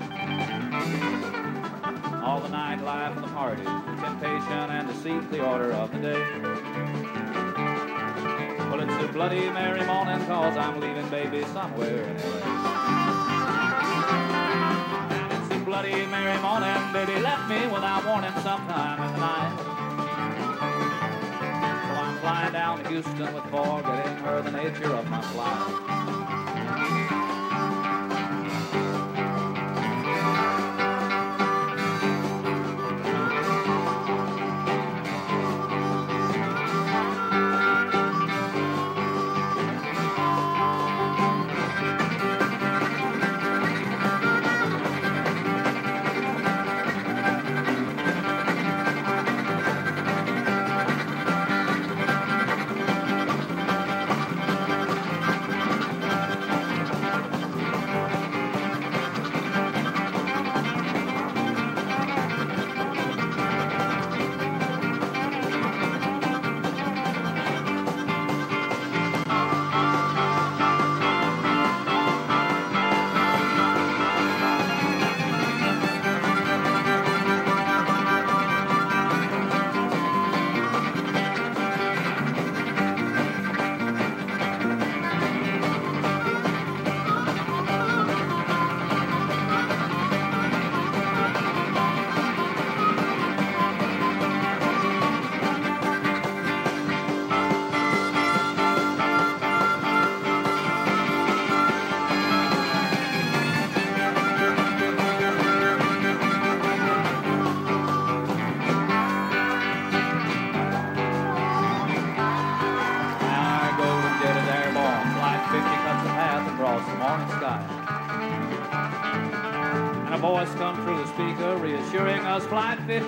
[2.23, 6.21] All the nightlife and the parties, the temptation and deceit, the order of the day.
[8.69, 12.41] Well, it's a bloody merry morning, cause I'm leaving baby somewhere LA.
[15.39, 19.70] It's a bloody merry morning, baby left me without warning sometime in the night.
[22.21, 26.30] Flying down to Houston with forgetting her the nature of my flight.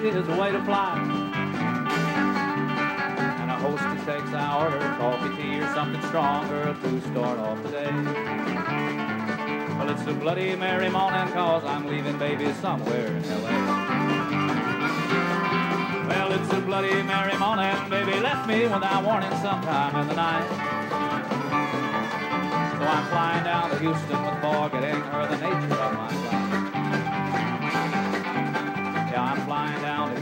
[0.10, 1.00] Is the way to fly.
[3.40, 7.70] And a hostess takes our order, coffee, tea, or something stronger to start off the
[7.70, 7.92] day.
[9.78, 13.52] Well, it's a bloody Mary morning, cause I'm leaving baby somewhere in L.A.
[16.10, 20.50] Well, it's a bloody Mary morning, baby left me without warning sometime in the night.
[22.78, 26.43] So I'm flying down to Houston with forgetting her the nature of my flight.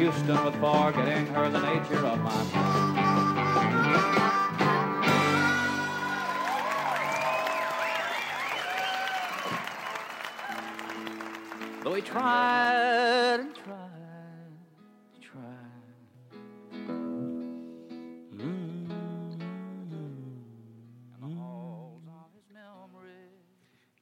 [0.02, 2.32] Houston with her the nature of my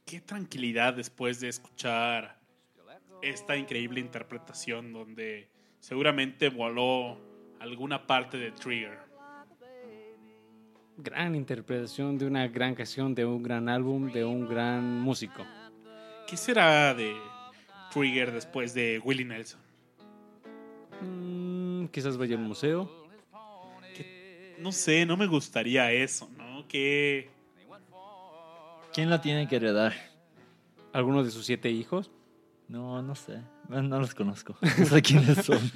[0.05, 2.39] Qué tranquilidad después de escuchar
[3.21, 7.17] esta increíble interpretación donde seguramente voló
[7.59, 8.97] alguna parte de Trigger.
[10.97, 15.45] Gran interpretación de una gran canción, de un gran álbum, de un gran músico.
[16.27, 17.15] ¿Qué será de
[17.91, 19.61] Trigger después de Willie Nelson?
[21.01, 23.07] Mm, quizás vaya al museo.
[24.59, 26.67] No sé, no me gustaría eso, ¿no?
[26.67, 27.29] Que
[28.93, 29.93] ¿Quién la tiene que heredar?
[30.91, 32.11] ¿Alguno de sus siete hijos?
[32.67, 33.39] No, no sé.
[33.69, 34.57] No, no los conozco.
[34.77, 35.71] No sé quiénes son.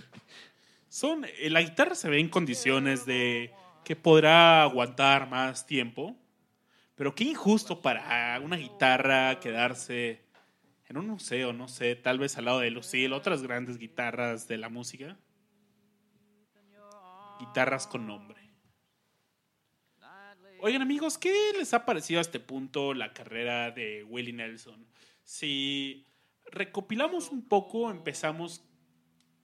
[0.90, 3.54] son eh, la guitarra se ve en condiciones de
[3.86, 6.18] que podrá aguantar más tiempo,
[6.96, 10.24] pero qué injusto para una guitarra quedarse
[10.88, 14.58] en un museo, no sé, tal vez al lado de Lucille, otras grandes guitarras de
[14.58, 15.18] la música.
[17.40, 18.42] Guitarras con nombre.
[20.62, 24.88] Oigan amigos, ¿qué les ha parecido a este punto la carrera de Willie Nelson?
[25.24, 26.08] Si
[26.54, 28.64] recopilamos un poco, empezamos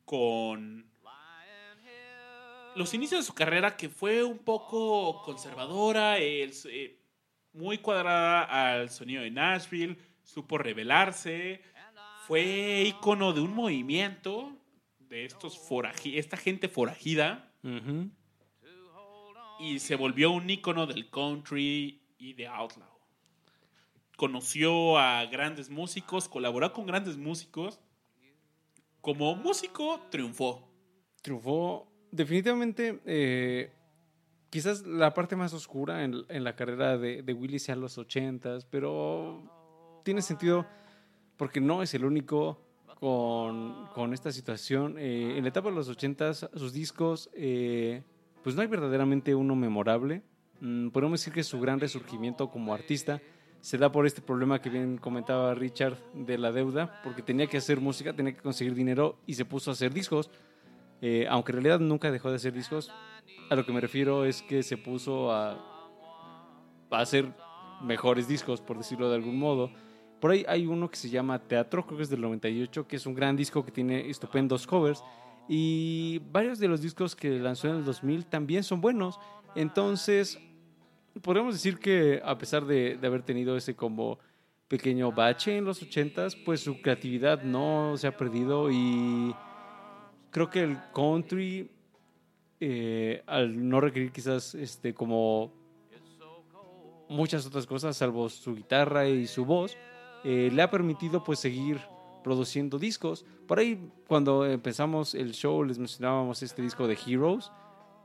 [0.05, 0.89] con
[2.75, 6.99] los inicios de su carrera que fue un poco conservadora, el- eh,
[7.53, 11.61] muy cuadrada al sonido de Nashville, supo rebelarse,
[12.27, 14.55] fue ícono de un movimiento
[14.99, 15.57] de estos
[16.19, 17.51] esta gente forajida
[19.59, 22.98] y se volvió un ícono del country y de outlaw.
[24.19, 27.79] Conoció a grandes músicos, colaboró con grandes músicos.
[28.99, 30.67] Como músico triunfó.
[31.21, 32.99] Triunfó definitivamente.
[33.05, 33.71] eh,
[34.49, 40.01] quizás la parte más oscura en, la carrera de, de Willie sea los ochentas, pero
[40.03, 40.65] tiene sentido
[41.37, 42.59] porque no es el único
[42.99, 44.97] con, con esta situación.
[44.97, 48.03] Eh, en la etapa de los ochentas, sus discos, eh,
[48.43, 50.23] pues no hay verdaderamente uno memorable.
[50.59, 53.21] Mm, podemos decir que su gran resurgimiento como artista
[53.61, 57.57] se da por este problema que bien comentaba Richard de la deuda, porque tenía que
[57.57, 60.29] hacer música, tenía que conseguir dinero y se puso a hacer discos.
[61.01, 62.91] Eh, aunque en realidad nunca dejó de hacer discos,
[63.49, 65.57] a lo que me refiero es que se puso a,
[66.91, 67.25] hacer
[67.81, 69.71] mejores discos, por decirlo de algún modo.
[70.19, 73.05] Por ahí hay uno que se llama Teatro, creo que es del 98, que es
[73.05, 75.03] un gran disco que tiene estupendos covers.
[75.47, 79.19] Y varios de los discos que lanzó en el 2000 también son buenos.
[79.55, 80.39] Entonces,
[81.21, 84.19] podemos decir que a pesar de, de haber tenido ese como
[84.67, 89.33] pequeño bache en los 80s, pues su creatividad no se ha perdido y
[90.31, 91.69] creo que el country,
[92.59, 95.51] eh, al no requerir quizás este, como
[97.09, 99.75] muchas otras cosas, salvo su guitarra y su voz,
[100.23, 101.79] eh, le ha permitido pues seguir
[102.23, 103.25] produciendo discos.
[103.47, 107.51] Por ahí cuando empezamos el show les mencionábamos este disco de Heroes,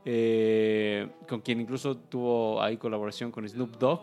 [0.07, 4.01] eh, con quien incluso tuvo ahí colaboración con Snoop Dogg.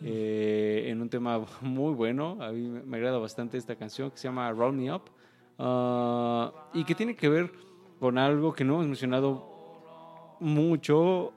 [0.00, 4.28] eh, en un tema muy bueno, a mí me agrada bastante esta canción que se
[4.28, 5.10] llama Roll Me Up
[5.58, 7.50] ah, y que tiene que ver
[7.98, 11.32] con algo que no hemos mencionado mucho,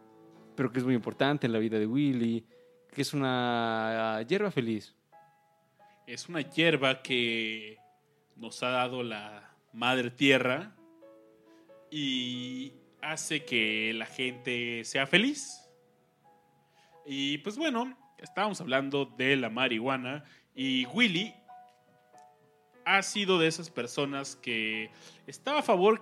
[0.56, 2.46] pero que es muy importante en la vida de Willy,
[2.92, 4.96] que es una hierba feliz.
[6.06, 7.78] Es una hierba que
[8.36, 10.76] nos ha dado la madre tierra
[11.90, 12.74] y
[13.12, 15.62] hace que la gente sea feliz.
[17.06, 20.24] Y pues bueno, estábamos hablando de la marihuana
[20.56, 21.34] y Willy
[22.86, 24.90] ha sido de esas personas que
[25.28, 26.02] estaba a favor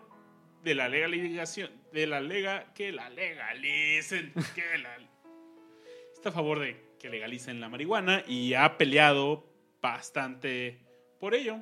[0.63, 4.33] de la legalización, de la lega, que la legalicen,
[6.13, 9.45] está a favor de que legalicen la marihuana y ha peleado
[9.81, 10.79] bastante
[11.19, 11.61] por ello.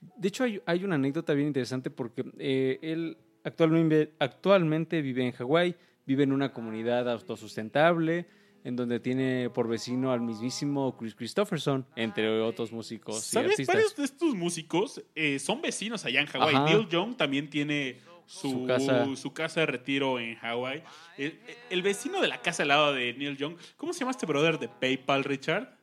[0.00, 5.32] De hecho, hay, hay una anécdota bien interesante porque eh, él actualmente, actualmente vive en
[5.32, 5.74] Hawái,
[6.06, 8.26] vive en una comunidad autosustentable,
[8.64, 13.52] en donde tiene por vecino al mismísimo Chris Christopherson, entre otros músicos y ¿Sabes?
[13.52, 13.74] artistas.
[13.74, 16.58] Varios de estos músicos eh, son vecinos allá en Hawái.
[16.64, 17.96] Neil Young también tiene
[18.26, 19.16] su, Su casa.
[19.16, 20.82] su casa de retiro en Hawái.
[21.16, 21.38] El,
[21.70, 24.58] el vecino de la casa al lado de Neil Young, ¿cómo se llama este brother
[24.58, 25.74] de PayPal, Richard?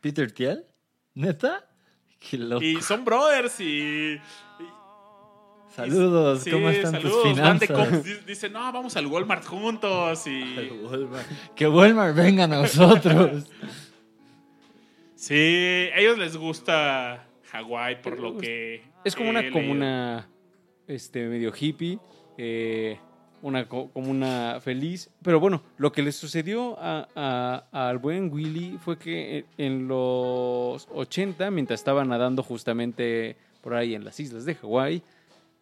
[0.00, 0.64] ¿Peter Thiel?
[1.14, 1.68] ¿Neta?
[2.18, 2.62] Qué loco.
[2.62, 4.18] Y son brothers y...
[5.76, 7.22] Saludos, Sí, ¿cómo están saludos.
[7.22, 7.92] tus Van de finanzas?
[7.92, 10.70] comp- di- Dicen, no, vamos al Walmart juntos y...
[11.54, 13.44] Que Walmart venga a nosotros.
[15.14, 18.82] Sí, a ellos les gusta Hawái por lo que...
[19.04, 20.28] Es como una comuna
[20.86, 21.98] este, medio hippie,
[22.36, 22.98] eh,
[23.42, 25.10] una co- comuna feliz.
[25.22, 30.86] Pero bueno, lo que le sucedió a- a- al buen Willy fue que en los
[30.92, 35.02] 80, mientras estaba nadando justamente por ahí en las islas de Hawái,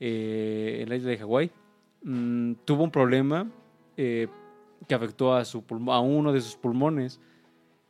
[0.00, 1.50] eh, en la isla de Hawái,
[2.02, 3.50] mm, tuvo un problema
[3.96, 4.28] eh,
[4.86, 7.20] que afectó a, uno de sus pulmones.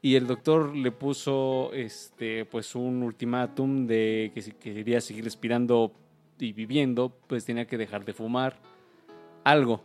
[0.02, 5.93] Y el doctor le puso este, pues un ultimátum de que si quería seguir respirando
[6.39, 8.59] y viviendo, pues tenía que dejar de fumar
[9.44, 9.82] algo.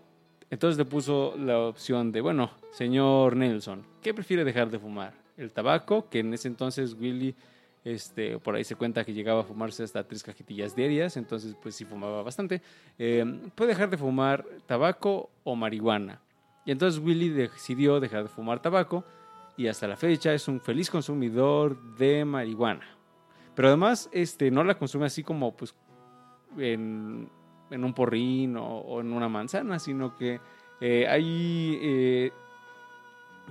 [0.50, 5.14] Entonces le puso la opción de, bueno, señor Nelson, ¿qué prefiere dejar de fumar?
[5.38, 7.36] El tabaco, que en ese entonces Willy,
[7.90, 11.76] este, por ahí se cuenta que llegaba a fumarse hasta tres cajetillas diarias, entonces pues
[11.76, 12.62] sí fumaba bastante.
[12.98, 13.26] Eh,
[13.56, 16.22] ¿Puede dejar de fumar tabaco o marihuana?
[16.66, 19.04] Y entonces Willy decidió dejar de fumar tabaco
[19.58, 22.86] y hasta la fecha es un feliz consumidor de marihuana.
[23.56, 25.74] Pero además este, no la consume así como pues
[26.58, 27.28] en,
[27.72, 30.40] en un porrín o, en una manzana, sino que
[30.80, 32.32] eh, ahí eh,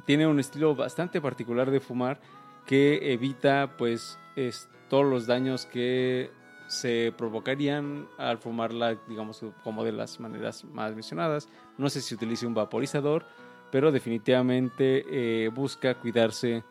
[0.07, 2.21] tiene un estilo bastante particular de fumar
[2.69, 6.31] que evita pues es, todos los daños que
[6.67, 11.49] se provocarían al fumarla, digamos, como de las maneras más mencionadas.
[11.79, 13.27] No sé si utilice un vaporizador,
[13.73, 16.63] pero definitivamente eh, busca cuidarse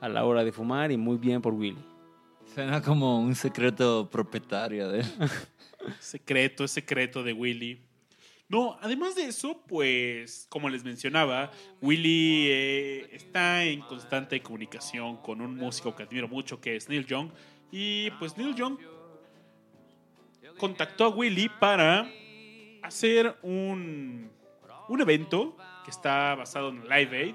[0.00, 1.82] a la hora de fumar y muy bien por Willy.
[2.54, 5.04] Suena como un secreto propietario de
[6.00, 7.85] Secreto, es secreto de Willy.
[8.48, 11.50] No, además de eso, pues, como les mencionaba,
[11.80, 17.06] Willy eh, está en constante comunicación con un músico que admiro mucho, que es Neil
[17.06, 17.30] Young.
[17.72, 18.78] Y pues Neil Young
[20.58, 22.08] contactó a Willy para
[22.82, 24.30] hacer un,
[24.88, 27.34] un evento que está basado en Live Aid.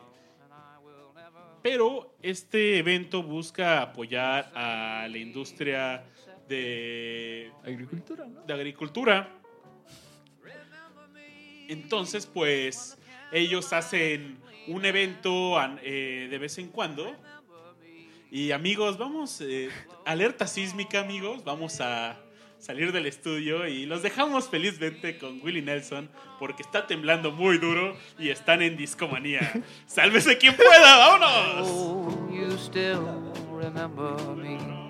[1.61, 6.05] Pero este evento busca apoyar a la industria
[6.47, 8.43] de agricultura, ¿no?
[8.43, 9.40] de agricultura.
[11.71, 12.97] Entonces, pues,
[13.31, 14.37] ellos hacen
[14.67, 17.15] un evento eh, de vez en cuando.
[18.29, 19.69] Y amigos, vamos, eh,
[20.05, 22.19] alerta sísmica, amigos, vamos a
[22.59, 27.97] salir del estudio y los dejamos felizmente con Willie Nelson porque está temblando muy duro
[28.19, 29.63] y están en discomanía.
[29.87, 30.97] ¡Sálvese quien pueda!
[30.97, 31.69] ¡Vámonos!
[31.69, 32.99] Oh, you still
[33.49, 34.80] remember me.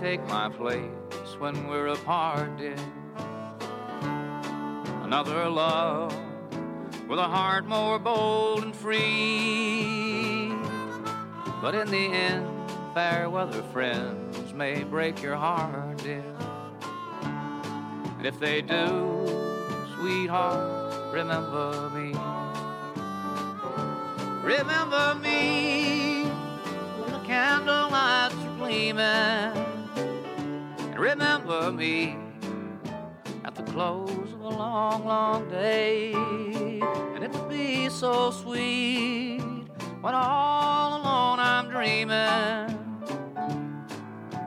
[0.00, 2.74] Take my place when we're apart, dear.
[5.02, 6.16] Another love
[7.06, 10.48] with a heart more bold and free.
[11.60, 12.48] But in the end,
[12.94, 16.24] fair weather friends may break your heart, dear.
[18.16, 19.26] And if they do,
[19.98, 22.14] sweetheart, remember me.
[24.42, 29.59] Remember me when the candlelights are gleaming.
[31.00, 32.14] Remember me
[33.46, 36.12] at the close of a long, long day.
[36.12, 39.40] And it would be so sweet
[40.02, 42.76] when all alone I'm dreaming.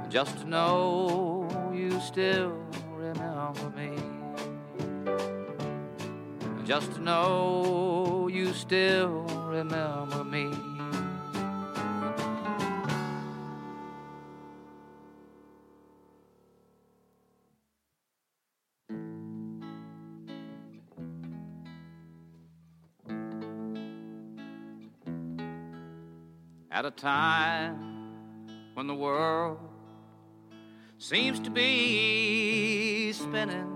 [0.09, 2.55] Just to know you still
[2.91, 3.97] remember me.
[6.65, 10.72] Just to know you still remember me.
[26.83, 27.77] At a time
[28.73, 29.57] when the world
[30.97, 33.69] seems to be spinning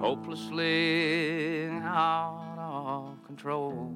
[0.00, 3.94] hopelessly out of control.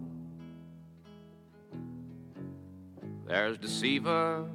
[3.26, 4.46] There's deceivers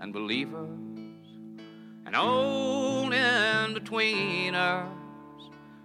[0.00, 0.70] and believers
[2.06, 4.88] and old in betweeners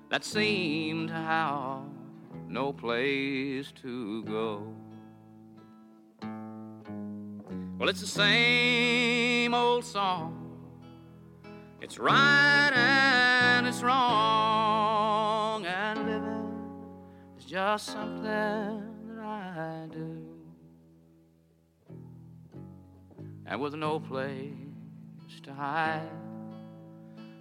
[0.09, 1.81] that seem to have
[2.47, 4.80] no place to go.
[7.81, 10.55] Well, it's the same old song.
[11.81, 16.53] It's right and it's wrong, and living
[17.39, 20.23] is just something that I do.
[23.47, 24.53] And with no place
[25.41, 26.07] to hide,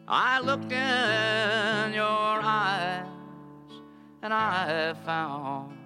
[0.09, 3.07] I looked in your eyes
[4.23, 5.77] and I found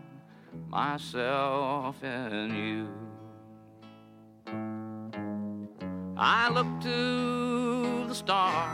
[0.70, 3.03] myself in you.
[6.16, 8.70] I looked to the stars,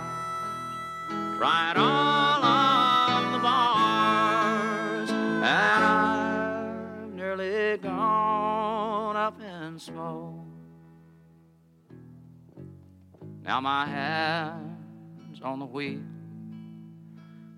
[1.38, 10.34] tried all of the bars, and I've nearly gone up in smoke.
[13.42, 16.02] Now my hands on the wheel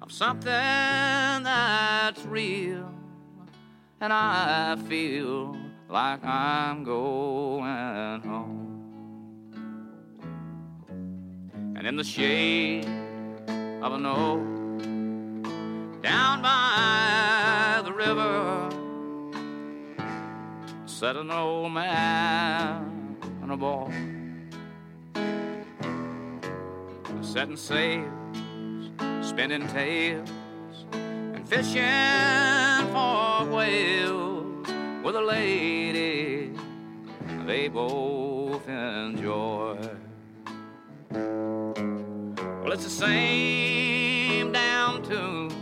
[0.00, 2.88] of something that's real,
[4.00, 5.56] and I feel
[5.88, 8.61] like I'm going home.
[11.82, 12.84] And in the shade
[13.82, 14.40] of an oak
[16.00, 18.70] down by the river,
[20.86, 23.90] sat an old man and a boy
[27.20, 28.06] setting sails,
[29.20, 30.30] spinning tales,
[30.92, 31.82] and fishing
[32.92, 34.68] for whales
[35.02, 36.52] with a lady
[37.44, 39.78] they both enjoy.
[42.72, 45.52] Well, it's the same down tune.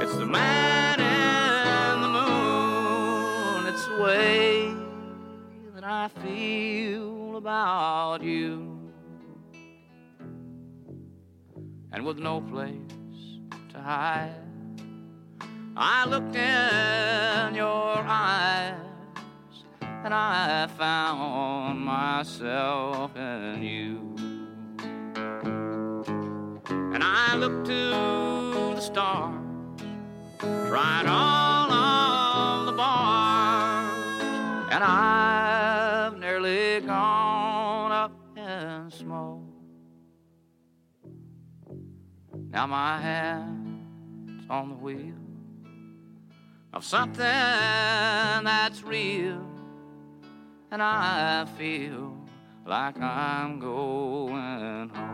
[0.00, 3.66] It's the man in the moon.
[3.66, 4.72] It's the way
[5.74, 8.78] that I feel about you.
[11.90, 13.40] and with no place
[13.72, 14.30] to hide.
[15.76, 18.76] I looked in your eyes
[19.80, 24.09] and I found myself in you.
[27.00, 29.40] And I looked to the stars,
[30.38, 34.22] tried all of the bars,
[34.70, 39.40] and I've nearly gone up in smoke.
[42.50, 45.14] Now my hand's on the wheel
[46.74, 49.42] of something that's real,
[50.70, 52.14] and I feel
[52.66, 55.09] like I'm going home.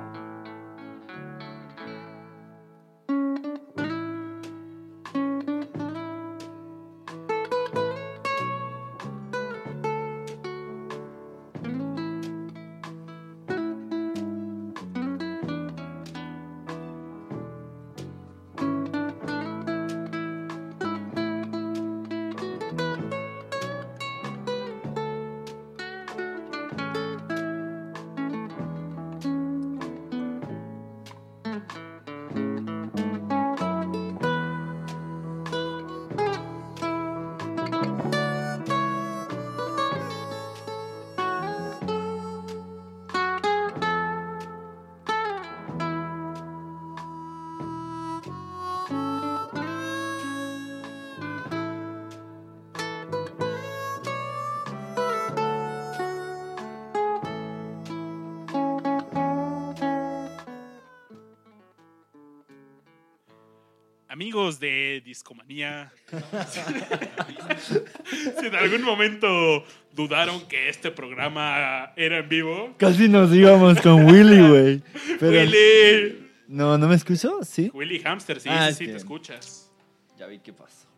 [64.21, 65.93] Amigos de Discomanía,
[68.41, 69.63] si en algún momento
[69.93, 74.83] dudaron que este programa era en vivo, Casi nos íbamos con Willy, güey.
[75.21, 77.45] Willy, No, ¿no me escuchó?
[77.45, 77.71] Sí.
[77.75, 79.71] Willy Hamster, sí, Ah, sí, sí, te escuchas.
[80.19, 80.89] Ya vi qué pasó.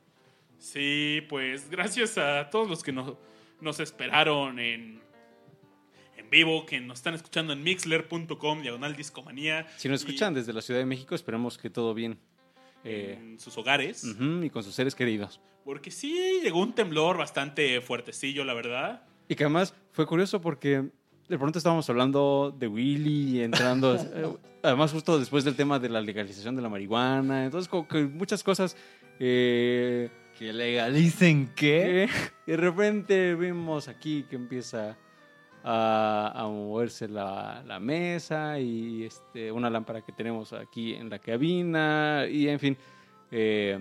[0.61, 3.15] Sí, pues gracias a todos los que nos,
[3.61, 5.01] nos esperaron en,
[6.17, 9.67] en vivo, que nos están escuchando en mixler.com, diagonal discomanía.
[9.77, 12.17] Si nos y escuchan desde la Ciudad de México, esperemos que todo bien.
[12.85, 14.05] Eh, en sus hogares.
[14.05, 15.41] y con sus seres queridos.
[15.65, 19.03] Porque sí, llegó un temblor bastante fuertecillo, la verdad.
[19.29, 20.89] Y que además fue curioso porque
[21.29, 26.01] de pronto estábamos hablando de Willy, entrando, eh, además justo después del tema de la
[26.01, 28.77] legalización de la marihuana, entonces como que muchas cosas
[29.19, 32.09] eh, Que legalicen qué.
[32.47, 34.97] Y de repente vimos aquí que empieza
[35.71, 41.19] a, a moverse la, la mesa y este, una lámpara que tenemos aquí en la
[41.19, 42.25] cabina.
[42.31, 42.77] Y en fin,
[43.31, 43.79] eh,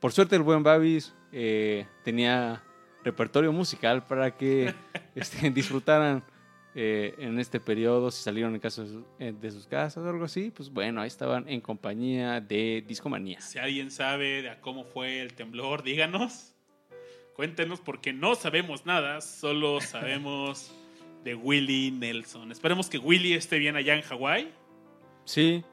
[0.00, 2.62] por suerte el buen Babis eh, tenía
[3.04, 4.74] repertorio musical para que
[5.14, 6.24] este, disfrutaran
[6.74, 10.68] eh, en este periodo, si salieron en casa de sus- casas o algo así, pues
[10.70, 13.40] bueno, ahí estaban en compañía de Discomanía.
[13.40, 16.50] Si alguien sabe de cómo fue el temblor, díganos.
[17.36, 20.72] Cuéntenos porque no sabemos nada, solo sabemos
[21.24, 22.52] de Willie Nelson.
[22.52, 24.52] Esperemos que Willie esté bien allá en Hawái.
[25.24, 25.64] Sí,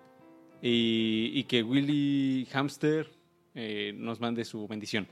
[0.61, 3.11] y, y que Willy Hamster
[3.53, 5.07] eh, nos mande su bendición.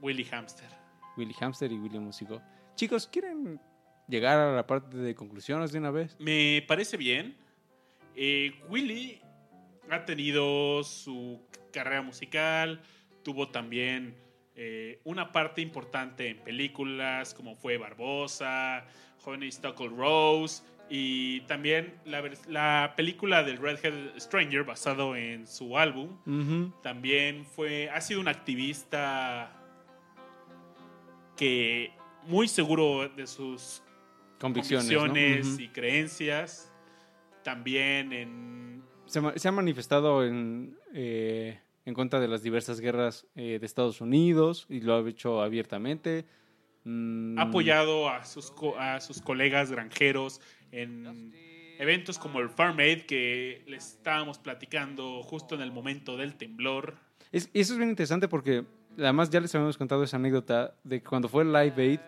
[0.00, 0.68] Willie Hamster.
[1.16, 2.42] Willy Hamster y Willy Músico.
[2.74, 3.60] Chicos, ¿quieren
[4.08, 6.16] llegar a la parte de conclusiones de una vez?
[6.18, 7.36] Me parece bien.
[8.16, 9.20] Eh, Willy
[9.88, 11.40] ha tenido su
[11.72, 12.82] carrera musical,
[13.22, 14.16] tuvo también
[14.56, 18.86] eh, una parte importante en películas como fue Barbosa,
[19.24, 26.16] Honeysuckle Rose y también la, película del Redhead Stranger basado en su álbum.
[26.82, 29.52] También fue, ha sido un activista
[31.36, 31.92] que
[32.26, 33.82] muy seguro de sus
[34.38, 35.58] Convicciones.
[35.58, 36.72] y creencias.
[37.42, 38.82] También en...
[39.06, 44.66] se ha manifestado en, eh, en contra de las diversas guerras eh, de Estados Unidos
[44.68, 46.26] y lo ha hecho abiertamente.
[46.84, 50.40] Mm, Ha apoyado a sus, co- a sus colegas granjeros
[50.72, 51.32] en
[51.78, 56.96] eventos como el Farm Aid que les estábamos platicando justo en el momento del temblor.
[57.32, 58.64] Es- eso es bien interesante porque
[58.98, 62.00] además ya les habíamos contado esa anécdota de que cuando fue el Live Aid,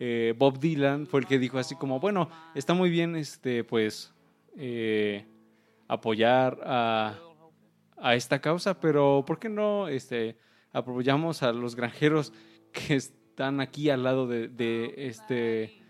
[0.00, 4.12] eh, Bob Dylan fue el que dijo así como, bueno, está muy bien este, pues,
[4.56, 5.24] eh,
[5.88, 7.14] apoyar a,
[8.00, 10.36] a esta causa, pero ¿por qué no este,
[10.72, 12.32] apoyamos a los granjeros
[12.72, 15.82] que están aquí al lado de, de este,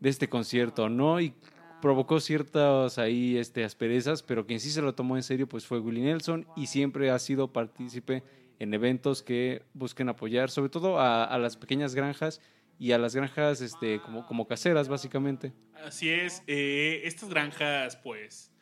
[0.00, 1.20] de este concierto, ¿no?
[1.20, 1.34] Y
[1.80, 5.80] provocó ciertas ahí este, asperezas, pero quien sí se lo tomó en serio pues fue
[5.80, 8.22] Willie Nelson y siempre ha sido partícipe
[8.58, 12.40] en eventos que busquen apoyar, sobre todo a, a las pequeñas granjas
[12.78, 15.52] y a las granjas este, como, como caseras, básicamente.
[15.84, 18.53] Así es, eh, estas granjas pues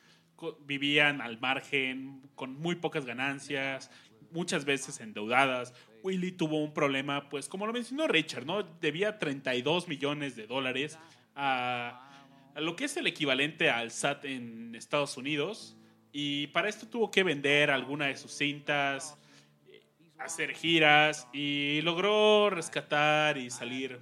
[0.60, 3.90] vivían al margen, con muy pocas ganancias,
[4.30, 5.74] muchas veces endeudadas.
[6.02, 8.62] Willy tuvo un problema, pues como lo mencionó Richard, ¿no?
[8.62, 10.98] Debía 32 millones de dólares
[11.34, 15.76] a, a lo que es el equivalente al SAT en Estados Unidos.
[16.12, 19.16] Y para esto tuvo que vender alguna de sus cintas,
[20.18, 24.00] hacer giras y logró rescatar y salir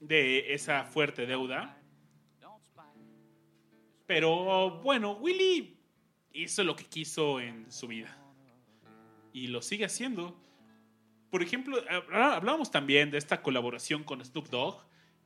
[0.00, 1.81] de esa fuerte deuda.
[4.06, 5.76] Pero bueno, Willy
[6.32, 8.16] hizo lo que quiso en su vida.
[9.32, 10.36] Y lo sigue haciendo.
[11.30, 14.82] Por ejemplo, habl- hablábamos también de esta colaboración con Snoop Dogg.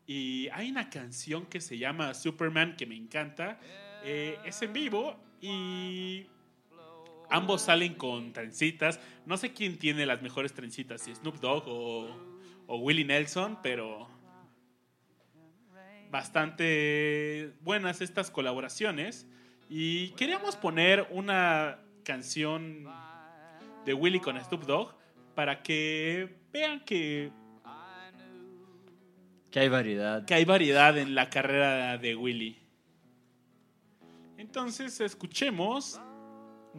[0.07, 3.59] Y hay una canción que se llama Superman que me encanta.
[4.05, 6.27] Eh, es en vivo y
[7.29, 9.01] ambos salen con trencitas.
[9.25, 12.07] No sé quién tiene las mejores trencitas, si Snoop Dogg o,
[12.69, 14.09] o Willie Nelson, pero
[16.11, 19.27] bastante buenas estas colaboraciones.
[19.69, 22.87] Y queríamos poner una canción
[23.85, 24.95] de Willie con Snoop Dogg
[25.35, 27.31] para que vean que,
[29.51, 30.25] Que hay variedad.
[30.25, 32.59] que hay variedad en la carrera de Willie.
[34.37, 36.01] Entonces escuchemos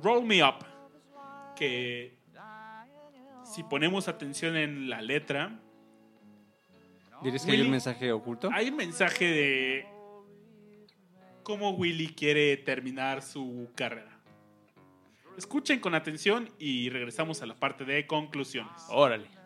[0.02, 0.66] Roll Me Up,
[1.56, 2.18] que
[3.44, 5.60] si ponemos atención en la letra,
[7.22, 8.50] ¿Dirías que hay un mensaje oculto?
[8.54, 9.88] hay un mensaje de
[11.44, 14.20] cómo Willy quiere terminar su carrera.
[15.38, 18.74] Escuchen con atención y regresamos a la parte de conclusiones.
[18.90, 19.37] Órale.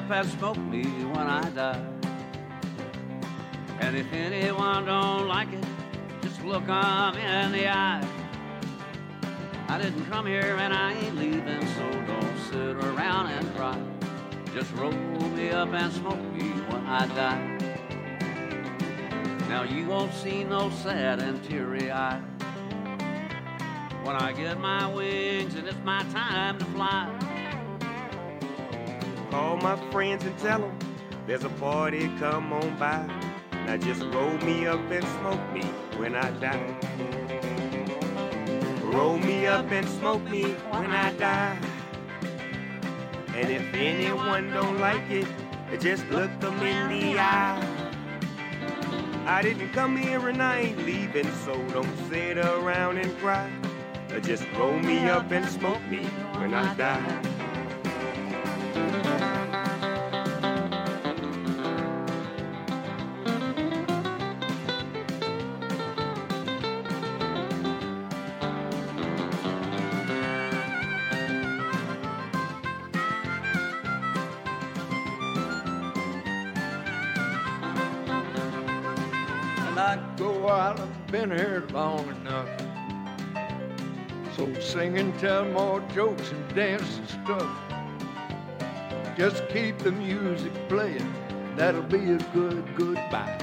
[0.00, 1.84] Up and smoke me when I die.
[3.80, 5.64] And if anyone don't like it,
[6.22, 8.02] just look 'em in the eye.
[9.68, 13.78] I didn't come here and I ain't leaving, so don't sit around and cry.
[14.54, 14.92] Just roll
[15.38, 17.58] me up and smoke me when I die.
[19.48, 22.20] Now you won't see no sad and teary eye.
[24.04, 27.29] When I get my wings and it's my time to fly.
[29.30, 30.76] Call my friends and tell them
[31.28, 33.06] there's a party, come on by.
[33.64, 35.62] Now just roll me up and smoke me
[35.98, 36.76] when I die.
[38.82, 40.42] roll me up and smoke me
[40.72, 41.56] when I die.
[43.36, 45.28] And if anyone don't like it,
[45.78, 47.62] just look them in the eye.
[49.26, 53.48] I didn't come here and I ain't leaving, so don't sit around and cry.
[54.22, 56.04] Just roll me up and smoke me
[56.34, 57.39] when I die.
[81.20, 82.48] Been here long enough.
[84.36, 87.56] So sing and tell more jokes and dance and stuff.
[89.18, 91.12] Just keep the music playing.
[91.56, 93.38] That'll be a good goodbye.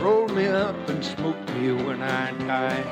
[0.00, 2.82] Roll me up and smoke me when I die.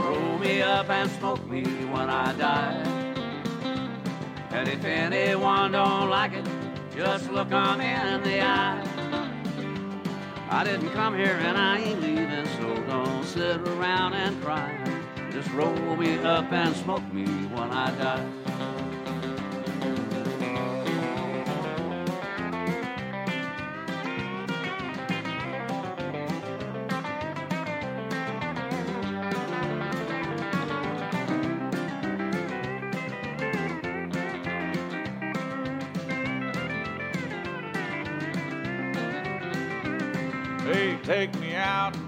[0.00, 2.82] Roll me up and smoke me when I die.
[4.50, 6.46] And if anyone don't like it,
[6.96, 8.93] just look 'em in the eye.
[10.54, 14.72] I didn't come here and I ain't leaving, so don't sit around and cry.
[15.32, 18.53] Just roll me up and smoke me when I die.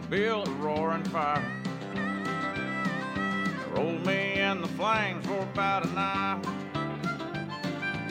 [0.08, 1.44] Build a roaring fire.
[3.74, 6.40] Roll me in the flames for about an hour.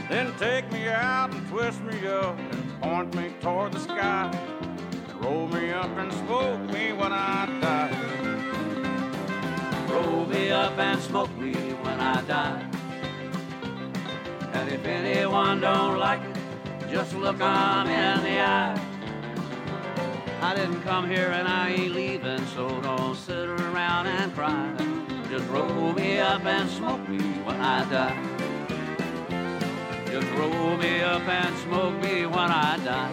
[0.10, 4.30] Then take me out and twist me up and point me toward the sky.
[5.22, 7.92] Roll me up and smoke me when I die.
[9.90, 12.70] Roll me up and smoke me when I die.
[14.54, 18.85] And if anyone don't like it, just look 'em in the eye.
[20.46, 24.76] I didn't come here and I ain't leaving, so don't sit around and cry.
[25.28, 28.16] Just roll me up and smoke me when I die.
[30.06, 33.12] Just roll me up and smoke me when I die.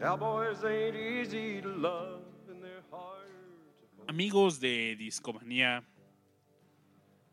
[0.00, 3.28] Cowboys ain't easy to love and they're hard
[4.06, 5.84] to Amigos de Discomanía,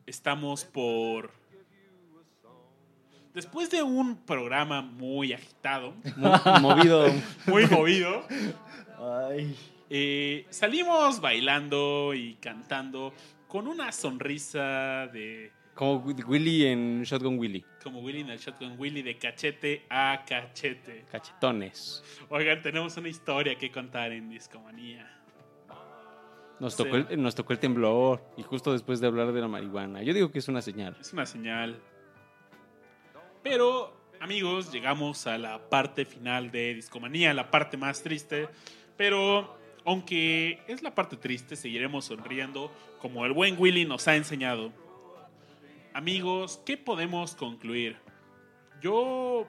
[0.06, 1.32] estamos por...
[3.34, 7.08] Después de un programa muy agitado, Mo- movido.
[7.48, 8.26] muy movido,
[8.98, 9.54] Ay.
[9.90, 13.14] eh, salimos bailando y cantando
[13.50, 17.66] con una sonrisa de Como Willy en Shotgun Willy.
[17.84, 21.04] como Willy en el Shotgun Willy de cachete a cachete.
[21.12, 22.02] Cachetones.
[22.30, 25.12] Oigan, tenemos una historia que contar en Discomanía.
[26.60, 26.84] Nos Sí.
[26.84, 30.02] tocó, el, nos tocó el temblor y justo después de hablar de la marihuana.
[30.04, 30.96] Yo digo que es una señal.
[31.00, 31.80] Es una señal.
[33.44, 38.48] Pero, amigos, llegamos a la parte final de Discomanía, la parte más triste.
[38.98, 42.72] Pero, aunque es la parte triste, seguiremos sonriendo
[43.02, 44.72] como el buen Willy nos ha enseñado.
[45.94, 47.98] Amigos, ¿qué podemos concluir?
[48.82, 49.48] Yo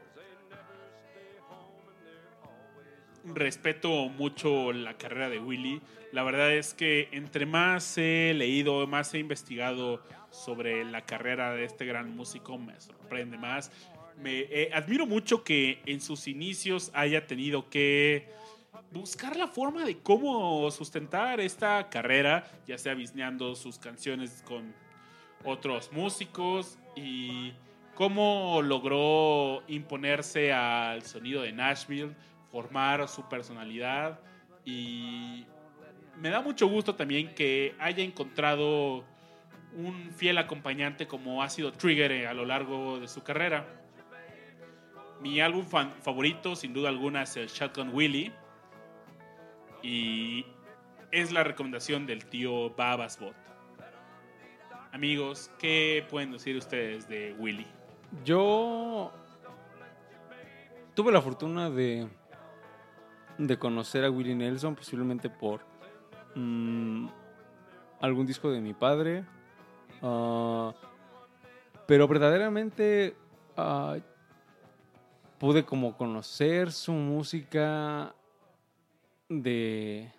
[3.34, 5.80] respeto mucho la carrera de Willy.
[6.12, 11.64] La verdad es que entre más he leído, más he investigado sobre la carrera de
[11.64, 13.70] este gran músico, me sorprende más.
[14.18, 18.28] Me eh, admiro mucho que en sus inicios haya tenido que
[18.92, 24.74] buscar la forma de cómo sustentar esta carrera, ya sea bisneando sus canciones con
[25.44, 27.52] otros músicos y
[27.94, 32.14] cómo logró imponerse al sonido de Nashville,
[32.56, 34.18] formar su personalidad
[34.64, 35.44] y
[36.16, 39.04] me da mucho gusto también que haya encontrado
[39.74, 43.66] un fiel acompañante como ha sido Trigger eh, a lo largo de su carrera.
[45.20, 48.32] Mi álbum favorito, sin duda alguna, es el Shotgun Willie.
[49.82, 50.46] Y
[51.12, 53.36] es la recomendación del tío Babasbot.
[54.92, 57.66] Amigos, ¿qué pueden decir ustedes de Willy?
[58.24, 59.12] Yo
[60.94, 62.08] tuve la fortuna de,
[63.38, 65.60] de conocer a Willie Nelson, posiblemente por
[66.34, 67.06] mm,
[68.00, 69.24] algún disco de mi padre.
[70.02, 70.74] Ah,
[71.86, 73.16] pero verdaderamente
[73.56, 73.96] ah,
[75.38, 78.14] pude como conocer su música
[79.28, 80.12] de,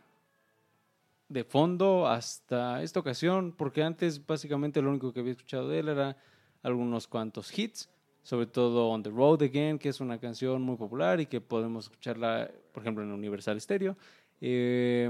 [1.30, 5.90] de fondo hasta esta ocasión, porque antes básicamente lo único que había escuchado de él
[5.90, 6.18] era
[6.64, 7.90] algunos cuantos hits,
[8.28, 11.86] sobre todo On the Road Again, que es una canción muy popular y que podemos
[11.86, 13.96] escucharla, por ejemplo, en Universal Stereo,
[14.42, 15.10] eh,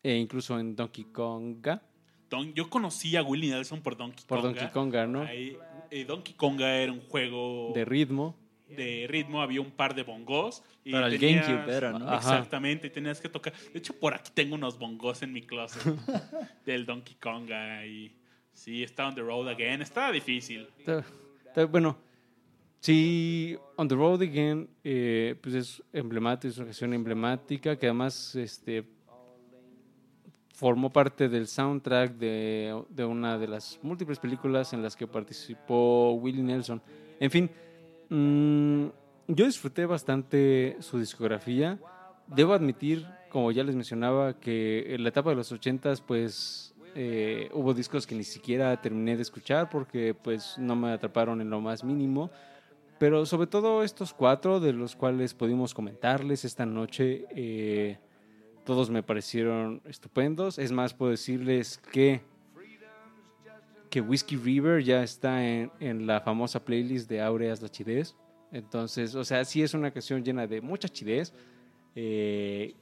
[0.00, 1.82] e incluso en Donkey Konga,
[2.30, 4.52] Don- yo conocí a Willie Nelson por Donkey por Konga.
[4.54, 5.22] Donkey Konga, ¿no?
[5.22, 5.58] Ahí,
[5.90, 8.36] eh, Donkey Konga era un juego De ritmo.
[8.68, 10.62] de ritmo, había un par de bongos.
[10.84, 12.14] Y Para el tenías- GameCube era, ¿no?
[12.14, 13.52] Exactamente, y tenías que tocar.
[13.72, 15.82] De hecho, por aquí tengo unos bongos en mi closet
[16.64, 17.84] del Donkey Konga.
[17.86, 18.14] Y
[18.52, 19.82] sí, está on the road again.
[19.82, 20.68] Estaba difícil.
[20.78, 21.04] Está-
[21.44, 21.98] está- bueno,
[22.82, 28.34] sí, On the Road Again, eh, pues es emblemática, es una canción emblemática que además
[28.34, 28.84] este,
[30.52, 36.12] formó parte del soundtrack de, de una de las múltiples películas en las que participó
[36.12, 36.82] Willie Nelson.
[37.18, 37.50] En fin,
[38.10, 38.86] mm,
[39.28, 41.78] yo disfruté bastante su discografía.
[42.26, 47.48] Debo admitir, como ya les mencionaba, que en la etapa de los ochentas, pues eh,
[47.54, 51.60] hubo discos que ni siquiera terminé de escuchar porque pues no me atraparon en lo
[51.60, 52.30] más mínimo.
[53.02, 57.98] Pero sobre todo estos cuatro de los cuales pudimos comentarles esta noche, eh,
[58.64, 60.56] todos me parecieron estupendos.
[60.56, 62.20] Es más, puedo decirles que,
[63.90, 68.14] que Whiskey River ya está en, en la famosa playlist de Aureas la Chidez.
[68.52, 71.34] Entonces, o sea, sí es una canción llena de mucha chidez
[71.96, 72.72] eh,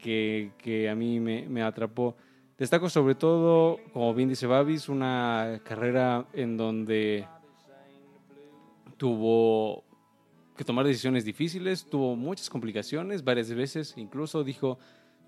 [0.00, 2.16] que, que a mí me, me atrapó.
[2.58, 7.24] Destaco sobre todo, como bien dice Babis, una carrera en donde
[9.00, 9.82] tuvo
[10.58, 14.78] que tomar decisiones difíciles, tuvo muchas complicaciones, varias veces incluso dijo,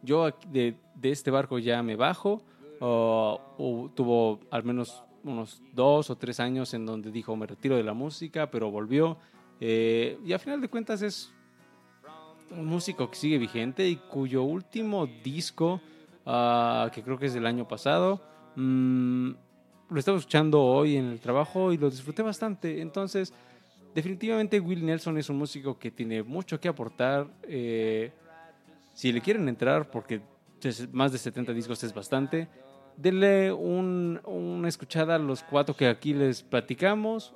[0.03, 2.43] yo de, de este barco ya me bajo,
[2.81, 7.83] o tuvo al menos unos dos o tres años en donde dijo, me retiro de
[7.83, 9.17] la música, pero volvió,
[9.59, 11.33] eh, y a final de cuentas es
[12.51, 15.81] un músico que sigue vigente y cuyo último disco,
[16.27, 18.21] ah, que creo que es del año pasado,
[18.57, 19.31] mm,
[19.89, 22.83] lo estaba escuchando hoy en el trabajo y lo disfruté bastante.
[22.83, 23.33] Entonces,
[23.95, 27.27] definitivamente Will Nelson es un músico que tiene mucho que aportar.
[27.45, 28.13] eh,
[28.95, 30.21] si le quieren entrar, porque
[30.93, 32.47] más de 70 discos es bastante,
[32.97, 37.35] denle un- una escuchada a los cuatro que aquí les platicamos.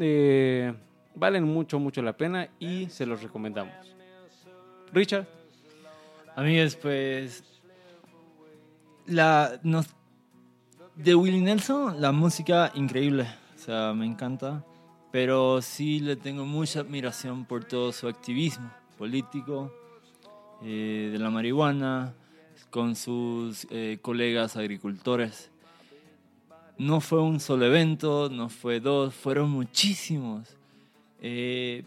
[0.00, 0.72] Eh,
[1.16, 3.74] valen mucho, mucho la pena y se los recomendamos.
[4.92, 5.26] Richard,
[6.36, 7.42] Amigos, pues.
[9.06, 9.58] La.
[10.94, 13.26] De Willie Nelson, la música increíble.
[13.56, 14.64] O sea, me encanta.
[15.10, 19.72] Pero sí le tengo mucha admiración por todo su activismo político,
[20.62, 22.14] eh, de la marihuana,
[22.70, 25.50] con sus eh, colegas agricultores.
[26.76, 30.48] No fue un solo evento, no fue dos, fueron muchísimos.
[31.20, 31.84] Eh,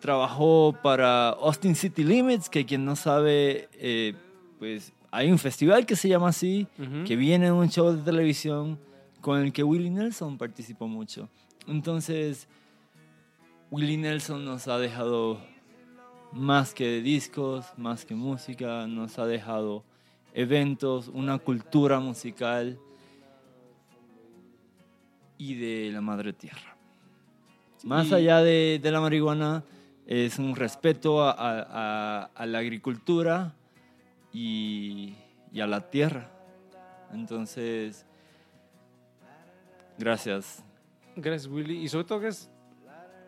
[0.00, 4.14] trabajó para Austin City Limits, que quien no sabe, eh,
[4.58, 7.04] pues hay un festival que se llama así, Ujú.
[7.04, 8.78] que viene en un show de televisión
[9.20, 11.28] con el que Willie Nelson participó mucho.
[11.66, 12.48] Entonces,
[13.70, 15.40] Willie Nelson nos ha dejado
[16.32, 19.84] más que discos, más que música, nos ha dejado
[20.34, 22.78] eventos, una cultura musical
[25.38, 26.76] y de la madre tierra.
[27.84, 29.64] Más Y- allá de, de la marihuana,
[30.06, 33.54] es un respeto a, a- a- a la agricultura
[34.32, 35.14] y,
[35.52, 36.30] y a la tierra.
[37.12, 38.04] Entonces,
[39.98, 40.64] gracias.
[41.16, 41.78] Gracias, Willy.
[41.82, 42.50] Y sobre todo gracias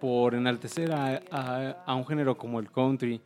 [0.00, 3.20] por enaltecer a, a- a un género como el country.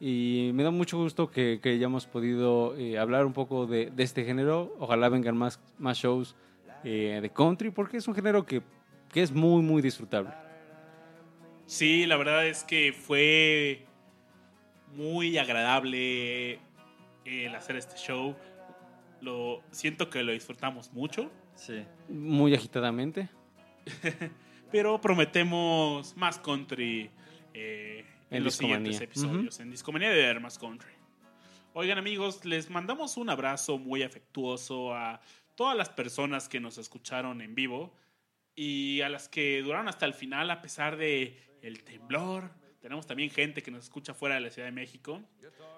[0.00, 4.02] Y me da mucho gusto que, que hayamos podido eh, hablar un poco de, de
[4.02, 4.74] este género.
[4.78, 6.34] Ojalá vengan más, más shows
[6.82, 8.60] eh, de country, porque es un género que,
[9.12, 10.30] que es muy, muy disfrutable.
[11.66, 13.86] Sí, la verdad es que fue
[14.94, 16.58] muy agradable
[17.24, 18.34] el hacer este show.
[19.22, 21.84] Lo siento que lo disfrutamos mucho, Sí.
[22.08, 23.28] Muy agitadamente.
[24.70, 27.10] pero prometemos más country
[27.52, 28.92] eh, en, En los Discomanía.
[28.92, 29.60] siguientes episodios.
[29.60, 30.90] En Discomanía de ver más country.
[31.72, 35.20] Oigan amigos, les mandamos un abrazo muy afectuoso a
[35.54, 37.92] todas las personas que nos escucharon en vivo
[38.54, 42.50] y a las que duraron hasta el final a pesar de el temblor.
[42.80, 45.20] Tenemos también gente que nos escucha fuera de la Ciudad de México.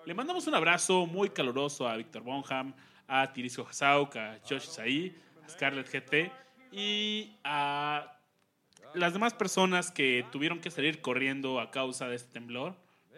[0.05, 2.75] Le mandamos un abrazo muy caluroso a Víctor Bonham,
[3.07, 8.19] a Tirisco Hasauk, a Josh Isaí, a Scarlett GT y a
[8.95, 12.75] las demás personas que tuvieron que salir corriendo a causa de este temblor.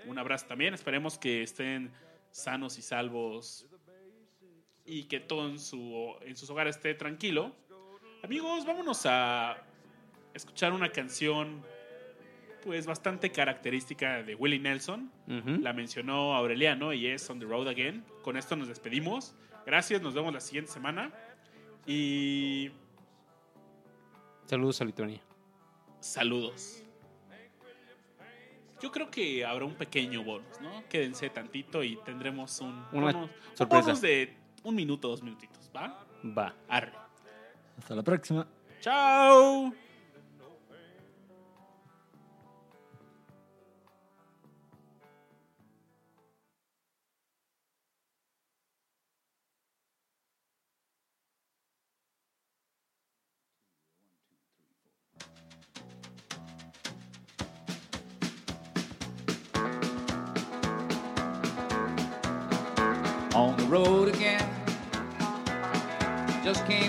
[0.06, 0.74] Un abrazo también.
[0.74, 1.92] Esperemos que estén
[2.30, 3.66] sanos y salvos
[4.84, 7.54] y que todo en, su, en sus hogares esté tranquilo.
[8.22, 9.58] Amigos, vámonos a
[10.34, 11.62] escuchar una canción
[12.64, 15.10] pues bastante característica de Willie Nelson.
[15.62, 18.04] La mencionó Aureliano y es On the Road Again.
[18.22, 19.34] Con esto nos despedimos.
[19.64, 21.12] Gracias, nos vemos la siguiente semana.
[21.86, 22.70] Y
[24.48, 25.20] Saludos a Lituania.
[26.00, 26.82] saludos.
[28.80, 30.84] Yo creo que habrá un pequeño bonus, ¿no?
[30.88, 33.84] Quédense tantito y tendremos un, Una bonus, un sorpresa.
[33.86, 36.06] bonus de un minuto, dos minutitos, ¿va?
[36.24, 36.54] Va.
[36.68, 36.92] Arre.
[37.76, 38.46] Hasta la próxima.
[38.80, 39.74] ¡Chao!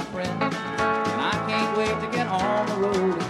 [0.00, 0.40] My friends.
[0.40, 3.29] And I can't wait to get on the road